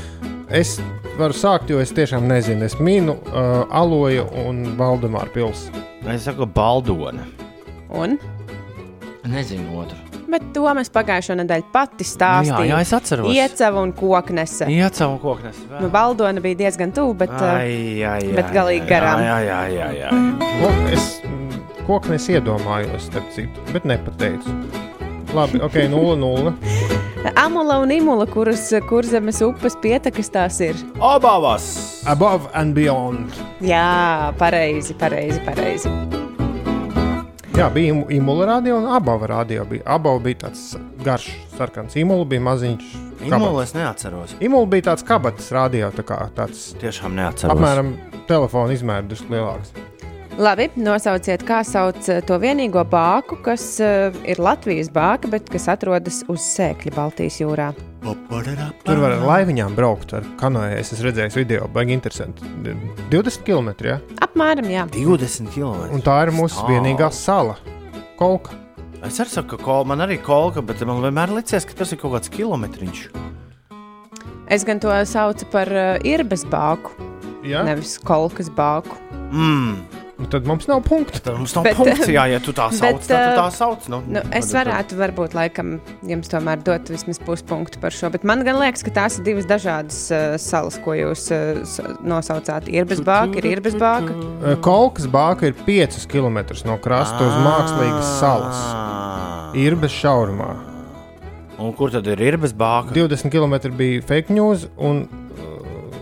Es 0.55 0.77
varu 1.19 1.35
sākt, 1.37 1.71
jo 1.73 1.81
es 1.83 1.93
tiešām 1.95 2.27
nezinu. 2.29 2.65
Es 2.67 2.77
minu 2.81 3.17
uh, 3.33 3.65
Aloju 3.75 4.27
un 4.45 4.65
Valdemāru 4.79 5.33
pilsētu. 5.35 5.85
Es 6.13 6.27
saku, 6.29 6.47
Baldona. 6.47 7.27
Un? 7.95 8.19
Nezinu 9.31 9.79
otru. 9.81 10.01
Bet 10.35 10.49
to 10.55 10.67
mēs 10.75 10.91
pagājušo 10.91 11.37
nedēļu 11.39 11.69
pati 11.73 12.05
stāstījām. 12.09 12.65
Jā, 12.67 12.75
jā, 12.75 12.81
es 12.83 12.93
atceros. 12.97 13.29
Iecava 13.31 13.85
un 13.87 13.93
koknese. 13.95 14.67
Jā, 14.73 14.89
caur 14.97 15.21
koknes. 15.23 15.61
Nu, 15.79 15.91
Valdona 15.95 16.43
bija 16.45 16.65
diezgan 16.65 16.95
tuvu, 16.97 17.15
bet 17.23 17.33
uh, 17.37 17.45
Ai, 17.53 18.03
ai, 18.03 18.19
ai, 18.19 18.35
bet 18.35 18.51
galīgi 18.55 18.89
garām. 18.91 19.23
Jā, 19.23 19.39
jā, 19.47 19.61
jā, 19.77 19.91
jā. 20.01 20.13
Ko, 20.59 20.73
es 20.91 21.09
mm, 21.85 21.87
koknes 21.87 22.29
iedomājos, 22.33 23.11
starp 23.11 23.29
citu, 23.35 23.61
bet 23.73 23.85
nepateicu. 23.85 24.49
Labi, 25.35 25.61
ok, 25.61 25.75
0-0. 25.91 26.53
Amula 27.45 27.79
un 27.81 27.91
Imula, 27.91 28.27
kuras 28.27 28.69
kurzemes 28.89 29.41
upes 29.43 29.77
pietekas 29.83 30.29
tās 30.31 30.61
ir. 30.61 30.77
Abavas! 31.01 32.03
Above 32.07 32.51
and 32.55 32.75
beyond. 32.77 33.33
Jā, 33.65 34.33
pareizi, 34.39 34.95
pareizi, 34.95 35.41
pareizi. 35.45 35.89
Jā, 37.55 37.69
bija 37.71 37.95
Imu- 37.95 38.11
Imula 38.11 38.47
radio 38.47 38.77
un 38.79 38.87
Abava 38.91 39.27
radio. 39.27 39.65
Bija. 39.65 39.83
Abava 39.87 40.19
bija 40.19 40.45
tāds 40.47 40.75
garš, 41.05 41.31
sarkans. 41.57 41.97
Imula 41.97 42.25
bija 42.25 42.41
maziņš. 42.41 42.85
Kabats. 43.31 43.63
es 43.63 43.75
neatceros. 43.75 44.35
Imula 44.41 44.67
bija 44.67 44.83
tāds 44.91 45.03
kabatas 45.07 45.51
radio, 45.55 45.91
tā 45.95 46.03
kā 46.05 46.29
tāds 46.35 46.75
Tiešām 46.81 47.15
neatceros. 47.15 47.55
apmēram 47.57 47.95
telefona 48.29 48.73
izmērs 48.75 49.09
drusku 49.09 49.33
lielāks. 49.33 49.71
Labi, 50.35 50.65
nosauciet, 50.83 51.45
kā 51.47 51.61
sauc 51.63 52.09
eh, 52.11 52.19
to 52.27 52.35
vienīgo 52.43 52.83
bāku, 52.91 53.37
kas 53.45 53.63
uh, 53.79 54.11
ir 54.27 54.41
Latvijas 54.43 54.89
bāka, 54.91 55.29
bet 55.31 55.47
kas 55.53 55.69
atrodas 55.71 56.25
uz 56.33 56.43
sēkļa 56.43 56.91
Baltijas 56.97 57.37
jūrā. 57.39 57.69
Tur 58.03 58.99
var 58.99 59.15
ar 59.15 59.23
laiviņām 59.23 59.77
braukt 59.79 60.17
ar 60.19 60.27
kanāju. 60.41 60.81
Es 60.81 60.91
esmu 60.91 61.07
redzējis 61.07 61.39
video, 61.39 61.69
baigi 61.71 61.95
interesanti. 61.95 62.51
20 63.15 63.47
km. 63.47 63.71
Ja? 63.87 64.01
Apmēram, 64.27 64.67
jā. 64.75 64.89
20 64.97 65.55
km. 65.55 65.87
Un 65.95 66.03
tā 66.03 66.19
ir 66.27 66.35
mūsu 66.35 66.67
vienīgā 66.67 67.13
sala. 67.15 67.55
Kolka. 68.19 68.59
Es 69.07 69.23
arī 69.23 69.37
saku, 69.37 69.55
ka 69.55 69.63
kol, 69.63 69.87
man 69.87 70.03
arī 70.03 70.19
kolka, 70.19 70.65
bet 70.67 70.83
man 70.89 70.99
vienmēr 71.05 71.31
liekas, 71.39 71.63
ka 71.69 71.79
tas 71.79 71.95
ir 71.95 72.03
kaut 72.03 72.19
kāds 72.19 72.35
kilometriņš. 72.35 73.07
Es 74.51 74.67
gan 74.67 74.83
to 74.83 74.91
saucu 75.07 75.47
par 75.55 75.71
uh, 75.71 75.95
irbes 76.03 76.43
bāku, 76.51 76.91
Ja? 77.47 77.63
nevis 77.63 78.01
kolkas 78.03 78.51
bāku. 78.51 78.99
Mm. 79.31 80.03
Un 80.15 80.29
Tad 80.31 80.47
mums 80.47 80.69
nav 80.71 80.79
punkta. 80.87 81.19
Tad 81.19 81.39
mums 81.41 81.55
nav 81.57 81.65
Bet, 81.67 81.75
punkts, 81.75 82.07
jā, 82.07 82.23
ja 82.31 82.39
tu 82.43 82.53
tā 82.55 82.69
sauc, 82.71 83.01
bet, 83.01 83.07
tad 83.09 83.33
tu 83.33 83.39
tā 83.41 83.47
uh, 83.49 83.55
sauc. 83.55 83.87
Nu, 83.91 83.99
Nu, 84.15 84.21
es 84.39 84.53
varētu, 84.55 84.95
varbūt, 85.01 85.35
laikam, 85.35 85.73
jums 86.07 86.31
tomēr 86.31 86.61
dot 86.63 86.93
vismaz 86.93 87.19
puspunktu 87.27 87.81
par 87.83 87.95
šo, 87.95 88.13
bet 88.15 88.27
man 88.27 88.45
gan 88.47 88.61
liekas, 88.61 88.85
ka 88.87 88.93
tās 88.95 89.19
ir 89.19 89.27
divas 89.27 89.49
dažādas 89.51 89.99
uh, 90.15 90.37
salas, 90.39 90.79
ko 90.85 90.95
jūs 90.95 91.27
uh, 91.35 91.91
nosaucāt. 92.07 92.71
Irbes 92.71 93.03
bāka 93.03 93.43
ir 93.43 93.51
irbes 93.57 93.75
bāka. 93.81 94.15
Eh, 94.45 94.55
Kolkas 94.63 95.11
bāka 95.11 95.51
ir 95.51 95.59
5 95.67 96.07
km 96.13 96.39
no 96.69 96.79
krasta 96.85 97.27
uz 97.27 97.35
mākslīgas 97.43 98.15
salas. 98.21 98.63
Ir 99.59 99.75
bez 99.83 99.99
šaurumā. 99.99 100.53
Un 101.59 101.75
kur 101.75 101.91
tad 101.91 102.07
ir 102.11 102.23
irbes 102.23 102.55
bāka? 102.55 102.95
20 102.95 103.35
km 103.35 103.75
bija 103.75 104.03
fake 104.07 104.35
news. 104.35 104.69
Un, 104.79 105.05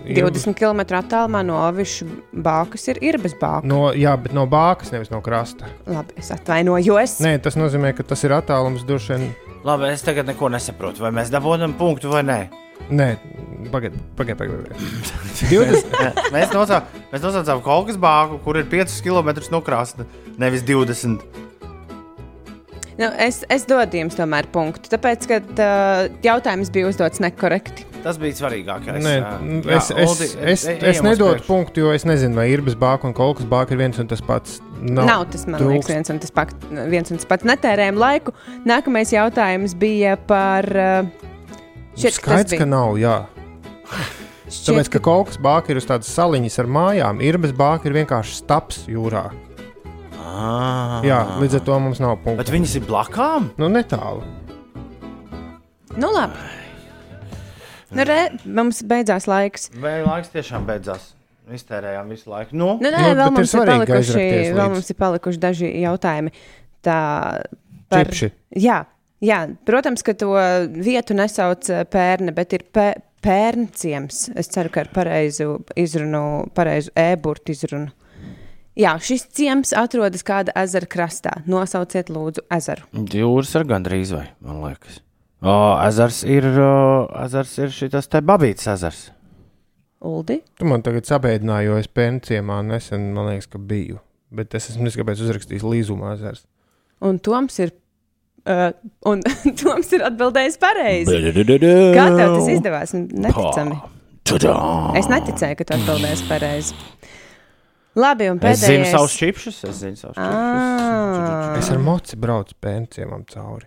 20 0.07 0.57
km 0.59 0.82
attālumā 0.98 1.42
no 1.46 1.59
Ovišu 1.62 2.09
bākas 2.32 2.88
ir 2.90 3.00
irbes 3.05 3.36
bāka. 3.38 3.66
No, 3.68 3.90
jā, 3.96 4.14
bet 4.20 4.34
no 4.36 4.46
bākas, 4.50 4.92
nevis 4.94 5.12
no 5.12 5.22
krasta. 5.24 5.70
Labi, 5.86 6.16
es 6.20 6.32
atvainojos. 6.34 7.20
Nē, 7.24 7.36
tas 7.44 7.59
nozīmē, 7.59 7.94
ka 7.96 8.07
tas 8.07 8.24
ir 8.26 8.34
attālums 8.36 8.86
droši 8.88 9.14
vien. 9.14 9.28
Labi, 9.66 9.92
es 9.94 10.03
tagad 10.03 10.26
neko 10.26 10.50
nesaprotu. 10.53 11.05
Vai 11.05 11.12
mēs 11.14 11.30
dabūjam 11.32 11.76
punktu 11.78 12.11
vai 12.12 12.24
nē? 12.26 12.40
Nē, 12.90 13.09
pagaidiet, 13.70 14.03
pagaidiet. 14.18 14.42
Pagaid. 14.42 15.12
20. 15.53 15.94
mēs, 16.34 16.50
mēs 17.12 17.22
nosaucām 17.22 17.62
kolkas 17.64 18.00
bāku, 18.00 18.40
kur 18.42 18.59
ir 18.59 18.66
5 18.72 18.98
km 19.07 19.30
no 19.55 19.62
krasta, 19.64 20.09
nevis 20.40 20.66
20. 20.66 21.22
Nu, 22.98 23.09
es, 23.22 23.40
es 23.50 23.64
dodu 23.68 24.03
jums 24.03 24.18
tomēr 24.18 24.50
punktu, 24.53 24.90
tāpēc, 24.92 25.24
ka 25.30 25.40
uh, 25.40 26.11
jautājums 26.26 26.70
bija 26.74 26.90
uzdots 26.90 27.22
nekorekti. 27.24 27.91
Tas 28.03 28.16
bija 28.18 28.34
svarīgākais. 28.34 28.96
Nē, 28.98 29.12
Jā, 29.14 29.76
es, 29.76 29.90
es, 29.94 30.09
Uldi, 30.11 30.26
es, 30.26 30.64
e- 30.66 30.72
es 30.74 30.96
ejam 30.98 31.05
uz 31.07 31.11
nedodu 31.12 31.44
punktu, 31.46 31.84
jo 31.84 31.92
es 31.94 32.03
nezinu, 32.09 32.34
vai 32.40 32.48
irbes 32.50 32.74
bāka 32.78 33.07
un 33.07 33.14
kolkas 33.14 33.46
bāka 33.46 33.76
ir 33.76 33.78
viens 33.78 33.98
un 34.03 34.09
tas 34.11 34.22
pats. 34.26 34.57
Nav, 34.82 35.07
Nav 35.07 35.26
tas, 35.30 35.44
man 35.46 35.61
trūkst. 35.61 35.76
liekas, 35.76 35.92
viens 35.94 36.11
un 36.11 36.18
tas, 36.24 36.32
pak, 36.34 36.50
viens 36.90 37.12
un 37.14 37.20
tas 37.22 37.28
pats. 37.30 37.46
Netērējam 37.46 38.00
laiku. 38.03 38.34
Nākamais 38.66 39.12
jautājums 39.14 39.76
bija 39.78 40.16
par. 40.26 40.66
Uh, 40.66 41.30
šķiet, 41.94 42.18
ka 42.18 42.34
tas 42.34 42.42
Skaidrs, 42.42 42.59
ka 42.59 42.66
nav. 42.66 42.96
Jā. 42.98 43.14
šķiet, 44.48 44.66
Tāpēc, 44.66 44.90
ka 44.96 45.03
kolkas 45.07 45.38
bāka 45.38 45.70
ir 45.70 45.78
uz 45.78 45.86
tādas 45.86 46.11
saliņas 46.11 46.59
ar 46.59 46.66
mājām, 46.66 47.22
irbes 47.22 47.55
bāka 47.55 47.86
ir 47.86 47.94
vienkārši 48.03 48.34
staps 48.42 48.82
jūrā. 48.90 49.28
Ah. 50.18 50.98
Jā, 51.07 51.20
līdz 51.38 51.61
ar 51.61 51.64
to 51.70 51.78
mums 51.78 52.00
nav 52.03 52.16
punktu. 52.24 52.40
Bet 52.42 52.50
viņas 52.50 52.74
ir 52.80 52.84
blakām? 52.88 53.50
Nu, 53.61 53.68
netālu. 53.70 54.24
Nu, 55.94 56.09
labi. 56.11 56.40
Nu, 57.93 58.07
re, 58.09 58.20
mums 58.45 58.82
beidzās 58.88 59.26
laiks. 59.30 59.68
Vai 59.82 59.99
laiks 60.07 60.32
tiešām 60.32 60.64
beidzās? 60.68 61.11
Iztērējām 61.53 62.09
visu 62.14 62.30
laiku. 62.30 62.55
Nu, 62.57 62.76
Nu, 62.80 62.88
nē, 62.88 62.97
Nu, 62.97 63.03
vēl, 63.03 63.16
bet 63.18 63.26
ir 63.26 63.36
mums 63.36 63.43
ir 63.43 63.51
svarīgi 63.59 63.86
palikuši, 63.90 64.26
vēl 64.57 64.68
mums 64.72 64.90
ir 64.93 64.99
palikuši 65.01 65.40
daži 65.43 65.70
jautājumi. 65.82 66.32
Tā, 66.86 66.99
par, 67.93 68.09
Čipši. 68.09 68.28
jā, 68.62 68.78
jā, 69.22 69.40
protams, 69.68 70.05
ka 70.07 70.14
to 70.18 70.30
vietu 70.72 71.16
nesauc 71.18 71.68
eh, 71.70 71.82
pērne, 71.90 72.32
bet 72.34 72.55
ir 72.57 72.64
pē, 72.72 72.86
pērnciems. 73.22 74.30
Es 74.38 74.49
ceru, 74.55 74.70
ka 74.72 74.84
ar 74.86 74.93
pareizu 74.95 75.59
izrunu, 75.78 76.49
pareizu 76.55 76.95
e-burtu 76.99 77.53
izrunu. 77.55 77.90
Jā, 78.78 78.95
šis 79.05 79.26
ciems 79.36 79.74
atrodas 79.76 80.24
kāda 80.24 80.55
ezera 80.57 80.88
krastā. 80.88 81.34
Nosauciet, 81.45 82.09
lūdzu, 82.09 82.47
ezeru. 82.57 82.86
Jūras 83.12 83.53
ir 83.59 83.66
gandrīz 83.68 84.14
vai, 84.16 84.30
man 84.40 84.62
liekas. 84.64 85.03
O, 85.43 85.55
ezers 85.88 86.22
ir, 86.28 86.45
o, 86.62 87.09
ezers 87.24 87.57
ir 87.59 87.72
šis 87.74 88.07
te 88.11 88.20
babīts 88.22 88.68
ezers. 88.70 89.09
Uldi. 90.03 90.40
Tu 90.59 90.66
man 90.66 90.82
tagad 90.82 91.07
sabēdināji, 91.07 91.68
jo 91.68 91.76
es 91.82 91.88
pēnciemā 91.90 92.61
nesen, 92.66 93.09
man 93.14 93.28
liekas, 93.30 93.49
ka 93.51 93.59
biju. 93.59 94.01
Bet 94.34 94.55
es 94.59 94.70
esmu 94.70 94.86
nezinu, 94.86 95.03
kāpēc 95.03 95.22
uzrakstījis 95.22 95.64
līzumā 95.66 96.14
ezers. 96.16 96.45
Un 97.03 97.18
Toms 97.22 97.59
ir. 97.62 97.74
Uh, 98.43 98.70
un 99.07 99.20
Toms 99.61 99.90
ir 99.95 100.03
atbildējis 100.09 100.59
pareizi. 100.62 101.18
Kā 101.95 102.07
tev 102.11 102.36
tas 102.38 102.49
izdevās? 102.51 102.95
Neticami. 102.99 103.78
Es 104.99 105.11
neticēju, 105.11 105.59
ka 105.59 105.66
tu 105.68 105.76
atbildēsi 105.76 106.26
pareizi. 106.30 106.78
Labi, 107.99 108.30
un 108.32 108.38
Es 108.40 108.62
pēdējais. 108.62 108.70
zinu 108.70 108.86
savus 108.88 109.14
čipšus, 109.20 109.59
es 109.68 109.82
zinu 109.82 109.99
savus 110.01 110.16
čipšus. 110.16 111.59
Es 111.61 111.70
ar 111.74 111.82
moci 111.84 112.16
braucu 112.16 112.57
pēnciemam 112.62 113.26
cauri. 113.28 113.66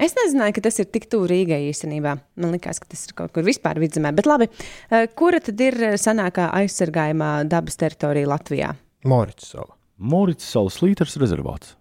Es 0.00 0.16
nezināju, 0.18 0.56
ka 0.56 0.64
tas 0.66 0.80
ir 0.82 0.88
tik 0.90 1.06
tuvu 1.12 1.28
Rīgai 1.30 1.60
īstenībā. 1.68 2.16
Man 2.42 2.56
liekas, 2.56 2.80
ka 2.82 2.88
tas 2.90 3.04
ir 3.06 3.14
kaut 3.14 3.30
kur 3.34 3.46
vispār 3.46 3.78
vidzemē. 3.78 4.10
Bet 4.16 4.26
labi, 4.26 4.48
eh, 4.90 5.06
kura 5.14 5.38
tad 5.40 5.60
ir 5.60 5.74
senākā 6.00 6.48
aizsargājumā 6.50 7.48
dabas 7.48 7.78
teritorija 7.78 8.26
Latvijā? 8.26 8.74
Morits 9.04 9.52
sala. 9.54 9.76
Morits 9.98 10.44
salas 10.50 10.80
līters 10.82 11.14
rezervāts. 11.22 11.76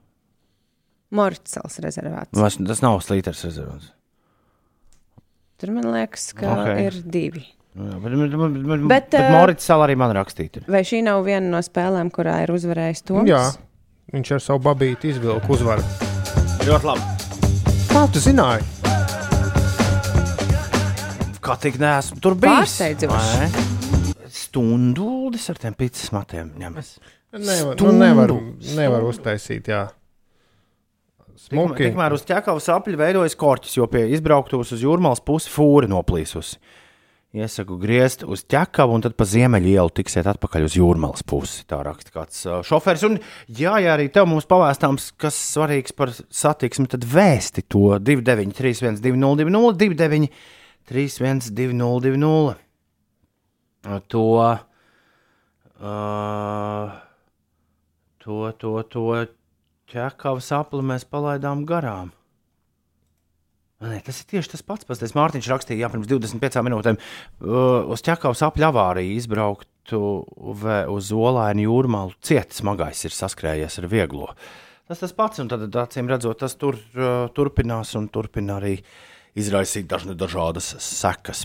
Mortsals 1.14 1.80
rezervāts. 1.84 2.34
Tas, 2.34 2.57
tas 2.57 2.82
nav 2.82 2.99
slīters 3.05 3.43
rezervāts. 3.45 3.91
Tur 5.61 5.74
man 5.76 5.86
liekas, 5.93 6.32
ka 6.36 6.49
Ok. 6.49 6.61
okay. 6.64 6.86
ir 6.89 6.97
divi. 7.05 7.43
Nu 7.74 7.89
jā, 7.89 7.99
Bet, 8.03 8.14
bet, 8.14 8.34
bet, 8.38 8.66
bet, 8.68 8.88
Bet, 8.88 9.14
eh, 9.18 9.32
Morits 9.34 9.66
sala 9.66 9.88
arī 9.88 9.97
man 9.97 10.14
rakstīta. 10.14 10.66
Vai 10.68 10.84
šī 10.86 11.01
nav 11.05 11.24
viena 11.26 11.49
no 11.49 11.61
spēlēm, 11.66 12.11
kurā 12.14 12.43
ir 12.43 12.53
uzvarējis 12.53 13.05
Toms? 13.05 13.30
Jā, 13.30 13.43
viņš 14.14 14.34
ar 14.38 14.45
savu 14.45 14.59
babīti 14.70 15.14
izvilka 15.14 15.49
uzvaru. 15.49 15.82
Ļoti 16.68 16.89
labi. 16.91 17.22
Kā 17.93 18.07
tu 18.09 18.17
zināji? 18.17 18.63
Kā 21.45 21.53
tik 21.61 21.75
neesmu 21.77 22.17
tur 22.23 22.33
bijis? 22.41 22.71
Pārsteidzoši. 22.73 23.35
Vai? 23.43 24.29
Stundūlis 24.33 25.45
ar 25.53 25.59
tiem 25.61 25.75
pīcis 25.77 26.09
matiem 26.15 26.49
ņemas. 26.57 26.95
Nevar, 27.37 27.45
nu, 27.45 27.75
Stundu. 27.77 27.99
nevar, 27.99 28.33
nevar 28.79 29.05
uztaisīt, 29.05 29.69
jā. 29.69 29.83
Smuki. 31.43 31.83
Tikmēr 31.83 32.15
uz 32.17 32.25
ķekavas 32.25 32.71
apļa 32.73 32.99
veidojas 33.03 33.37
korķis, 33.37 33.77
jo 33.77 33.85
pie 33.91 34.07
izbrauktos 34.17 34.73
uz 34.73 34.81
jūrmālas 34.81 35.21
pusi 35.21 35.53
fūri 35.53 35.89
noplīsusi. 35.91 36.57
Iesaku 37.34 37.79
griezt 37.81 38.21
uz 38.29 38.43
ķekavu, 38.45 38.93
un 38.93 39.01
tad 39.01 39.15
pa 39.17 39.25
ziemeļu 39.25 39.71
ielu 39.71 39.89
tiksiet 39.97 40.27
atpakaļ 40.29 40.67
uz 40.67 40.75
jūrmālas 40.77 41.25
pusi. 41.25 41.63
Tā 41.65 41.79
raksta 41.81 42.13
kāds 42.13 42.43
uh, 42.45 42.59
šofērs. 42.61 43.05
Un, 43.07 43.17
jā, 43.49 43.73
ja 43.81 43.95
arī 43.95 44.05
tev 44.13 44.27
mums 44.29 44.45
pavēstāms, 44.45 45.07
kas 45.17 45.39
svarīgs 45.55 45.95
par 45.97 46.13
satiksmi, 46.13 46.86
tad 46.93 47.07
vēsti 47.09 47.65
to 47.65 47.97
293, 47.97 49.01
202, 49.01 49.49
29, 49.81 50.29
312, 50.93 52.53
to, 54.13 54.25
uh, 55.81 56.93
to, 58.21 58.38
to, 58.61 58.75
to 58.93 59.09
ķekavas 59.89 60.53
apli 60.61 60.86
mēs 60.86 61.09
palaidām 61.09 61.65
garām. 61.65 62.13
Nē, 63.84 63.97
tas 64.05 64.21
ir 64.21 64.27
tieši 64.31 64.53
tas 64.53 64.63
pats. 64.63 64.88
Pasties 64.88 65.15
Mārtiņš 65.17 65.47
rakstīja, 65.51 65.84
jā, 65.84 65.91
pirms 65.91 66.07
25 66.07 66.61
minūtēm 66.63 66.99
uh, 66.99 67.91
uz 67.91 68.03
ķekavas 68.05 68.43
apļa 68.47 68.69
avāriju 68.71 69.17
izbrauktu 69.19 69.99
uz 70.93 71.09
Olainu 71.11 71.65
jūrmālu. 71.65 72.15
Ciet 72.23 72.55
smagais 72.55 73.03
ir 73.03 73.15
saskrējies 73.15 73.81
ar 73.81 73.89
vieglo. 73.91 74.29
Tas 74.88 75.01
tas 75.03 75.15
pats, 75.15 75.41
un 75.43 75.49
tad, 75.51 75.65
acīm 75.84 76.07
redzot, 76.11 76.39
tas 76.43 76.55
tur 76.59 76.77
uh, 76.79 77.25
turpinās 77.36 77.95
un 77.99 78.07
turpina 78.13 78.59
arī 78.61 78.77
izraisīt 79.39 79.89
dažne 79.89 80.15
dažādas 80.15 80.69
sekas. 80.84 81.43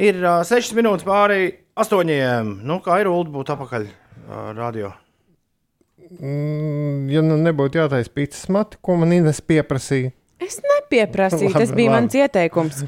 Ir 0.00 0.22
uh, 0.22 0.40
6 0.46 0.76
minūtes 0.78 1.04
pāri 1.04 1.50
astoņiem. 1.76 2.60
Nu, 2.64 2.80
kā 2.84 3.02
ir 3.02 3.10
Ulu 3.12 3.34
būt 3.36 3.52
apakaļ 3.56 3.88
uh, 3.90 4.52
radio? 4.56 4.94
Mm, 6.06 7.08
ja 7.10 7.24
nu 7.24 7.36
nebūtu 7.42 7.82
jātaisa 7.82 8.12
pīcis 8.14 8.46
mati, 8.54 8.78
ko 8.80 8.96
man 9.00 9.12
Ines 9.16 9.42
pieprasīja. 9.42 10.14
Es 10.40 10.60
nepieprasīju, 10.86 11.50
Labi, 11.52 11.58
tas 11.64 11.72
bija 11.76 11.90
labi. 11.90 12.00
mans 12.00 12.14
ieteikums. 12.14 12.82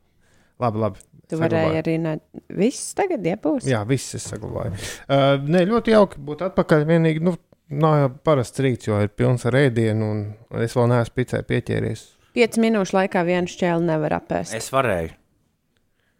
Labi, 0.62 0.78
labi. 0.82 0.98
Tu 1.30 1.38
varēji 1.38 1.62
saglabāju. 1.70 1.78
arī 1.84 1.92
ne... 2.02 2.12
viss 2.58 2.94
tagad 2.98 3.22
iepūst. 3.24 3.68
Jā, 3.70 3.84
viss 3.86 4.14
es 4.18 4.24
saglabāju. 4.28 4.72
Uh, 5.06 5.36
nē, 5.46 5.62
ļoti 5.70 5.92
jauki 5.94 6.18
būt 6.26 6.42
atpakaļ. 6.48 6.82
Vienīgi, 6.88 7.22
nu, 7.22 7.36
nav 7.70 7.94
jau 8.00 8.08
parasts 8.26 8.60
rīts, 8.60 8.88
jo 8.90 8.98
ir 9.00 9.12
pilns 9.14 9.46
ar 9.46 9.54
ēdienu, 9.60 10.08
un 10.10 10.64
es 10.66 10.74
vēl 10.76 10.90
neesmu 10.90 11.14
picē 11.20 11.40
pieķēries. 11.46 12.02
5 12.34 12.58
minūšu 12.66 12.96
laikā 12.98 13.22
vienu 13.26 13.50
šķēli 13.50 13.86
nevar 13.88 14.18
apēst. 14.18 14.56
Es 14.58 14.68
varēju. 14.74 15.14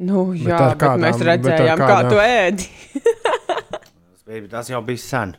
Nu, 0.07 0.29
jā, 0.33 0.55
ar 0.57 0.73
bet, 0.77 0.81
kādām- 0.87 1.03
mēs 1.05 1.19
bet 1.19 1.27
ar 1.27 1.31
redzējām, 1.35 1.83
kā 1.83 1.91
kādām- 1.91 2.11
tu 2.15 2.23
ēdi. 2.23 2.71
Baby, 4.31 4.47
Tas 4.49 4.71
jau 4.71 4.81
bija 4.87 5.03
sen. 5.03 5.35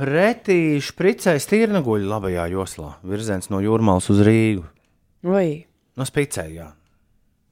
Pretī 0.00 0.80
špricē 0.80 1.36
stīrnaguļi 1.44 2.08
labajā 2.08 2.46
joslā. 2.54 2.94
Virziens 3.04 3.50
no 3.52 3.60
jūrmālas 3.60 4.08
uz 4.10 4.22
Rīgu. 4.24 4.64
Oi. 5.22 5.62
No 5.98 6.06
spicē, 6.08 6.48
jā. 6.50 6.66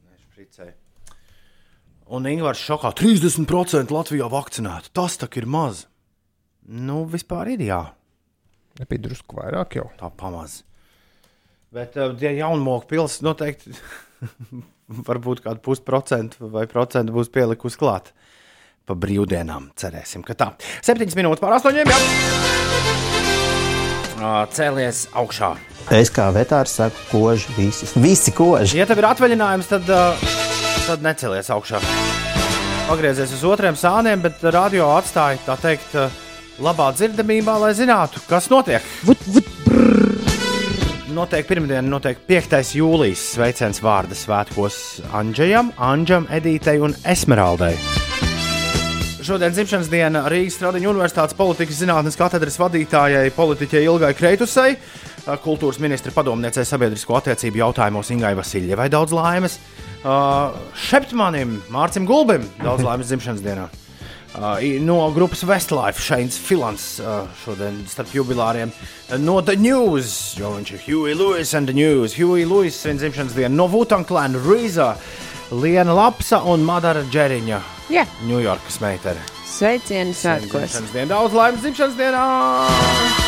Ne, 0.02 0.16
špricē. 0.24 0.72
Un 2.10 2.26
Ingūns 2.26 2.58
šokā 2.66 2.90
30% 2.98 3.94
Latvijā 3.94 4.26
vakcinēta. 4.30 4.90
Tas 4.96 5.14
tak 5.20 5.36
ir 5.38 5.46
maz. 5.46 5.84
Nu, 6.66 7.04
vispār 7.06 7.52
ir 7.54 7.62
jā. 7.62 7.82
Nebija 8.80 9.04
drusku 9.06 9.38
vairāk 9.38 9.78
jau. 9.78 9.86
Tā 10.00 10.10
pamaz. 10.10 10.64
Bet 11.70 11.94
uh, 12.00 12.10
tie 12.18 12.34
jaunmoku 12.40 12.90
pilsētas 12.90 13.22
noteikti 13.22 13.70
varbūt 15.08 15.44
kādu 15.46 15.62
pusprocentu 15.62 16.50
vai 16.50 16.66
procentu 16.70 17.14
būs 17.14 17.30
pielikusi 17.30 17.78
klāt. 17.78 18.10
Pa 18.88 18.98
brīvdienām 18.98 19.70
cerēsim, 19.78 20.26
ka 20.26 20.34
tā. 20.34 20.48
Septiņas 20.82 21.18
minūtes 21.20 21.42
pār 21.44 21.54
astoņiem. 21.60 21.86
Jā. 24.18 24.34
Cēlies 24.50 25.06
augšā. 25.14 25.54
Es 25.90 26.12
kā 26.12 26.28
vetārs 26.34 26.76
saku, 26.78 27.00
koži 27.10 27.54
visus. 27.56 27.94
Visi 27.98 28.34
koži. 28.36 28.78
Ja 28.78 28.86
tev 28.86 29.00
ir 29.02 29.08
atvaļinājums, 29.10 29.70
tad, 29.70 29.88
uh, 29.90 30.26
tad 30.86 31.06
necelies 31.06 31.50
augšā. 31.50 31.80
Pagriezies 32.90 33.32
uz 33.36 33.46
otriem 33.46 33.78
sāniem, 33.78 34.22
bet 34.22 34.42
radio 34.52 34.90
atstāja 34.98 35.40
tā 35.46 35.56
teikt, 35.62 35.96
uh, 35.96 36.20
labā 36.60 36.90
dzirdamībā, 36.94 37.56
lai 37.62 37.72
zinātu, 37.78 38.22
kas 38.28 38.50
notiek. 38.52 38.84
Vut, 39.08 39.24
vut, 39.32 39.48
Notiek 41.10 41.42
pirmdiena, 41.48 41.82
notiek 41.90 42.20
5. 42.28 42.54
jūlijas 42.78 43.22
sveiciens 43.34 43.80
vārda 43.82 44.14
svētkos 44.14 44.76
Anģejam, 45.18 45.72
Anģam, 45.82 46.28
Edītei 46.30 46.78
un 46.78 46.94
Esmeraldai. 47.02 47.72
Šodien 49.26 49.50
dzimšanas 49.52 49.90
diena 49.90 50.22
Rīgas 50.30 50.60
Stradiņu 50.60 50.92
Universitātes 50.92 51.34
politikas 51.36 51.80
zinātnes 51.82 52.16
katedras 52.18 52.56
vadītājai, 52.62 53.34
politiķei 53.34 53.82
Ilgai 53.88 54.12
Kreitusai, 54.16 54.76
kultūras 55.44 55.78
ministra 55.82 56.12
padomniecei 56.14 56.64
sabiedrisko 56.66 57.16
attiecību 57.18 57.60
jautājumos 57.60 58.10
Ingai 58.14 58.32
Vasiljevai 58.38 58.88
daudz 58.92 59.12
laimes, 59.16 59.58
uh, 60.04 60.56
Šeptmanim, 60.88 61.58
Mārcim 61.72 62.06
Gulbim 62.08 62.46
daudz 62.62 62.84
laimes 62.86 63.10
dzimšanas 63.10 63.44
dienā. 63.44 63.68
Uh, 64.30 64.60
no 64.86 65.10
grupas 65.10 65.42
Westlife 65.42 65.98
Šeins 65.98 66.36
Filans 66.38 66.84
uh, 67.02 67.24
šodien 67.42 67.80
starp 67.90 68.12
jubilāriem. 68.14 68.70
No 69.18 69.40
The 69.42 69.56
News, 69.58 70.36
jo 70.38 70.52
viņš 70.54 70.70
ir 70.76 70.84
Huey 70.86 71.16
Lewis 71.18 71.54
and 71.58 71.66
The 71.66 71.74
News. 71.74 72.14
Huey 72.14 72.46
Lewis 72.46 72.78
svin 72.78 73.00
dzimšanas 73.02 73.34
dienu. 73.34 73.56
No 73.58 73.66
Wutan 73.72 74.06
Clan, 74.06 74.38
Rīza, 74.46 74.92
Liena 75.50 75.96
Lapsa 75.98 76.44
un 76.46 76.62
Madara 76.62 77.02
Džeriņa, 77.10 77.58
Jā, 77.90 78.06
Ņujorkas 78.28 78.78
meitene. 78.84 79.26
sveicieni 79.50 80.14
svētkos. 80.14 80.78
Daudz 81.10 81.34
laimes 81.34 81.66
dzimšanas 81.66 81.98
dienā! 81.98 83.19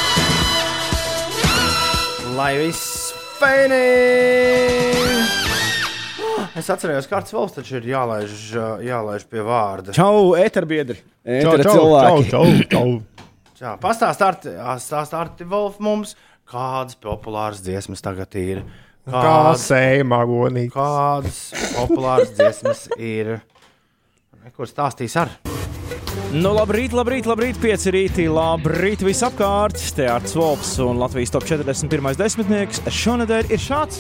Lai 2.36 2.54
viss 2.58 3.12
feini! 3.38 3.80
Es 6.56 6.68
atceros, 6.72 7.08
kāds 7.10 7.32
valsts 7.34 7.58
taču 7.58 7.78
ir 7.78 7.86
jālaiž, 7.92 8.32
jālaiž 8.86 9.24
pie 9.30 9.42
vārda. 9.44 9.94
Čau, 9.96 10.32
eterbiedri! 10.38 10.98
Čau, 11.00 11.32
Etera 11.38 11.64
čau, 11.64 11.72
čau, 11.72 11.76
cilvēki! 11.78 12.30
čau, 12.30 12.46
čau. 12.72 13.26
Jā, 13.62 13.74
pastāst, 13.80 14.22
Arti, 14.26 14.52
Arti 14.58 15.46
Wolf 15.48 15.78
mums, 15.82 16.16
kādas 16.50 16.96
populāras 17.00 17.62
dziesmas 17.64 18.02
tagad 18.04 18.34
ir. 18.40 18.64
Kā 19.06 19.22
Kādas, 19.22 19.64
sēja 19.70 20.04
magonī. 20.06 20.68
kādas 20.72 21.40
populāras 21.76 22.32
dziesmas 22.36 22.86
ir. 22.98 23.36
Kur 24.56 24.66
stāstīs 24.70 25.16
ar? 25.18 25.30
Nu, 26.32 26.54
labrīt, 26.56 26.94
labrīt, 26.96 27.26
labrīt, 27.28 27.58
pieci 27.60 27.90
rītī, 27.92 28.24
labrīt 28.32 29.02
visapkārt. 29.04 29.76
Te 29.92 30.06
ir 30.08 30.28
Svops 30.30 30.78
un 30.80 30.96
Latvijas 31.00 31.32
top 31.34 31.44
41. 31.44 32.14
desmitnieks. 32.16 32.80
Šonadēļ 32.88 33.50
ir 33.52 33.60
šāds. 33.60 33.98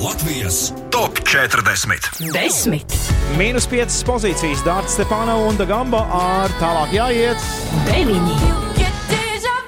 Latvijas 0.00 0.70
top 0.94 1.20
40. 1.28 2.08
Desmit, 2.34 2.94
Mīnus 3.38 3.68
5 3.70 4.00
pozīcijas 4.08 4.64
Dārts 4.66 4.96
Stepāna 4.96 5.36
un 5.44 5.60
Dagamba 5.60 6.00
ar 6.16 6.54
tālāk 6.62 6.96
jāiet. 6.96 7.44
deviņi, 7.90 8.38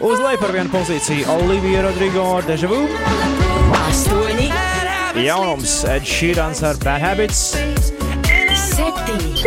Uz 0.06 0.20
leju 0.20 0.40
par 0.40 0.52
vienu 0.56 0.72
pozīciju 0.72 1.28
Olivija 1.36 1.84
Rodrigo 1.86 2.24
ar 2.38 2.48
Deja 2.48 2.68
Vu. 2.68 2.82
astoņi, 3.86 4.50
Jaunums 5.24 5.84
Ed 5.84 6.04
Sheerans 6.04 6.62
ar 6.62 6.76
Bad 6.82 7.00
Habits. 7.02 7.95
Septiņi, 8.76 9.44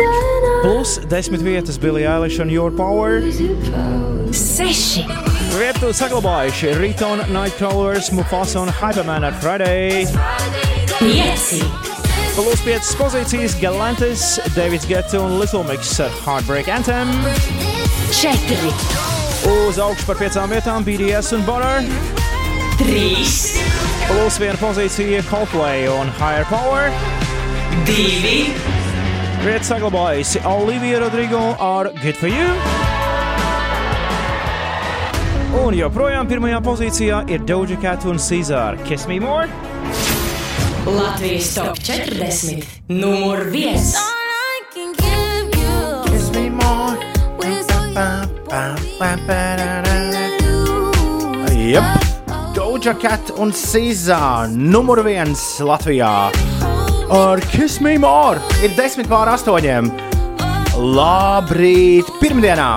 Plus 0.62 0.98
10 1.08 1.42
vietas 1.44 1.78
Billie 1.80 2.06
Eilish 2.08 2.40
un 2.42 2.50
Your 2.50 2.70
Power. 2.70 3.22
seši, 4.32 5.04
Vietu 5.58 5.90
saglabājuši 5.96 6.74
Riton, 6.78 7.22
Nightcrawlers, 7.34 8.10
Mufasa 8.12 8.60
un 8.60 8.68
Hyperman 8.80 9.24
ar 9.24 9.32
Friday. 9.40 10.06
pieci, 10.98 11.62
Plus 12.34 12.60
5 12.64 12.94
pozīcijas 12.98 13.56
Galantis, 13.60 14.38
Davids 14.54 14.86
Geta 14.86 15.20
un 15.20 15.38
Little 15.40 15.64
Mix 15.64 15.98
ar 16.00 16.10
Heartbreak 16.26 16.68
Anthem. 16.68 17.08
četri, 18.20 18.70
Uz 19.66 19.78
augšu 19.78 20.06
par 20.06 20.16
5 20.16 20.46
vietām 20.50 20.84
BDS 20.84 21.32
un 21.32 21.42
Butter. 21.44 21.82
trīs, 22.78 23.56
Plus 24.08 24.38
1 24.38 24.56
pozīcija 24.60 25.22
Coldplay 25.30 25.88
un 25.88 26.10
Higher 26.18 26.44
Power. 26.48 26.90
divi, 27.86 28.52
Vietu 29.40 29.64
saglabājusi 29.64 30.42
Olivija 30.44 30.98
Rodrigo 31.00 31.38
ar 31.64 31.88
Good 32.02 32.18
for 32.20 32.28
You. 32.28 32.48
Un 35.62 35.72
joprojām 35.78 36.28
pirmajā 36.28 36.58
pozīcijā 36.60 37.22
ir 37.32 37.40
Doja 37.48 37.78
Cat 37.80 38.04
un 38.04 38.20
Caesar 38.20 38.76
Kiss 38.84 39.08
Me 39.08 39.16
More. 39.22 39.48
Latvijas 40.84 41.54
top 41.56 41.80
40, 41.80 42.66
numur 42.92 43.46
viens. 43.54 43.94
Jep, 51.56 52.12
Doja 52.52 52.92
Cat 53.00 53.32
un 53.40 53.56
Caesar, 53.56 54.52
numur 54.52 55.00
viens 55.08 55.48
Latvijā. 55.64 56.79
Ar 57.10 57.40
Kiss 57.40 57.80
Me 57.80 57.96
More 57.98 58.38
ir 58.62 58.70
desmit 58.78 59.08
pār 59.10 59.26
astoņiem. 59.32 59.88
Labrīt, 60.78 62.06
pirmdienā! 62.20 62.68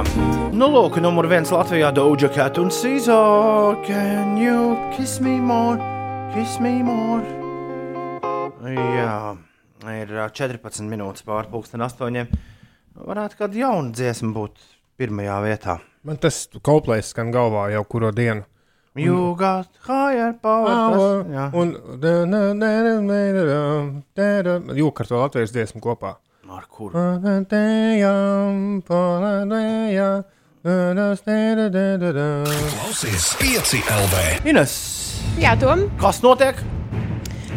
Nu, 0.58 0.72
lūk, 0.74 0.98
numur 1.04 1.28
viens 1.30 1.52
Latvijā 1.54 1.92
Doja 1.94 2.32
Cat 2.34 2.58
un 2.58 2.72
Caesar. 2.74 3.78
Can 3.86 4.34
you 4.42 4.74
kiss 4.96 5.22
me 5.22 5.36
more? 5.38 5.78
Kiss 6.34 6.58
me 6.58 6.80
more. 6.82 7.22
Jā, 8.74 9.36
ir 10.00 10.16
ā, 10.18 10.26
14 10.34 10.90
minūtes 10.90 11.22
pār 11.30 11.52
pulksten 11.54 11.86
astoņiem. 11.86 12.34
Varētu 13.06 13.38
kāda 13.38 13.62
jauna 13.68 13.94
dziesma 13.94 14.34
būt 14.34 14.58
pirmajā 14.98 15.38
vietā. 15.46 15.78
Man 16.02 16.18
tas 16.18 16.48
koplēs 16.66 17.14
skan 17.14 17.30
galvā 17.30 17.68
jau 17.76 17.86
kuro 17.86 18.10
dienu. 18.10 18.50
You 18.96 19.34
got 19.36 19.68
higher 19.88 20.34
power. 20.38 20.70
Tas, 20.70 21.26
jā. 21.34 21.46
Un 21.58 21.72
jūka 24.78 25.02
ar 25.02 25.10
to 25.10 25.18
latviešu 25.18 25.56
dziesmu 25.56 25.82
kopā. 25.82 26.12
Ar 26.54 26.68
kuru? 26.70 26.94
Klausies 32.04 33.26
5 33.42 33.82
LV. 33.90 34.46
Ines, 34.46 34.74
Jā, 35.42 35.56
Tom. 35.60 35.88
kas 35.98 36.22
notiek? 36.22 36.56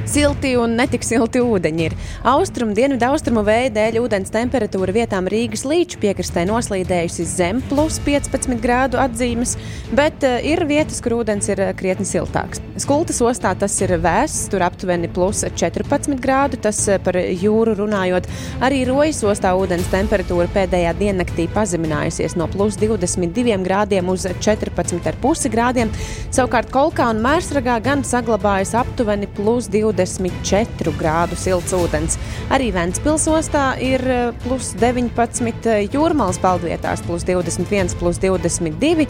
Silti 0.06 0.52
un 0.54 0.76
netik 0.78 1.02
silti 1.02 1.40
ūdeņi 1.42 1.82
ir. 1.82 1.94
Austrumu, 2.30 2.76
dienvidu 2.78 3.08
austrumu 3.08 3.42
vēja 3.46 3.72
dēļ 3.74 3.96
ūdens 4.04 4.30
temperatūra 4.30 4.92
vietām 4.94 5.26
Rīgas 5.26 5.64
līča 5.66 5.98
piekrastē 5.98 6.44
noslīdējusi 6.46 7.26
zem 7.26 7.58
plus 7.66 7.98
15 8.06 8.54
grādu 8.62 9.00
atzīmes, 9.02 9.56
bet 9.98 10.22
uh, 10.22 10.38
ir 10.46 10.62
vietas, 10.68 11.00
kur 11.02 11.16
ūdens 11.18 11.50
ir 11.50 11.62
uh, 11.64 11.72
krietni 11.74 12.06
siltāks. 12.06 12.62
Skultas 12.78 13.18
ostā 13.24 13.50
tas 13.58 13.74
ir 13.82 13.96
vēss, 14.04 14.46
tur 14.52 14.62
aptuveni 14.62 15.10
plus 15.10 15.42
14 15.42 16.14
grādu, 16.22 16.60
tas 16.62 16.84
uh, 16.86 17.00
par 17.02 17.18
jūru 17.18 17.74
runājot. 17.80 18.30
Arī 18.62 18.84
rojas 18.86 19.24
ostā 19.26 19.56
ūdens 19.58 19.90
temperatūra 19.90 20.46
pēdējā 20.54 20.94
diennaktī 21.02 21.48
pazeminājusies 21.50 22.38
no 22.38 22.46
plus 22.52 22.78
22 22.78 23.58
grādiem 23.66 24.14
uz 24.14 24.28
14,5 24.30 25.50
grādiem. 25.50 25.90
Savukārt 26.30 26.70
Kolkā 26.70 27.10
un 27.10 27.26
Mērsragā 27.26 27.80
gan 27.82 28.06
saglabājas 28.06 28.76
aptuveni 28.78 29.26
plus 29.34 29.66
20 29.74 29.95
24 29.98 30.92
grādu 30.98 31.38
silts 31.38 31.74
ūdens. 31.76 32.18
Arī 32.54 32.70
Ventspils 32.74 33.26
ostā 33.30 33.66
ir 33.82 34.02
eh, 34.06 34.30
plus 34.44 34.72
19, 34.78 35.66
eh, 35.72 35.86
jūrmālas 35.92 36.40
peldvietās 36.42 37.02
plus 37.06 37.26
21, 37.28 37.96
plus 38.00 38.20
22, 38.22 39.06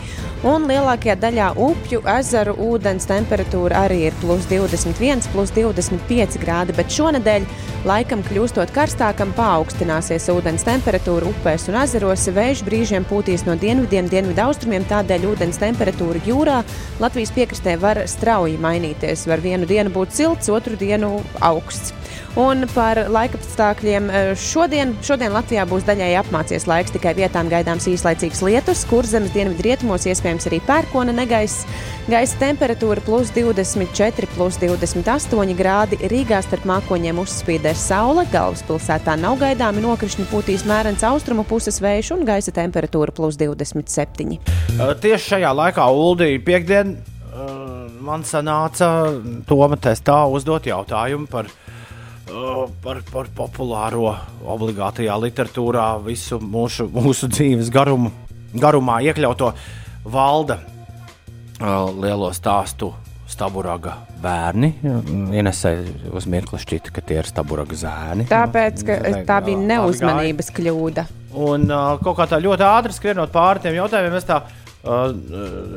un 0.47 0.68
lielākajā 0.70 1.18
daļā 1.22 1.53
upju 1.68 2.03
ezeru 2.16 2.57
ūdens 2.70 3.09
temperatūra 3.11 3.87
arī 3.87 4.07
ir 4.11 4.18
plus 4.22 4.49
21, 4.51 5.26
plus 5.34 5.55
25 5.57 6.41
grādi, 6.43 6.76
bet 6.76 6.93
šonadēļ 6.93 7.49
laikam 7.87 8.22
kļūstot 8.26 8.72
karstākam 8.74 9.32
paaugstināsies 9.37 10.30
ūdens 10.32 10.64
temperatūra 10.66 11.30
upēs 11.30 11.68
un 11.70 11.80
ezeros. 11.82 12.26
Vējš 12.37 12.64
brīžiem 12.66 13.07
pūtīs 13.07 13.47
no 13.47 13.55
dienvidiem, 13.61 14.09
dienvidu 14.11 14.43
austrumiem, 14.47 14.87
tādēļ 14.91 15.28
ūdens 15.30 15.61
temperatūra 15.62 16.24
jūrā 16.26 16.62
Latvijas 17.01 17.32
piekrastē 17.37 17.76
var 17.80 17.99
strauji 18.09 18.57
mainīties. 18.61 19.26
Var 19.28 19.43
vienu 19.45 19.66
dienu 19.68 19.93
būt 19.93 20.14
silts, 20.16 20.49
otru 20.53 20.76
dienu 20.81 21.16
augsts. 21.41 21.95
Un 22.37 22.66
par 22.68 22.99
laikapstākļiem 23.09 24.09
eh, 24.12 24.31
šodien, 24.37 24.91
šodien 25.05 25.33
Latvijā 25.33 25.62
būs 25.68 25.87
daļēji 25.89 26.18
apmācies 26.20 26.66
laiks, 26.68 26.93
tikai 26.93 27.14
vietām 27.16 27.49
gaidāms 27.49 27.87
īslaicīgs 27.89 28.43
lietus, 28.45 28.83
kur 28.91 29.09
zemes 29.09 29.33
dienvidu 29.33 29.64
rietumos 29.64 30.05
iespējams 30.05 30.51
arī 30.51 30.59
pērkona 30.66 31.14
negaiss. 31.16 31.64
Gaisa 32.12 32.37
temperatūra 32.43 33.01
plus 33.09 33.33
24, 33.33 34.29
plus 34.37 34.61
28 34.61 35.57
grādi. 35.57 35.99
Rīgā 36.12 36.43
starp 36.45 36.68
mākoņiem 36.68 37.24
uzspīdēs 37.24 37.89
saule, 37.89 38.27
galvaspilsētā 38.37 39.16
nav 39.16 39.41
gaidāmi 39.41 39.81
nokrišņi, 39.89 40.29
pūtīs 40.29 40.68
mērens 40.68 41.09
austrumu 41.09 41.49
puses 41.49 41.81
vējš 41.81 42.12
un 42.18 42.29
gaisa 42.29 42.53
temperatūra 42.53 43.16
plus 43.16 43.41
27. 43.41 44.37
Uh, 44.77 44.93
Tieši 45.01 45.37
šajā 45.39 45.57
laikā, 45.57 45.89
Uldija, 45.89 46.45
piekdien, 46.45 46.99
uh, 47.01 47.15
man 48.07 48.24
sanāca 48.26 48.88
Toma 49.48 49.78
testā 49.80 50.20
uzdot 50.30 50.66
jautājumu 50.68 51.28
par, 51.30 51.48
uh, 52.30 52.66
par, 52.82 53.02
par 53.11 53.30
populāro 53.34 54.12
obligātajā 54.46 55.16
literatūrā 55.26 55.88
visu 56.07 56.38
mūsu, 56.42 56.88
mūsu 56.92 57.30
dzīves 57.32 57.72
garumu, 57.74 58.12
garumā 58.54 59.00
iekļauto 59.09 59.50
valda 60.07 60.61
uh, 60.62 61.90
lielo 61.96 62.30
stāstu 62.36 62.92
Staburaga 63.26 63.96
bērni. 64.22 64.68
Ienesē 65.34 65.72
uz 66.14 66.28
mirkli 66.30 66.61
šķita, 66.62 66.92
ka 66.94 67.02
tie 67.02 67.16
ir 67.18 67.26
Staburaga 67.26 67.74
zēni. 67.74 68.28
Tāpēc, 68.30 68.84
ka 68.86 68.98
tā 69.26 69.40
bija 69.44 69.64
neuzmanības 69.72 70.52
kļūda. 70.54 71.04
Un 71.36 71.66
uh, 71.66 71.96
kaut 72.00 72.20
kā 72.20 72.28
tā 72.30 72.38
ļoti 72.40 72.64
ātri 72.64 72.94
skrienot 72.96 73.34
pāri 73.34 73.66
tiem 73.66 73.74
jautājumiem, 73.80 74.14
es 74.16 74.28
tā 74.30 74.38
uh, 74.44 74.62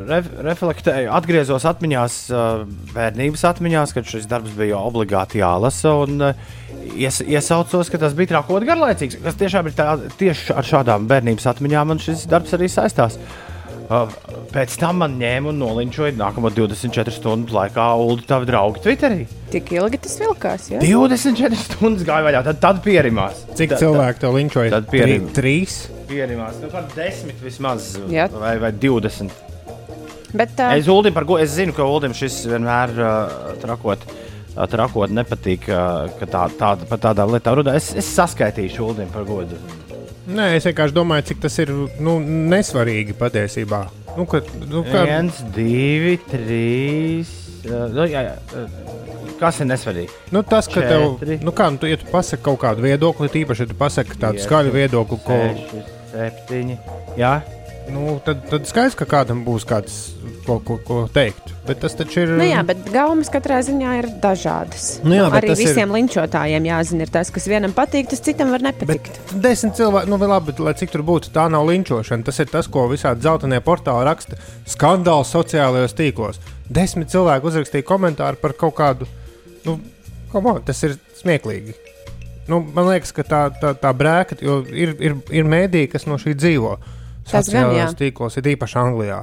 ref, 0.09 0.29
reflektēju, 0.45 1.09
atgriezos 1.17 1.65
atmiņās, 1.69 2.15
uh, 2.33 2.63
bērnības 2.95 3.45
atmiņās, 3.51 3.93
kad 3.97 4.09
šis 4.09 4.29
darbs 4.29 4.55
bija 4.57 4.79
obligāti 4.79 5.41
jālasa. 5.41 5.95
Un, 6.05 6.21
uh, 6.29 6.55
ies, 6.93 7.21
iesaucos, 7.25 7.91
ka 7.91 8.01
tas 8.01 8.15
bija 8.17 8.35
trākot 8.35 8.65
garlaicīgs. 8.67 9.19
Kas 9.23 9.37
tiešām 9.39 9.69
ir 9.71 9.77
tā, 9.77 9.91
tieši 10.19 10.55
ar 10.57 10.67
šādām 10.67 11.09
bērnības 11.09 11.49
atmiņām, 11.53 11.93
man 11.93 12.01
šis 12.03 12.27
darbs 12.29 12.53
arī 12.57 12.69
saistās. 12.71 13.19
Uh, 13.89 14.05
pēc 14.53 14.75
tam 14.77 14.99
man 15.01 15.15
ņēma 15.17 15.49
un 15.49 15.63
nolinčoja 15.63 16.13
nākamo 16.13 16.51
24 16.53 17.09
stundu 17.15 17.55
laikā 17.55 17.87
Ulu 17.97 18.21
tavu 18.29 18.45
draugu 18.45 18.83
Twitterī. 18.83 19.23
Tik 19.49 19.71
ilgi 19.79 19.97
tas 20.03 20.19
vilkās. 20.21 20.67
Ja? 20.75 20.81
24 20.85 21.57
stundas 21.57 22.05
gāja 22.05 22.27
vaļā, 22.27 22.43
tad, 22.51 22.59
tad 22.61 22.83
pierimās. 22.85 23.47
Cik 23.57 23.73
Tad- 23.73 23.81
cilvēki 23.81 24.21
to 24.21 24.35
linčoja? 24.35 24.75
Tad 24.77 24.91
pierim. 24.93 25.31
Tri- 25.33 25.41
Trīs. 25.41 25.79
Pierimās, 26.09 26.57
nu, 26.63 26.69
kā 26.73 26.81
desmit 26.95 27.37
vismaz, 27.43 27.91
Jā. 28.09 28.25
vai, 28.33 28.55
vai 28.61 28.71
20. 28.73 29.29
Bet, 30.33 30.51
uh, 30.61 30.73
Es, 30.77 30.87
Uldim, 30.89 31.13
par, 31.13 31.25
go- 31.25 31.37
es 31.41 31.53
zinu, 31.57 31.73
ka 31.73 31.85
Ulim 31.89 32.13
šis 32.17 32.41
vienmēr 32.49 32.91
uh, 33.01 33.37
trakot, 33.61 34.03
trakot 34.69 35.13
nepatīk, 35.13 35.65
uh, 35.69 36.09
ka 36.19 36.27
tā, 36.29 36.43
tā, 36.59 36.71
par 36.89 37.01
tādām 37.01 37.33
lietām 37.33 37.57
runā. 37.61 37.73
Es, 37.79 37.91
es 37.97 38.09
saskaitīšu 38.17 38.89
Ulim 38.91 39.09
par 39.13 39.25
godu. 39.29 39.57
Nē, 40.29 40.51
es 40.59 40.67
vienkārši 40.69 40.93
domāju, 40.93 41.25
cik 41.31 41.39
tas 41.45 41.55
ir 41.63 41.71
nu, 42.05 42.19
nesvarīgi 42.53 43.15
patiesībā. 43.17 43.83
Nu, 44.17 44.27
ka, 44.29 44.43
nu, 44.69 44.83
kā, 44.85 45.05
Viens, 45.09 45.41
divi, 45.55 46.17
trīs. 46.29 47.31
Uh, 47.65 47.87
nu, 47.93 48.05
jā, 48.09 48.27
jā. 48.29 48.65
Kas 49.39 49.61
ir 49.63 49.69
nesvarīgi? 49.71 50.11
nu, 50.35 50.41
tas, 50.45 50.67
ka 50.69 50.81
tev, 50.83 51.13
Četri. 51.21 51.39
nu, 51.47 51.53
kā, 51.55 51.69
nu, 51.73 51.79
tu, 51.81 51.87
ja 51.89 51.97
tu 52.01 52.05
pasaki 52.11 52.43
kaut 52.45 52.59
kādu 52.61 52.83
viedokli, 52.85 53.29
tīpaši, 53.33 53.65
ja 53.65 53.69
tu 53.71 53.77
pasaki 53.79 54.17
tādu 54.19 54.41
skaļu 54.43 54.73
viedokli, 54.75 55.17
ko, 55.25 55.37
Seši, 55.55 55.83
septiņi. 56.11 56.77
Jā, 57.19 57.39
nu, 57.93 58.17
tad, 58.25 58.41
tad 58.49 58.67
skaidrs, 58.69 58.97
ka 58.97 59.07
kādam 59.09 59.41
būs 59.45 59.65
kāds, 59.67 59.97
ko, 60.45 60.59
ko, 60.65 60.77
ko 60.85 60.99
teikt. 61.13 61.53
Bet 61.67 61.81
tas 61.83 61.93
taču 61.97 62.23
ir. 62.23 62.31
Nu 62.39 62.45
jā, 62.47 62.61
bet 62.65 62.81
gaumas 62.93 63.29
katrā 63.33 63.59
ziņā 63.65 63.95
ir 63.99 64.07
dažādas. 64.23 64.87
Nu 65.05 65.17
jā, 65.17 65.27
bet 65.29 65.43
Arī 65.43 65.57
visiem 65.59 65.83
ir... 65.85 65.95
linčotājiem 65.99 66.69
jāzina, 66.69 67.05
ir 67.05 67.13
tas, 67.13 67.29
kas 67.33 67.45
vienam 67.51 67.75
patīk, 67.77 68.09
tas 68.09 68.23
citam 68.25 68.53
var 68.53 68.63
nepatikt. 68.65 69.19
Desmit 69.33 69.77
cilvēki, 69.77 70.09
nu, 70.09 70.21
labi, 70.23 70.51
bet, 70.51 70.63
lai 70.65 70.73
cik 70.79 70.95
tur 70.95 71.05
būtu, 71.05 71.33
tā 71.35 71.45
nav 71.51 71.67
linčošana. 71.69 72.25
Tas 72.25 72.41
ir 72.41 72.49
tas, 72.49 72.69
ko 72.71 72.87
visādi 72.91 73.25
zeltainie 73.27 73.61
portāli 73.65 74.07
raksta. 74.09 74.39
Skandāls 74.69 75.33
sociālajos 75.35 75.97
tīklos. 75.97 76.41
Desmit 76.69 77.13
cilvēki 77.13 77.49
uzrakstīja 77.51 77.85
komentāru 77.85 78.41
par 78.41 78.57
kaut 78.57 78.77
kādu. 78.77 79.09
Nu, 79.65 79.77
on, 80.33 80.63
tas 80.65 80.81
ir 80.87 80.97
smieklīgi. 81.19 81.88
Nu, 82.49 82.61
man 82.75 82.89
liekas, 82.89 83.11
ka 83.15 83.25
tā, 83.27 83.41
tā, 83.61 83.73
tā 83.77 83.91
brēka, 83.95 84.37
jo 84.43 84.61
ir, 84.67 84.95
ir, 85.01 85.17
ir 85.35 85.49
mēdīji, 85.49 85.91
kas 85.93 86.07
no 86.09 86.17
šī 86.21 86.35
dzīvo. 86.39 86.77
Tas 87.29 87.49
gan, 87.51 87.69
jā. 87.75 87.89
Sociālajos 87.89 87.99
tīklos 87.99 88.39
ir 88.39 88.49
īpaši 88.55 88.79
Anglijā. 88.81 89.19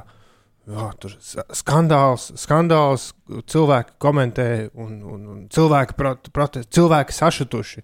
Jā, 0.67 0.85
tur 0.99 1.13
ir 1.15 1.43
skandāls, 1.55 2.29
skandāls, 2.39 3.09
cilvēki 3.51 3.95
komentē, 4.03 4.47
un, 4.75 4.97
un, 5.03 5.21
un 5.33 5.43
cilvēki, 5.51 5.95
prot, 5.99 6.31
protest, 6.35 6.71
cilvēki 6.75 7.15
sašutuši. 7.15 7.83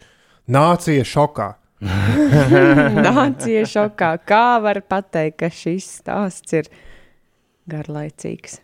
Nācija 0.52 1.06
šokā. 1.08 1.50
Nācija 3.08 3.64
šokā. 3.72 4.14
Kā 4.28 4.46
var 4.64 4.82
pateikt, 4.88 5.40
ka 5.44 5.52
šis 5.52 5.88
stāsts 6.02 6.60
ir 6.60 6.72
garlaicīgs? 7.72 8.60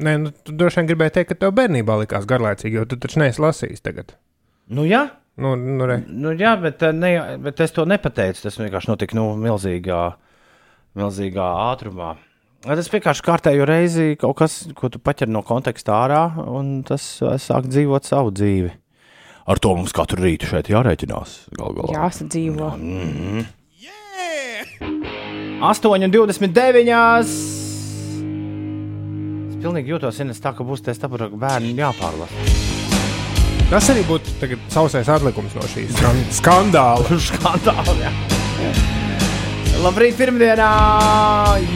Nē, 0.00 0.16
nu, 0.22 0.30
tu 0.30 0.54
droši 0.56 0.80
vien 0.80 0.90
gribēji 0.92 1.18
teikt, 1.18 1.32
ka 1.32 1.40
tev 1.42 1.54
bērnībā 1.58 1.98
likās 2.00 2.26
garlaicīgi, 2.30 2.78
jo 2.78 2.86
tu 2.88 2.98
taču 3.02 3.20
neesi 3.20 3.42
lasījis 3.42 3.82
tagad. 3.84 4.14
nu, 4.70 4.86
jā. 4.88 5.08
Nu, 5.40 5.54
nu, 5.56 5.86
re. 5.88 6.00
Nu, 6.06 6.34
jā, 6.36 6.54
bet, 6.60 6.82
eh, 6.84 6.92
ne, 6.92 7.12
bet 7.40 7.60
es 7.64 7.72
to 7.72 7.86
nepateicu. 7.88 8.42
Tas 8.44 8.58
vienkārši 8.60 8.92
notika 8.92 9.16
nu, 9.16 9.30
milzīgā, 9.40 10.00
milzīgā 11.00 11.46
ātrumā. 11.70 12.14
Tas 12.66 12.90
vienkārši 12.92 13.24
kārtējo 13.24 13.64
reizi 13.68 14.18
kaut 14.20 14.36
kas, 14.42 14.58
ko 14.76 14.90
tu 14.92 15.00
paķer 15.00 15.30
no 15.32 15.40
konteksta 15.46 15.96
ārā, 16.02 16.24
un 16.44 16.82
tas 16.84 17.06
eh, 17.24 17.38
sāk 17.40 17.70
dzīvot 17.72 18.08
savu 18.08 18.34
dzīvi. 18.36 18.74
Ar 19.50 19.58
to 19.58 19.72
mums 19.74 19.94
katru 19.96 20.20
rītu 20.22 20.50
šeit 20.50 20.68
jārēķinās. 20.70 21.38
Jāsadzīvo. 21.96 22.74
Mm. 22.76 23.48
8,29. 25.60 26.84
Es 29.50 29.56
pilnīgi 29.60 29.92
jūtos, 29.92 30.20
Ines, 30.24 30.40
tā, 30.40 30.54
ka 30.56 30.64
būs 30.64 30.84
tas 30.84 31.00
ka 31.00 31.08
bērni 31.08 31.76
jāpārlasa. 31.80 32.69
Tas 33.70 33.86
arī 33.92 34.00
būtu 34.02 34.32
tagad 34.40 34.62
sausais 34.74 35.06
atlikums 35.14 35.52
no 35.54 35.62
šīs 35.70 35.92
skan 35.94 36.16
skandāla. 36.40 37.18
Skandāli, 37.22 38.00
jā. 38.02 38.10
Labrīt, 39.84 40.16
pirmdienā 40.18 40.70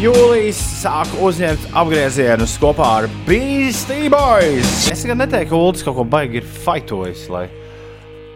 jūlijas 0.03 0.59
sāk 0.81 1.13
uzņemt 1.23 1.69
apgriezienus 1.71 2.57
kopā 2.59 2.89
ar 2.97 3.07
Beastie 3.29 4.11
Boys. 4.11 4.73
Es 4.91 5.05
gan 5.07 5.23
neteiktu, 5.23 5.53
ka 5.53 5.61
Ulas 5.61 5.87
kaut 5.87 6.01
ko 6.01 6.07
baigi 6.17 6.41
ir 6.43 6.51
faitojis, 6.67 7.29
lai, 7.31 7.45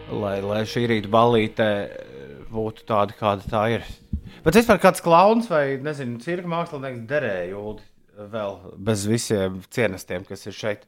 lai, 0.07 0.37
lai 0.39 0.63
šī 0.63 0.85
rīta 0.93 1.11
ballīte 1.11 1.67
būtu 2.55 2.87
tāda, 2.87 3.17
kāda 3.19 3.51
tā 3.51 3.65
ir. 3.75 3.83
Bet 4.47 4.55
vispār 4.55 4.79
kāds 4.87 5.03
klauns 5.03 5.51
vai, 5.51 5.75
nezinu, 5.83 6.15
cirka 6.23 6.47
mākslinieks 6.47 7.03
derēja 7.11 7.59
Ulu 7.59 7.83
vēl 8.31 8.57
bez 8.87 9.03
visiem 9.11 9.59
cienestiem, 9.67 10.23
kas 10.31 10.47
ir 10.47 10.55
šeit. 10.55 10.87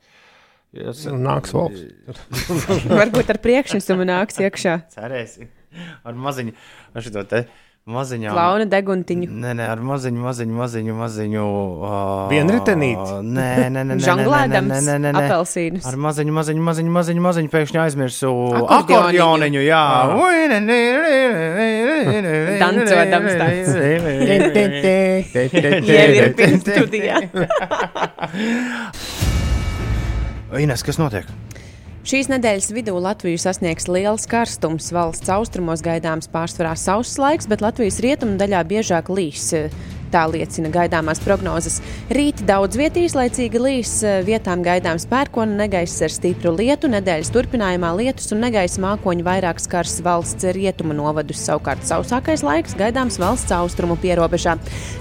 Jūs, 0.72 1.02
Nu, 1.12 1.18
Nāks 1.20 1.52
valsts. 1.52 1.84
Varbūt 3.02 3.28
ar 3.34 3.40
priekšnesumu 3.44 4.06
nāks 4.08 4.38
iekšā. 4.40 4.78
Cerēsim. 4.94 5.50
Ar 6.08 6.16
maziņu, 6.16 6.54
ar 6.96 7.04
šo 7.04 7.24
te 7.28 7.42
maziņu. 7.92 8.30
Klauna 8.32 8.64
deguntiņu. 8.72 9.28
Nē, 9.42 9.52
nē, 9.58 9.66
ar 9.72 9.80
maziņu, 9.84 10.20
maziņu, 10.24 10.54
maziņu. 10.56 10.94
maziņu 10.96 11.44
uh, 11.44 12.30
Vienritenīti? 12.32 13.10
Nē, 13.26 13.48
nē, 13.68 13.70
nē. 13.74 13.82
nē, 13.90 13.96
Žonglēdams 14.06 14.72
nē, 14.72 14.80
nē, 14.86 14.96
nē, 15.06 15.10
nē. 15.16 15.20
apelsīnus. 15.26 15.84
Ar 15.90 15.96
maziņu, 16.06 16.32
maziņu, 16.40 16.62
maziņu, 16.68 16.92
maziņu, 17.00 17.22
maziņu 17.26 17.50
pēkšņi 17.56 17.78
aizmirsu 17.84 18.30
akordeoniņu. 18.78 19.62
Jā, 19.66 19.84
Dancodams 22.62 23.34
tāds. 23.42 23.72
Ievirpins 25.98 26.62
studijā. 26.64 27.18
Ines, 30.60 30.84
kas 30.84 30.98
notiek? 31.00 31.28
Šīs 32.02 32.28
nedēļas 32.32 32.72
vidū 32.74 32.96
Latviju 32.98 33.40
sasniegs 33.40 33.86
liels 33.88 34.26
karstums. 34.28 34.90
Valsts 34.92 35.30
austrumos 35.32 35.84
gaidāms 35.86 36.28
pārsvarā 36.34 36.74
sauss 36.76 37.20
laiks, 37.22 37.48
bet 37.48 37.62
Latvijas 37.62 38.02
rietumu 38.04 38.40
daļā 38.42 38.64
biežāk 38.68 39.12
līs. 39.14 39.52
Tā 40.12 40.26
liecina 40.28 40.68
gaidāmās 40.68 41.22
prognozes. 41.24 41.78
Rīt 42.12 42.42
daudz 42.44 42.76
vietīs 42.76 43.14
laicīgi 43.16 43.60
līs, 43.64 43.92
eh, 44.04 44.18
vietām 44.28 44.60
gaidāms 44.66 45.06
pērkona 45.08 45.64
negaiss 45.64 46.02
ar 46.04 46.12
stipru 46.12 46.52
lietu, 46.52 46.90
nedēļas 46.92 47.32
turpinājumā 47.32 47.92
lietus 47.96 48.28
un 48.36 48.44
negaisa 48.44 48.82
mākoņi 48.84 49.24
vairāk 49.24 49.62
skars 49.64 50.02
valsts 50.04 50.44
rietumu 50.58 50.92
novadus. 50.98 51.40
Savukārt 51.48 51.88
sausākais 51.88 52.44
laiks 52.44 52.76
gaidāms 52.76 53.18
valsts 53.24 53.56
austrumu 53.56 53.96
pierobežā. 53.96 54.58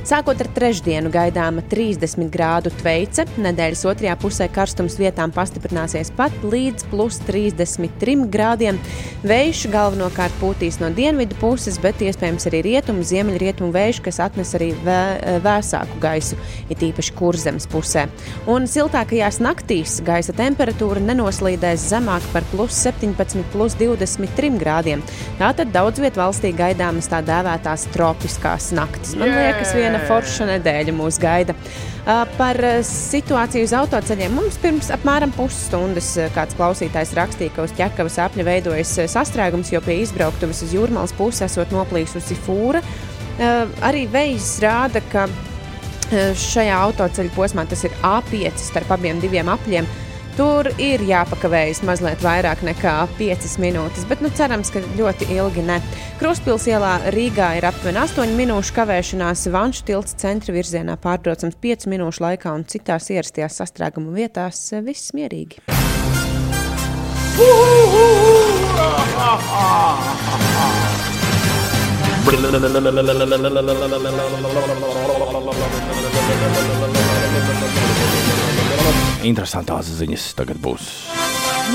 Sākot 0.06 0.38
ar 0.40 0.50
trešdienu 0.54 1.10
gaidāma 1.10 1.66
30 1.66 2.30
grādu 2.30 2.70
tveice, 2.70 3.26
nedēļas 3.34 3.84
otrajā 3.90 4.14
pusē 4.14 4.46
karstums 4.48 4.94
vietām 4.96 5.34
pastiprināsies 5.34 6.14
pat 6.14 6.30
līdz 6.46 6.86
plus 6.92 7.18
33 7.26 8.30
grādiem. 8.30 8.78
Vējš 9.26 9.66
galvenokārt 9.74 10.38
pūtīs 10.38 10.78
no 10.78 10.94
dienvidu 10.94 11.34
puses, 11.42 11.82
bet 11.82 11.98
iespējams 11.98 12.46
arī 12.46 12.62
rietumu, 12.70 13.02
ziemeļrietumu 13.02 13.74
vējš, 13.74 14.02
kas 14.06 14.22
atnes 14.22 14.54
arī 14.54 14.70
vē, 14.86 14.99
vēsāku 15.44 15.98
gaisu, 16.02 16.38
it 16.70 16.82
īpaši 16.84 17.14
kurzemes 17.18 17.68
pusē. 17.70 18.06
Un 18.50 18.68
siltākajās 18.70 19.40
naktīs 19.42 19.98
gaisa 20.06 20.34
temperatūra 20.36 21.02
nenoslīdēs 21.04 21.88
zemāk 21.92 22.24
par 22.34 22.46
plus 22.52 22.76
17, 22.86 23.44
plus 23.52 23.76
23 23.80 24.52
grādiem. 24.60 25.04
Tātad 25.40 25.72
daudz 25.74 26.02
vietā 26.02 26.24
valstī 26.24 26.52
gaidāmas 26.56 27.10
tā 27.10 27.22
dēvētās 27.26 27.88
tropiskās 27.94 28.70
naktis. 28.76 29.16
Man 29.18 29.32
liekas, 29.34 29.74
viena 29.76 30.02
forša 30.08 30.50
nedēļa 30.54 30.96
mūs 30.96 31.20
gaida. 31.22 31.56
Ā, 32.08 32.22
Par 32.38 32.56
ā, 32.64 32.78
situāciju 32.86 33.66
uz 33.66 33.74
autoceļiem 33.76 34.32
mums 34.34 34.56
pirms 34.62 34.88
apmēram 34.94 35.32
pusstundas 35.36 36.14
kāds 36.34 36.56
klausītājs 36.58 37.12
rakstīja, 37.18 37.52
ka 37.56 37.66
uz 37.66 37.74
ķekavas 37.76 38.16
apļa 38.24 38.46
veidojas 38.46 38.94
sastrēgums, 39.12 39.72
jo 39.74 39.82
pie 39.84 40.00
izbrauktuves 40.04 40.64
uz 40.66 40.74
jūrmālas 40.76 41.14
puses 41.18 41.44
esot 41.50 41.74
noplīsusi 41.74 42.38
fūra. 42.46 42.82
Arī 43.40 44.04
vējs 44.12 44.58
rāda, 44.60 45.00
ka 45.12 45.24
šajā 46.10 46.76
autoceļa 46.76 47.32
posmā 47.32 47.64
tas 47.70 47.86
ir 47.86 47.94
A5 48.04 48.60
starp 48.60 48.90
abiem 48.98 49.20
diviem 49.22 49.48
apļiem. 49.48 49.88
Tur 50.36 50.68
ir 50.80 51.02
jāpakavējas 51.04 51.82
mazliet 51.84 52.22
vairāk 52.24 52.62
nekā 52.64 52.92
5 53.18 53.56
minūtes, 53.60 54.06
bet 54.08 54.22
nu, 54.24 54.30
cerams, 54.32 54.70
ka 54.72 54.80
ļoti 54.96 55.26
ilgi 55.34 55.64
ne. 55.66 55.80
Kruspils 56.20 56.68
ielā 56.70 56.94
Rīgā 57.12 57.50
ir 57.58 57.66
aptuveni 57.68 58.00
8 58.04 58.36
minūšu 58.38 58.76
kavēšanās, 58.78 59.48
Vanšu 59.52 59.84
tilts 59.90 60.16
centra 60.20 60.54
virzienā 60.54 60.96
pārbraucams 61.02 61.58
5 61.60 61.88
minūšu 61.92 62.24
laikā 62.24 62.54
un 62.56 62.64
citās 62.68 63.10
ierastajās 63.12 63.58
sastrēguma 63.60 64.14
vietās 64.16 64.70
viss 64.86 65.12
mierīgi. 65.16 65.64
Interesantās 79.30 79.88
ziņas 80.00 80.28
tagad 80.38 80.60
būs. 80.62 80.90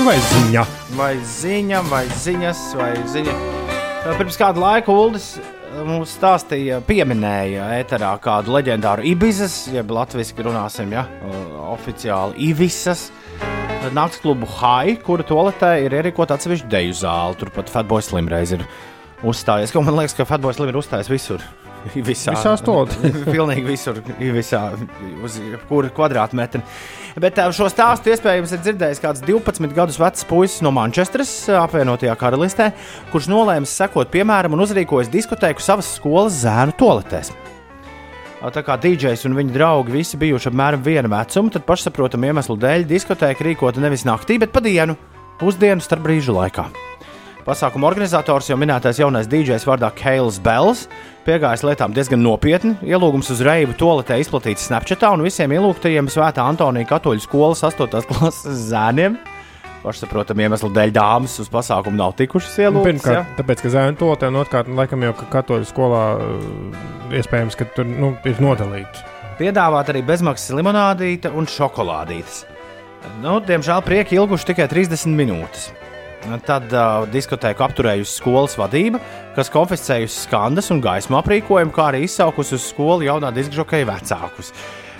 Vai 0.04 0.16
ziņa? 0.20 0.62
Vai 0.98 1.12
ziņa, 1.24 1.82
vai 1.90 2.04
ziņas, 2.22 2.62
vai 2.78 2.92
ziņa. 3.10 3.36
Pirms 4.18 4.38
kāda 4.38 4.62
laika 4.62 4.92
Uldis 4.94 5.36
mums 5.86 6.14
stāstīja, 6.16 6.80
pieminēja 6.86 7.68
ēterā 7.80 8.12
kādu 8.22 8.54
leģendāru 8.56 9.04
Ibizas, 9.12 9.66
jeb 9.72 9.90
latviešu 9.92 10.46
runāsim, 10.46 10.92
ja, 10.94 11.06
oficiāli 11.72 12.50
Ibizas. 12.50 13.08
Nakts 13.94 14.18
klubu 14.22 14.48
Hai, 14.58 14.96
kura 14.98 15.22
toaletē 15.26 15.76
ir 15.84 15.94
ierīkota 15.94 16.34
atsevišķa 16.34 16.70
deju 16.72 16.94
zāle. 16.98 17.36
Turpat 17.38 17.70
Fatboys 17.70 18.08
Slimreiz 18.10 18.56
ir 18.56 18.64
uzstājies. 19.24 19.72
Ko 19.72 19.84
Man 19.84 19.96
liekas, 19.96 20.16
ka 20.16 20.26
Fatboys 20.28 20.58
Slim 20.58 20.72
ir 20.72 20.80
uzstājies 20.80 21.12
visur. 21.12 21.44
Visā, 21.94 22.34
Visās 22.34 22.62
toaletēs. 22.66 23.22
Pilnīgi 23.36 23.66
visur, 23.68 24.00
visā, 24.18 24.62
uz 25.24 25.38
kura 25.68 25.90
kvadrātmetra. 25.94 26.62
Bet 27.22 27.38
šo 27.56 27.68
stāstu 27.72 28.10
iespējams 28.12 28.52
ir 28.52 28.62
dzirdējis 28.64 29.00
kāds 29.00 29.22
12 29.24 29.72
gadus 29.76 30.00
vecs 30.00 30.26
puisis 30.28 30.64
no 30.66 30.72
Manchesteras, 30.74 31.30
ā, 31.48 31.62
apvienotajā 31.62 32.16
karalistē, 32.18 32.72
kurš 33.12 33.30
nolēma 33.32 33.70
sekot 33.70 34.10
piemēram 34.12 34.56
un 34.56 34.64
uzrīkojas 34.66 35.12
diskotēku 35.14 35.64
savas 35.64 35.94
skolas 35.96 36.42
zēnu 36.42 36.74
toaletēs. 36.76 37.32
Tā 38.46 38.62
kā 38.62 38.76
DJs 38.78 39.24
un 39.26 39.34
viņa 39.38 39.54
draugi 39.54 39.94
visi 39.94 40.18
bijuši 40.20 40.50
apmēram 40.52 40.82
viena 40.84 41.08
vecuma, 41.10 41.50
tad 41.54 41.64
pašsaprotamu 41.66 42.28
iemeslu 42.28 42.58
dēļ 42.62 42.84
diskotēka 42.90 43.46
rīkota 43.46 43.82
nevis 43.82 44.04
naktī, 44.06 44.36
bet 44.42 44.52
pa 44.54 44.62
dienu, 44.62 44.94
pusdienu 45.40 45.82
starp 45.82 46.04
brīžu 46.04 46.36
laikā. 46.36 46.68
Pasākuma 47.46 47.86
organizators 47.86 48.48
jau 48.50 48.56
minētais 48.58 48.98
jaunais 48.98 49.28
DJs 49.30 49.62
vārdā 49.68 49.86
Kails 49.94 50.40
Bells 50.42 50.80
piegājis 51.22 51.62
lietām 51.62 51.92
diezgan 51.94 52.18
nopietni. 52.18 52.72
Ielūgums 52.82 53.30
uz 53.30 53.38
reibu 53.46 53.76
toaletē 53.78 54.16
izplatīts 54.18 54.64
Snapchatā 54.66 55.12
un 55.14 55.22
visiem 55.22 55.54
ielūgtajiem 55.54 56.10
Svētā 56.10 56.42
Antonija 56.42 56.88
katoļu 56.90 57.22
skolas 57.22 57.62
8. 57.68 58.02
klases 58.10 58.66
zēniem. 58.72 59.14
Pašsaprotam, 59.84 60.42
iemeslu 60.42 60.72
dēļ 60.74 60.96
dāmas 60.98 61.38
uz 61.38 61.52
pasākumu 61.52 61.94
nav 62.00 62.16
tikušas 62.18 62.58
ielūgtas. 62.64 62.88
Pirmkārt, 62.90 63.20
ja? 63.20 63.38
tāpēc, 63.38 63.62
ka 63.62 63.74
zēna 63.76 63.94
to 64.02 64.10
te 64.18 64.34
notkāt, 64.34 64.74
laikam 64.82 65.06
jau 65.06 65.14
ka 65.22 65.30
katoļu 65.38 65.70
skolā 65.70 66.02
uh, 66.18 66.84
iespējams, 67.14 67.54
ka 67.62 67.70
tur 67.78 67.86
nu, 67.86 68.16
ir 68.26 68.42
nodalīts. 68.42 69.06
Piedāvāt 69.38 69.94
arī 69.94 70.02
bezmaksas 70.02 70.58
limonādīte 70.58 71.30
un 71.30 71.46
šokolādītes. 71.46 72.42
Nu, 73.22 73.38
diemžēl 73.38 73.86
prieki 73.86 74.18
ilguši 74.18 74.50
tikai 74.50 74.66
30 74.74 75.14
minūtes. 75.14 75.70
Tad 76.46 76.72
uh, 76.72 77.04
diskotēku 77.12 77.64
apturējusi 77.66 78.18
skolas 78.18 78.56
vadība, 78.58 79.00
kas 79.36 79.50
konfiscējusi 79.54 80.24
skandas 80.26 80.72
un 80.74 80.82
gaismu 80.84 81.18
aprīkojumu, 81.20 81.74
kā 81.74 81.90
arī 81.90 82.02
izsaukusi 82.06 82.56
uz 82.58 82.66
skolu 82.70 83.06
jaunā 83.06 83.30
diskžokeja 83.36 83.88
vecākus. 83.88 84.52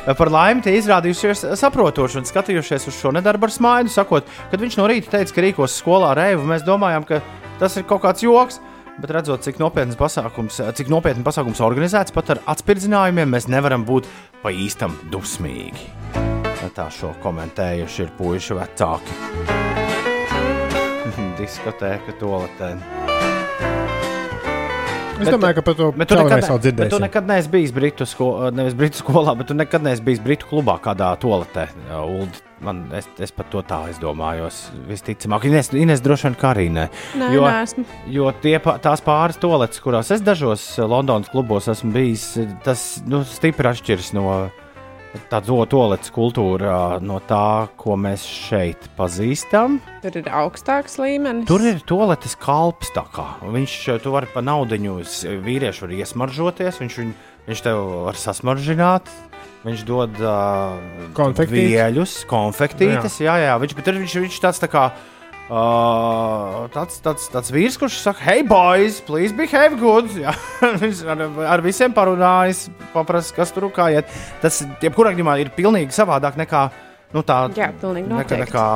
Par 0.07 0.31
laimi 0.31 0.63
tie 0.63 0.77
izrādījušies 0.79 1.43
saprotoši 1.59 2.21
un 2.21 2.29
skatījušies 2.29 2.87
uz 2.87 2.99
šo 3.01 3.11
nedarbu 3.17 3.49
ar 3.49 3.55
smaidu, 3.55 3.91
sakot, 3.91 4.29
kad 4.53 4.63
viņš 4.63 4.79
no 4.79 4.87
rīta 4.87 5.17
teica, 5.17 5.35
ka 5.35 5.43
rīkos 5.43 5.75
skolā 5.81 6.13
reivu, 6.15 6.47
mēs 6.47 6.63
domājām, 6.67 7.07
ka 7.09 7.19
tas 7.59 7.75
ir 7.75 7.89
kaut 7.91 8.05
kāds 8.07 8.23
joks. 8.23 8.61
Bet 8.97 9.11
redzot, 9.13 9.43
cik 9.45 9.59
nopietns 9.61 9.99
pasākums, 10.01 10.57
cik 10.79 10.89
nopietni 10.89 11.27
pasākums 11.27 11.61
organizēts, 11.61 12.15
pat 12.17 12.33
ar 12.33 12.41
atspirdzinājumiem 12.55 13.35
mēs 13.35 13.51
nevaram 13.53 13.85
būt 13.85 14.09
pa 14.41 14.55
īstam 14.55 14.95
dusmīgi. 15.13 15.91
Tā 16.77 16.89
šo 16.93 17.13
komentējuši 17.23 18.07
ir 18.07 18.17
puiši 18.17 18.57
vecāki. 18.57 19.86
Diskotēka 21.37 22.17
toaletē. 22.21 22.75
Es 25.17 25.31
domāju, 25.33 25.57
ka 25.57 25.63
par 25.65 25.77
to 25.77 25.87
Bet 25.97 26.11
tu 26.11 26.17
vēlreiz 26.19 26.45
nekad, 26.45 26.65
vēl 26.65 26.75
bet 26.77 26.91
tu 26.93 26.99
nekad 27.01 27.29
neesi 27.29 27.53
bijis 27.53 27.73
Britu, 27.77 28.07
sko, 28.09 28.27
nevis 28.53 28.77
Britu 28.77 29.01
skolā, 29.01 29.33
bet 29.39 29.49
tu 29.49 29.57
nekad 29.57 29.85
neesi 29.85 30.05
bijis 30.05 30.21
Britu 30.25 30.49
klubā, 30.51 30.77
kādā 30.85 31.15
toaletē. 31.21 31.71
Uldi, 32.03 32.43
Man, 32.65 32.87
es, 32.97 33.05
es 33.21 33.33
pat 33.37 33.51
to 33.53 33.61
tā 33.69 33.83
aizdomājos. 33.91 34.63
Visticamāk, 34.89 35.45
Ines, 35.51 35.69
Ines 35.77 36.01
droši 36.01 36.31
vien 36.31 36.37
kā 36.41 36.55
arī 36.55 36.71
nē. 36.73 36.87
Nē, 37.21 37.27
jo, 37.35 37.43
neesmu. 37.45 37.85
jo 38.15 38.31
tie, 38.41 38.55
tās 38.81 39.05
pāris 39.05 39.37
toaletes, 39.41 39.83
kurās 39.85 40.09
es 40.15 40.25
dažos 40.25 40.65
Londonas 40.81 41.29
klubos 41.33 41.69
esmu 41.69 41.93
bijis, 41.93 42.31
tas 42.65 42.87
nu, 43.05 43.21
stipri 43.29 43.69
atšķiras 43.69 44.15
no 44.17 44.25
tādas 45.31 45.71
toaletes 45.73 46.13
kultūra, 46.15 46.99
no 47.03 47.19
tā, 47.29 47.69
ko 47.81 47.97
mēs 48.01 48.25
šeit 48.27 48.89
pazīstam. 48.99 49.79
Tur 50.05 50.21
ir 50.21 50.31
augstāks 50.31 50.99
līmenis. 51.03 51.49
Tur 51.49 51.65
ir 51.67 51.81
toaletes 51.89 52.37
kalps. 52.41 52.93
Viņš 53.43 53.79
tu 54.05 54.15
vari 54.15 54.31
pa 54.33 54.45
naudu, 54.45 54.79
vīrieši 55.47 55.87
var 55.87 55.97
iesmaržoties, 55.99 56.81
viņš, 56.83 57.01
viņ, 57.03 57.11
viņš 57.49 57.65
tev 57.67 57.83
var 58.07 58.21
sasmaržināt. 58.21 59.11
Viņš 59.67 59.83
dod 59.83 60.15
uh, 60.23 60.77
Konfektītes? 61.17 61.73
vieļus, 61.73 62.13
konfektītes. 62.31 63.19
Jā, 63.25 63.35
jā, 63.43 63.57
viņš, 63.59 63.73
bet 63.75 63.89
tur 63.89 63.97
viņš, 63.99 64.19
viņš 64.29 64.41
tāds 64.45 64.63
tā 64.63 64.69
kā. 64.71 64.85
Uh, 64.93 65.16
tāds, 66.75 66.99
tāds, 67.05 67.29
tāds 67.31 67.53
vīrs, 67.55 67.77
kurš 67.79 68.01
saka, 68.03 68.23
hei, 68.27 68.43
boys, 68.47 68.99
please 69.07 69.35
behave 69.37 69.79
good. 69.79 70.11
Jā, 70.25 70.35
viņš 70.83 71.03
ar, 71.13 71.25
ar 71.55 71.63
visiem 71.65 71.95
parunājas, 71.95 72.67
paprasa, 72.95 73.35
kas 73.37 73.55
tur 73.55 73.69
kā 73.75 73.91
iet. 73.95 74.11
Tas, 74.43 74.65
jebkurā 74.83 75.15
gadījumā, 75.15 75.39
ir 75.43 75.53
pilnīgi 75.55 75.95
savādāk 75.95 76.39
nekā 76.41 76.67
nu, 77.15 77.23
tā. 77.27 77.45
Jā, 77.59 77.71
pilnīgi 77.81 78.11
nekā, 78.11 78.23
noteikti. 78.25 78.43
nekā, 78.47 78.67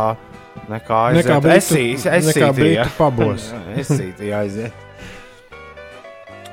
nekā 0.70 1.00
Nekā 1.16 1.40
aiziet. 1.40 1.50
Esīs, 1.56 2.04
nekā 2.06 2.20
esītī, 2.20 2.52
Britu 2.60 2.76
jā. 2.78 2.86
pabos. 2.98 3.50
Esītī 3.82 4.30
aiziet. 4.36 4.86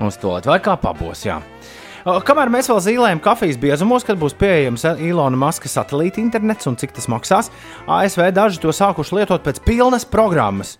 Uz 0.02 0.18
to 0.22 0.36
vai 0.46 0.60
kā 0.62 0.76
pabos, 0.78 1.24
jā. 1.26 1.40
Kamēr 2.08 2.48
mēs 2.48 2.70
vēl 2.72 2.78
zīmējam 2.80 3.20
kafijas 3.20 3.58
biezumos, 3.60 4.06
kad 4.08 4.16
būs 4.16 4.32
pieejams 4.40 4.86
Ilona 5.04 5.36
Maska 5.36 5.68
satelīta 5.68 6.22
internets 6.22 6.70
un 6.70 6.78
cik 6.80 6.94
tas 6.96 7.10
maksās, 7.12 7.50
ASV 7.84 8.30
daži 8.32 8.62
to 8.64 8.72
sākuši 8.72 9.18
lietot 9.18 9.44
pēc 9.44 9.60
pilnas 9.66 10.06
programmas. 10.08 10.78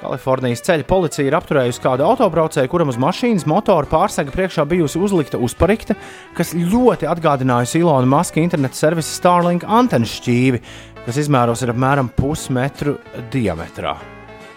Kalifornijas 0.00 0.64
ceļa 0.64 0.86
policija 0.88 1.26
ir 1.28 1.36
apturējusi 1.36 1.82
kādu 1.84 2.06
autobraucēju, 2.06 2.70
kuram 2.72 2.88
uz 2.88 2.96
mašīnas 3.02 3.44
motora 3.50 3.84
pārsega 3.90 4.32
priekšā 4.32 4.64
bijusi 4.70 5.02
uzlikta 5.04 5.42
uzparikte, 5.44 5.98
kas 6.38 6.54
ļoti 6.56 7.10
atgādinājusi 7.12 7.82
Ilona 7.82 8.08
Maska 8.08 8.40
interneta 8.40 8.80
servisa 8.80 9.12
Starlink 9.18 9.68
antenas 9.68 10.16
šķīvi, 10.16 10.62
kas 11.04 11.20
izmēros 11.26 11.60
ir 11.60 11.74
apmēram 11.74 12.08
pusmetru 12.16 12.96
diametrā. 13.36 13.98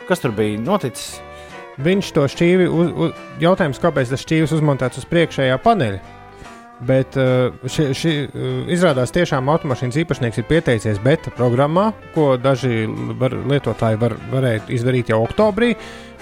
Kas 0.08 0.24
tur 0.24 0.32
bija 0.40 0.64
noticis? 0.64 1.18
Viņš 1.84 2.16
to 2.16 2.28
šķīvi, 2.30 2.66
uz, 2.70 2.90
uz, 2.95 3.22
jautājums, 3.41 3.80
kāpēc 3.82 4.12
tas 4.14 4.24
šķīvis 4.24 4.60
uzmontēts 4.62 5.04
uz 5.04 5.08
priekšējā 5.10 5.58
paneļa. 5.64 6.12
Bet 6.88 7.18
uh, 7.19 7.53
ši, 7.69 7.85
ši, 7.95 8.14
uh, 8.27 8.47
izrādās, 8.73 9.14
tiešām 9.15 9.51
automašīnas 9.53 9.99
īpašnieks 10.03 10.41
ir 10.41 10.47
pieteicies 10.49 11.01
beta 11.03 11.31
programmā, 11.38 11.91
ko 12.15 12.34
daži 12.41 12.88
var, 13.19 13.35
lietotāji 13.51 13.99
var, 14.01 14.18
varēja 14.34 14.65
izdarīt 14.76 15.14
jau 15.14 15.22
oktobrī. 15.23 15.73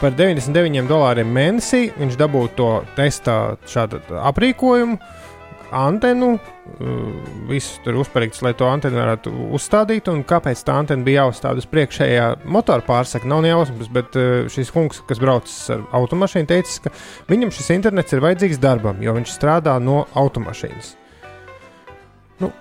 Par 0.01 0.15
99 0.17 0.89
dolāriem 0.89 1.29
mēnesī 1.29 1.87
viņš 1.97 2.17
dabūja 2.17 2.53
to 2.57 2.69
testa 2.97 3.35
aprīkojumu, 4.31 4.97
antenu, 5.75 6.33
uh, 6.35 6.99
viss 7.49 7.79
tur 7.85 7.99
uzparīgts, 8.01 8.43
lai 8.45 8.53
to 8.57 8.67
antenu 8.69 8.99
varētu 8.99 9.33
uzstādīt. 9.57 10.09
Un 10.11 10.23
kāpēc 10.27 10.61
tā 10.67 10.75
antena 10.81 11.05
bija 11.05 11.25
jāuzstāda 11.25 11.63
uz 11.63 11.67
priekšējā 11.71 12.27
motora 12.51 12.85
pārsaka, 12.85 13.29
nav 13.29 13.47
jausmas. 13.47 13.91
Bet 13.91 14.17
uh, 14.19 14.47
šis 14.51 14.71
kungs, 14.75 15.01
kas 15.07 15.21
brauc 15.23 15.51
ar 15.73 15.85
automašīnu, 16.01 16.49
teica, 16.51 16.87
ka 16.87 16.95
viņam 17.31 17.53
šis 17.55 17.73
internets 17.77 18.15
ir 18.15 18.23
vajadzīgs 18.23 18.61
darbam, 18.61 19.01
jo 19.03 19.15
viņš 19.17 19.35
strādā 19.35 19.77
no 19.83 20.05
automašīnas. 20.19 20.95
Nu, 22.41 22.53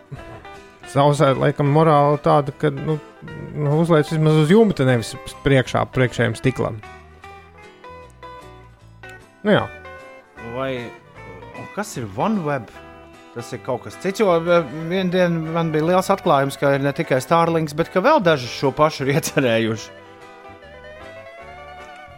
Zausē, 0.91 1.31
laikam, 1.39 1.69
morāli 1.70 2.19
tāda, 2.24 2.51
ka 2.59 2.73
nu, 2.74 2.97
nu, 3.55 3.74
uzliek 3.78 4.09
vismaz 4.09 4.41
uz 4.41 4.51
jumta, 4.51 4.82
nevis 4.89 5.12
priekšā, 5.45 5.85
priekšējiem 5.95 6.35
stiklam. 6.39 6.81
Nu, 9.47 9.55
jā. 9.55 9.62
Vai 10.57 10.73
kas 11.77 11.95
ir 12.01 12.09
OneWeb? 12.19 12.73
Tas 13.31 13.52
ir 13.55 13.61
kaut 13.62 13.85
kas 13.85 13.94
cits. 14.02 14.20
Jo 14.23 14.35
eh, 14.40 14.66
vienā 14.90 15.11
dienā 15.12 15.55
man 15.55 15.70
bija 15.74 15.86
liels 15.93 16.11
atklājums, 16.11 16.59
ka 16.59 16.74
ir 16.74 16.82
ne 16.82 16.93
tikai 16.97 17.20
Starlinks, 17.23 17.77
bet 17.78 17.93
ka 17.94 18.02
vēl 18.02 18.23
daži 18.27 18.51
šo 18.51 18.73
pašu 18.74 19.07
ir 19.07 19.12
iecerējuši. 19.16 19.97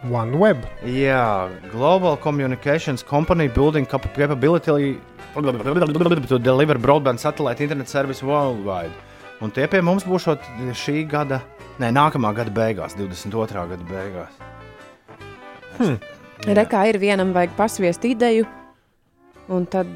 OneWeb. 0.03 0.65
Jā, 0.89 1.47
Global 1.71 2.17
Communications 2.19 3.03
Company 3.07 3.47
building 3.47 3.85
cap- 3.87 4.09
capability 4.17 4.97
to 6.27 6.39
deliver 6.39 6.77
broadband 6.77 7.19
satellite 7.19 7.61
internet 7.61 7.87
service 7.87 8.21
worldwide. 8.21 8.91
Un 9.41 9.51
tie 9.51 9.67
pie 9.67 9.81
mums 9.81 10.03
būs 10.07 10.27
šī 10.75 11.05
gada, 11.09 11.41
ne 11.79 11.89
nākamā 11.91 12.33
gada 12.35 12.51
beigās, 12.51 12.97
22. 12.99 13.63
gada 13.71 13.87
beigās. 13.89 14.41
Hmm. 15.79 15.97
Rekā 16.43 16.83
ir 16.91 16.99
vienam 16.99 17.31
vajag 17.35 17.55
pasviest 17.57 18.03
ideju, 18.05 18.45
un 19.51 19.65
tad 19.65 19.87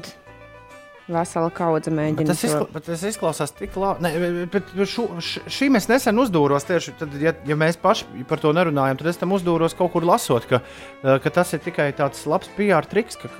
vesela 1.12 1.50
kaudze 1.54 1.92
mēģina 1.94 2.32
tas, 2.32 2.42
izkla, 2.46 2.66
bet 2.72 2.86
tas 2.88 3.04
izklausās 3.08 3.54
tik 3.56 3.76
labi. 3.80 4.04
Ne, 4.04 4.44
bet 4.52 4.72
šo, 4.88 5.06
šī 5.22 5.70
mēs 5.74 5.88
nesen 5.90 6.20
uzdūros. 6.20 6.66
Tieši 6.68 6.96
tad, 7.00 7.14
ja, 7.22 7.34
ja 7.48 7.56
mēs 7.58 7.80
paši 7.80 8.26
par 8.28 8.42
to 8.42 8.52
nerunājam, 8.56 9.00
tad 9.00 9.12
es 9.12 9.20
tam 9.20 9.32
uzdūros 9.36 9.76
kaut 9.78 9.94
kur 9.94 10.06
lasot, 10.08 10.48
ka, 10.50 10.60
eh, 11.02 11.16
ka 11.24 11.32
tas 11.40 11.54
ir 11.56 11.64
tikai 11.64 11.90
tāds 11.96 12.26
labs 12.28 12.50
PR 12.58 12.88
triks, 12.88 13.18
ka, 13.20 13.32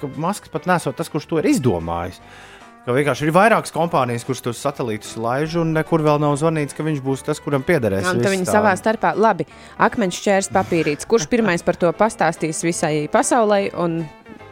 ka 0.00 0.10
Maskis 0.20 0.52
pat 0.52 0.68
nesot 0.70 0.96
tas, 0.98 1.12
kurš 1.12 1.28
to 1.30 1.42
ir 1.42 1.52
izdomājis. 1.52 2.22
Ka 2.82 2.90
vienkārši 2.96 3.28
ir 3.28 3.34
vairākas 3.36 3.70
kompānijas, 3.70 4.24
kuras 4.26 4.40
tos 4.42 4.58
satelītus 4.58 5.12
laiž, 5.14 5.54
un 5.60 5.70
nekur 5.76 6.02
vēl 6.02 6.18
nav 6.18 6.34
zvanīts, 6.40 6.74
ka 6.74 6.82
viņš 6.82 6.98
būs 7.04 7.22
tas, 7.28 7.38
kuram 7.38 7.62
piederēs. 7.62 8.08
Tad 8.08 8.18
viss 8.18 8.34
viņi 8.34 8.48
tā. 8.48 8.56
savā 8.56 8.72
starpā, 8.78 9.12
labi, 9.14 9.46
akmens 9.78 10.18
šķērs 10.18 10.50
papīrītis. 10.50 11.06
Kurš 11.06 11.28
pirmais 11.30 11.62
par 11.62 11.78
to 11.78 11.92
pastāstīs 11.94 12.64
visai 12.66 13.06
pasaulē, 13.12 13.68
un 13.78 14.00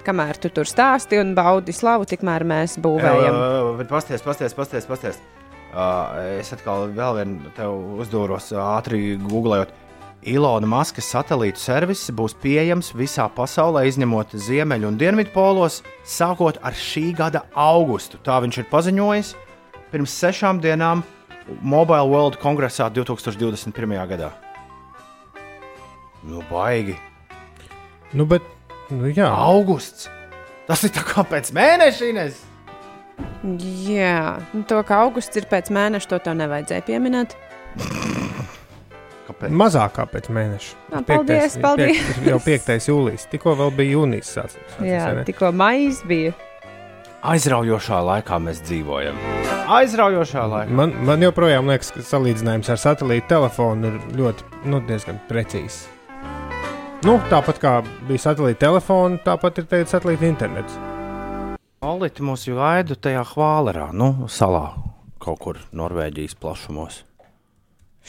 kamēr 0.06 0.38
tu 0.40 0.50
tur 0.54 0.68
stāsti 0.68 1.20
un 1.20 1.34
baudi 1.36 1.74
slavu, 1.74 2.08
tikmēr 2.08 2.46
mēs 2.48 2.78
būvējam. 2.82 3.36
Jā, 3.36 3.60
bet 3.80 3.92
pasties, 3.92 4.24
pasties, 4.24 4.56
pasties. 4.56 4.88
pasties. 4.88 5.20
Uh, 5.70 6.40
es 6.40 6.50
atkal 6.50 6.88
vēl 6.90 7.20
vienu 7.20 7.52
tev 7.54 7.76
uzdūros 8.02 8.50
ātri 8.58 9.14
googlējot. 9.22 9.70
Ilona 10.28 10.68
Maskas 10.68 11.06
satelītu 11.14 11.62
servis 11.62 12.02
būs 12.12 12.34
pieejams 12.42 12.90
visā 12.92 13.24
pasaulē, 13.32 13.86
izņemot 13.88 14.34
Ziemeļu 14.36 14.90
un 14.90 14.98
Dienvidu 15.00 15.32
polos, 15.32 15.78
sākot 16.04 16.58
ar 16.60 16.76
šī 16.76 17.06
gada 17.16 17.46
augustu. 17.56 18.18
Tā 18.26 18.36
viņš 18.44 18.58
ir 18.60 18.68
paziņojis 18.68 19.32
pirms 19.94 20.18
sešām 20.22 20.60
dienām 20.60 21.04
Mobile 21.62 22.04
World 22.10 22.36
kongresā 22.42 22.90
2021. 22.92 23.96
gadā. 24.10 24.34
Nu, 26.26 26.42
baigi. 26.50 26.98
Nu, 28.12 28.26
bet, 28.28 28.44
nu, 28.94 29.10
jā. 29.14 29.28
Augusts. 29.30 30.08
Tas 30.68 30.84
ir 30.86 30.90
kā 30.94 31.24
pēc 31.26 31.50
mēneša, 31.56 32.08
Ines. 32.12 32.40
Jā, 33.90 34.38
nu, 34.54 34.62
to, 34.68 34.78
ka 34.86 35.00
augusts 35.04 35.36
ir 35.36 35.46
pēc 35.50 35.68
mēneša, 35.74 36.08
to 36.12 36.18
tev 36.24 36.36
nevajadzēja 36.40 36.84
pieminēt. 36.86 37.34
Kāpēc? 39.28 39.52
Mazāk 39.54 39.92
kā 39.98 40.06
pēc 40.10 40.28
mēneša. 40.34 40.76
Ā, 40.90 41.02
paldies, 41.06 41.56
Piektais- 41.56 41.58
paldies. 41.62 42.00
piek- 42.06 42.28
Jau 42.32 42.38
5. 42.44 42.70
jūlijas. 42.90 43.26
Tikko 43.32 43.54
vēl 43.60 43.74
bija 43.78 43.96
jūnijas 43.98 44.32
sācies. 44.36 44.78
Jā, 44.84 45.04
tikko 45.28 45.52
maijs 45.56 46.02
bija. 46.08 46.32
Aizraujošā 47.30 47.98
laikā 48.00 48.38
mēs 48.40 48.62
dzīvojam. 48.64 49.16
Aizraujošā 49.76 50.44
laikā. 50.48 50.72
Man, 50.72 50.94
man 51.04 51.20
joprojām 51.20 51.68
liekas, 51.68 51.90
ka 51.92 52.00
salīdzinājums 52.00 52.70
ar 52.72 52.80
satelīta 52.80 53.28
telefonu 53.34 53.90
ir 53.92 53.98
ļoti, 54.16 54.46
nu, 54.72 54.80
diezgan 54.88 55.20
precīzs. 55.28 55.82
Nu, 57.00 57.16
tāpat 57.30 57.56
kā 57.62 57.70
bija 58.08 58.20
satelīta 58.26 58.66
telefona, 58.66 59.16
tāpat 59.24 59.62
ir 59.62 59.68
teikt 59.70 59.92
satelīta 59.94 60.26
internets. 60.28 60.74
Olīte 61.80 62.24
mūs 62.26 62.42
jau 62.44 62.58
gaida 62.58 62.96
tajā 63.00 63.22
hvālerā, 63.32 63.86
nu, 63.96 64.10
salā 64.28 64.66
kaut 65.20 65.40
kur 65.40 65.60
Norvēģijas 65.76 66.36
plašumos. 66.40 66.98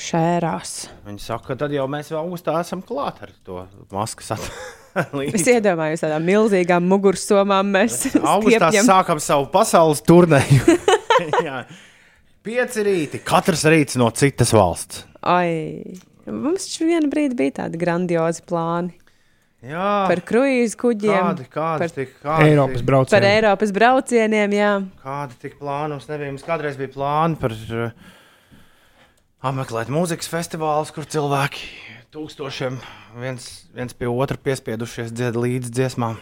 Šērās. 0.02 0.74
Viņi 1.08 1.20
saka, 1.24 1.52
ka 1.52 1.58
tad 1.64 1.74
jau 1.76 1.86
mēs 1.92 2.12
vēl 2.12 2.20
augustā 2.22 2.56
esam 2.64 2.84
klāt 2.88 3.20
ar 3.26 3.32
to 3.48 3.64
maskas 3.96 4.32
Es 4.92 5.06
atlīdzi. 5.06 5.44
iedomājos 5.58 6.02
tādām 6.04 6.26
milzīgām 6.28 6.88
mugursomām. 6.92 7.70
Mēs 7.72 7.98
Augustā 8.20 8.72
stiepjam. 8.72 8.88
sākam 8.90 9.22
savu 9.24 9.48
pasaules 9.54 10.04
turnēju. 10.04 10.78
Jā. 11.48 11.62
Pieci 12.44 12.84
rīti, 12.84 13.22
katrs 13.24 13.64
rīts 13.72 13.96
no 14.02 14.10
citas 14.16 14.52
valsts. 14.56 15.06
Ai, 15.22 15.94
mums 16.32 16.66
taču 16.70 16.88
vienu 16.90 17.10
brīdi 17.12 17.38
bija 17.40 17.58
tādi 17.64 17.80
grandiozi 17.82 18.44
plāni. 18.48 18.96
Jā, 19.62 20.08
Par 20.10 20.18
kruīzu 20.26 20.78
kuģiem, 20.82 21.20
kādi, 21.22 21.44
kādi 21.54 21.84
par, 21.84 21.92
tik, 21.94 22.14
kādi 22.24 22.48
Eiropas 22.50 22.80
tik- 22.80 22.86
braucieni. 22.88 23.14
par 23.14 23.28
Eiropas 23.30 23.74
braucieniem. 23.76 24.56
Jā. 24.58 24.72
Kādi 25.04 25.38
tik 25.44 25.60
plāni 25.60 25.94
mums 25.94 26.08
nebija? 26.10 26.32
Mums 26.34 26.48
kādreiz 26.48 26.80
bija 26.80 26.90
plāni 26.96 27.38
par 27.38 27.54
uh, 27.54 27.92
apmeklēt 29.46 29.92
mūzikas 29.94 30.32
festivālus, 30.34 30.90
kur 30.96 31.06
cilvēki 31.06 31.68
tūkstošiem 32.12 32.80
viens, 33.22 33.46
viens 33.78 33.94
pie 33.94 34.10
otra 34.10 34.36
piespiedušies 34.42 35.14
dzied 35.14 35.38
līdzi 35.38 35.70
dziesmām. 35.78 36.18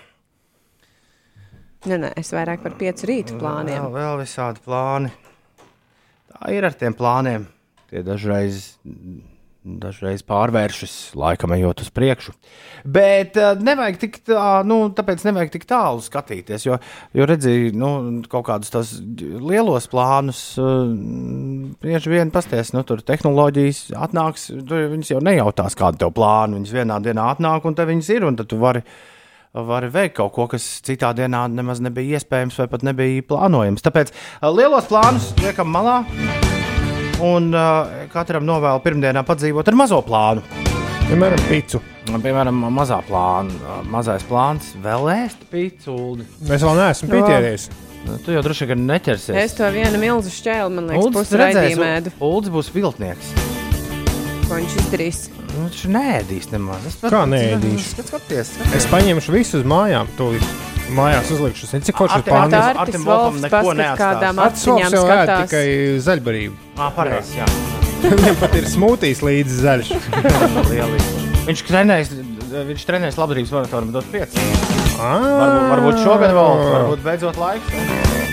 Nē, 1.88 1.96
nē, 1.96 2.10
es 2.20 2.34
vairāk 2.36 2.60
par 2.66 2.76
piecu 2.76 3.08
rītu 3.08 3.40
plāniem. 3.40 3.86
Vēl, 3.88 3.96
vēl 3.96 4.20
visādi 4.26 4.60
plāni. 4.66 5.14
Tā 6.28 6.52
ir 6.52 6.68
ar 6.68 6.76
tiem 6.76 6.92
plāniem. 6.94 7.48
Tie 7.90 8.04
dažreiz, 8.06 8.74
dažreiz 9.64 10.22
pārvēršas, 10.24 10.94
laikam 11.20 11.52
ejot 11.56 11.84
uz 11.84 11.90
priekšu. 11.92 12.32
Bet 12.88 13.36
uh, 13.40 13.52
nevajag 13.60 14.00
tik 14.00 14.18
tā, 14.30 14.62
nu, 14.68 14.80
tāpēc 14.96 15.26
nevajag 15.28 15.52
tik 15.54 15.68
tālu 15.70 16.04
skatīties. 16.04 16.66
Jo, 16.68 16.80
jo 17.16 17.28
redzēju, 17.28 17.74
nu, 17.78 17.92
kaut 18.32 18.48
kādus 18.48 18.72
tos 18.74 18.96
lielos 19.20 19.90
plānus, 19.92 20.42
uh, 20.62 20.88
bieži 21.84 22.16
vien 22.16 22.32
pasties, 22.32 22.72
nu, 22.76 22.86
tur 22.88 23.04
tehnoloģijas 23.04 23.90
atnāks. 24.00 24.50
Tur 24.64 24.90
viņas 24.96 25.14
jau 25.16 25.24
nejautās, 25.28 25.78
kāda 25.80 26.06
tev 26.06 26.16
plāna. 26.16 26.56
Viņas 26.60 26.76
vienā 26.80 27.00
dienā 27.04 27.30
atnāk, 27.36 27.68
un 27.68 27.76
te 27.76 27.88
viņas 27.90 28.14
ir, 28.16 28.28
un 28.30 28.40
tad 28.40 28.52
tu 28.52 28.60
vari 28.62 28.86
vari 29.50 29.88
veikt 29.90 30.14
kaut 30.20 30.30
ko, 30.36 30.46
kas 30.52 30.66
citā 30.86 31.10
dienā 31.18 31.48
nemaz 31.50 31.82
nebija 31.82 32.20
iespējams 32.20 32.60
vai 32.62 32.68
pat 32.70 32.86
nebija 32.86 33.26
plānojams. 33.28 33.84
Tāpēc 33.84 34.14
uh, 34.14 34.54
lielos 34.54 34.88
plānus 34.92 35.34
liekam 35.42 35.74
malā 35.74 36.04
un 37.26 37.52
uh, 37.54 38.08
katram 38.14 38.46
novēlu 38.48 38.82
pirmdienā 38.84 39.24
padzīvot 39.28 39.68
ar 39.72 39.78
mazo 39.80 40.00
plānu. 40.06 40.44
Piemēram, 41.10 41.42
pīci. 41.50 41.82
Piemēram, 42.10 42.64
mazā 42.74 43.00
plāna, 43.06 43.78
mazais 43.90 44.26
plāns 44.30 44.72
vēl 44.82 45.10
ēst 45.14 45.46
pīci. 45.52 45.90
Uldi. 45.94 46.26
Es 46.50 46.66
vēl 46.66 46.78
neesmu 46.80 47.12
pieķēries. 47.14 47.70
Nu, 48.06 48.16
Tu 48.24 48.34
jau 48.36 48.44
droši 48.46 48.70
vien 48.70 48.86
neķersies. 48.88 49.36
Es 49.38 49.58
to 49.58 49.68
vienu 49.76 50.00
milzu 50.02 50.32
šķēlu, 50.34 50.72
man 50.78 50.92
liekas, 50.94 51.34
redzēs, 51.36 51.40
raidījumēdu. 51.44 52.16
Uldis 52.24 52.54
būs 52.54 52.72
viltnieks. 52.74 53.34
Ko 54.50 54.58
viņš 54.58 54.76
izdarīs? 54.82 55.20
Nu, 55.54 55.68
Viņš 55.68 55.82
neēdīs 55.94 56.48
nemaz. 56.54 56.86
Es 56.90 56.96
Kā 57.04 57.22
neēdīšu? 57.30 57.86
Skat- 57.94 58.08
Skaties, 58.10 58.50
Es 58.76 58.88
paņemšu 58.90 59.34
visus 59.36 59.60
uz 59.62 59.66
mājām. 59.70 60.10
Tūlīt. 60.18 60.46
Mājās 60.98 61.30
uzlikšu. 61.36 61.68
Zini, 61.70 61.86
cik 61.86 62.00
ir 62.02 62.08
Artim- 62.16 62.34
pārnēs. 62.34 62.64
Artim- 62.66 62.82
Artim 62.82 63.04
Volfam 63.06 63.38
neko 63.44 63.74
neatstās. 63.78 64.00
kādām 64.02 64.42
ēd 64.42 64.56
skatās. 64.58 65.44
tikai 65.46 65.66
zaļbarību. 66.08 66.56
Ah, 66.80 66.90
pareizi, 66.96 67.38
jā. 67.38 67.46
Viņam 68.10 68.40
pat 68.40 68.56
ir 68.56 68.64
smūtijs 68.74 69.22
līdzi 69.22 69.60
zaļš. 69.62 69.94
Lieliski. 70.72 71.30
Viņš 71.50 71.64
trenēs, 71.70 72.10
viņš 72.72 72.86
trenēs 72.90 73.18
labdarības 73.22 73.52
maratonu, 73.54 73.92
dot 73.94 74.10
5. 74.12 74.34
Ah. 74.98 75.22
Varbūt, 75.22 75.70
varbūt 75.76 76.04
šogad 76.04 76.34
vēl, 76.34 76.66
varbūt 76.74 77.06
beidzot 77.06 77.38
laiks. 77.38 78.29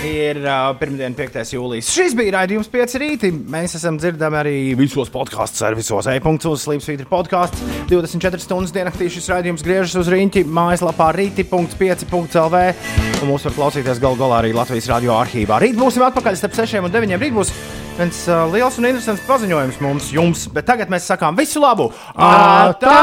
Ir 0.00 0.38
uh, 0.40 0.70
pirmdiena, 0.80 1.12
5. 1.12 1.42
jūlijas. 1.52 1.90
Šis 1.92 2.14
bija 2.16 2.32
raidījums 2.38 2.70
5 2.72 2.94
rītī. 3.02 3.28
Mēs 3.52 3.74
esam 3.76 3.98
dzirdami 4.00 4.38
arī 4.40 4.54
visos 4.78 5.10
podkāstu 5.12 5.60
servisos. 5.60 6.08
E-punkts, 6.08 6.48
Slimsvītra 6.64 7.04
podkāsts. 7.10 7.60
24 7.90 8.40
stundas 8.40 8.72
diennaktī 8.72 9.10
šis 9.12 9.28
raidījums 9.28 9.64
griežas 9.66 9.98
uz 10.00 10.08
rīņķi 10.12 10.46
mājaslapā 10.48 11.10
rīti.5.lv. 11.18 12.62
Un 13.20 13.28
mūs 13.28 13.44
var 13.48 13.56
klausīties 13.58 14.00
gal 14.00 14.16
galā 14.16 14.40
arī 14.40 14.54
Latvijas 14.56 14.88
radio 14.88 15.12
arhīvā. 15.18 15.60
Rīt 15.60 15.76
būsim 15.76 16.06
atpakaļ 16.08 16.34
starp 16.40 16.56
6 16.62 16.80
un 16.80 16.94
9. 16.96 17.20
Rīt 17.20 17.36
būs 17.36 17.52
viens 17.98 18.18
uh, 18.30 18.46
liels 18.54 18.80
un 18.80 18.88
interesants 18.88 19.26
paziņojums 19.28 19.82
mums, 19.84 20.08
jums. 20.16 20.46
Bet 20.54 20.64
tagad 20.70 20.88
mēs 20.92 21.04
sakām 21.12 21.36
visu 21.36 21.60
labu! 21.60 21.92
Atā! 22.16 22.96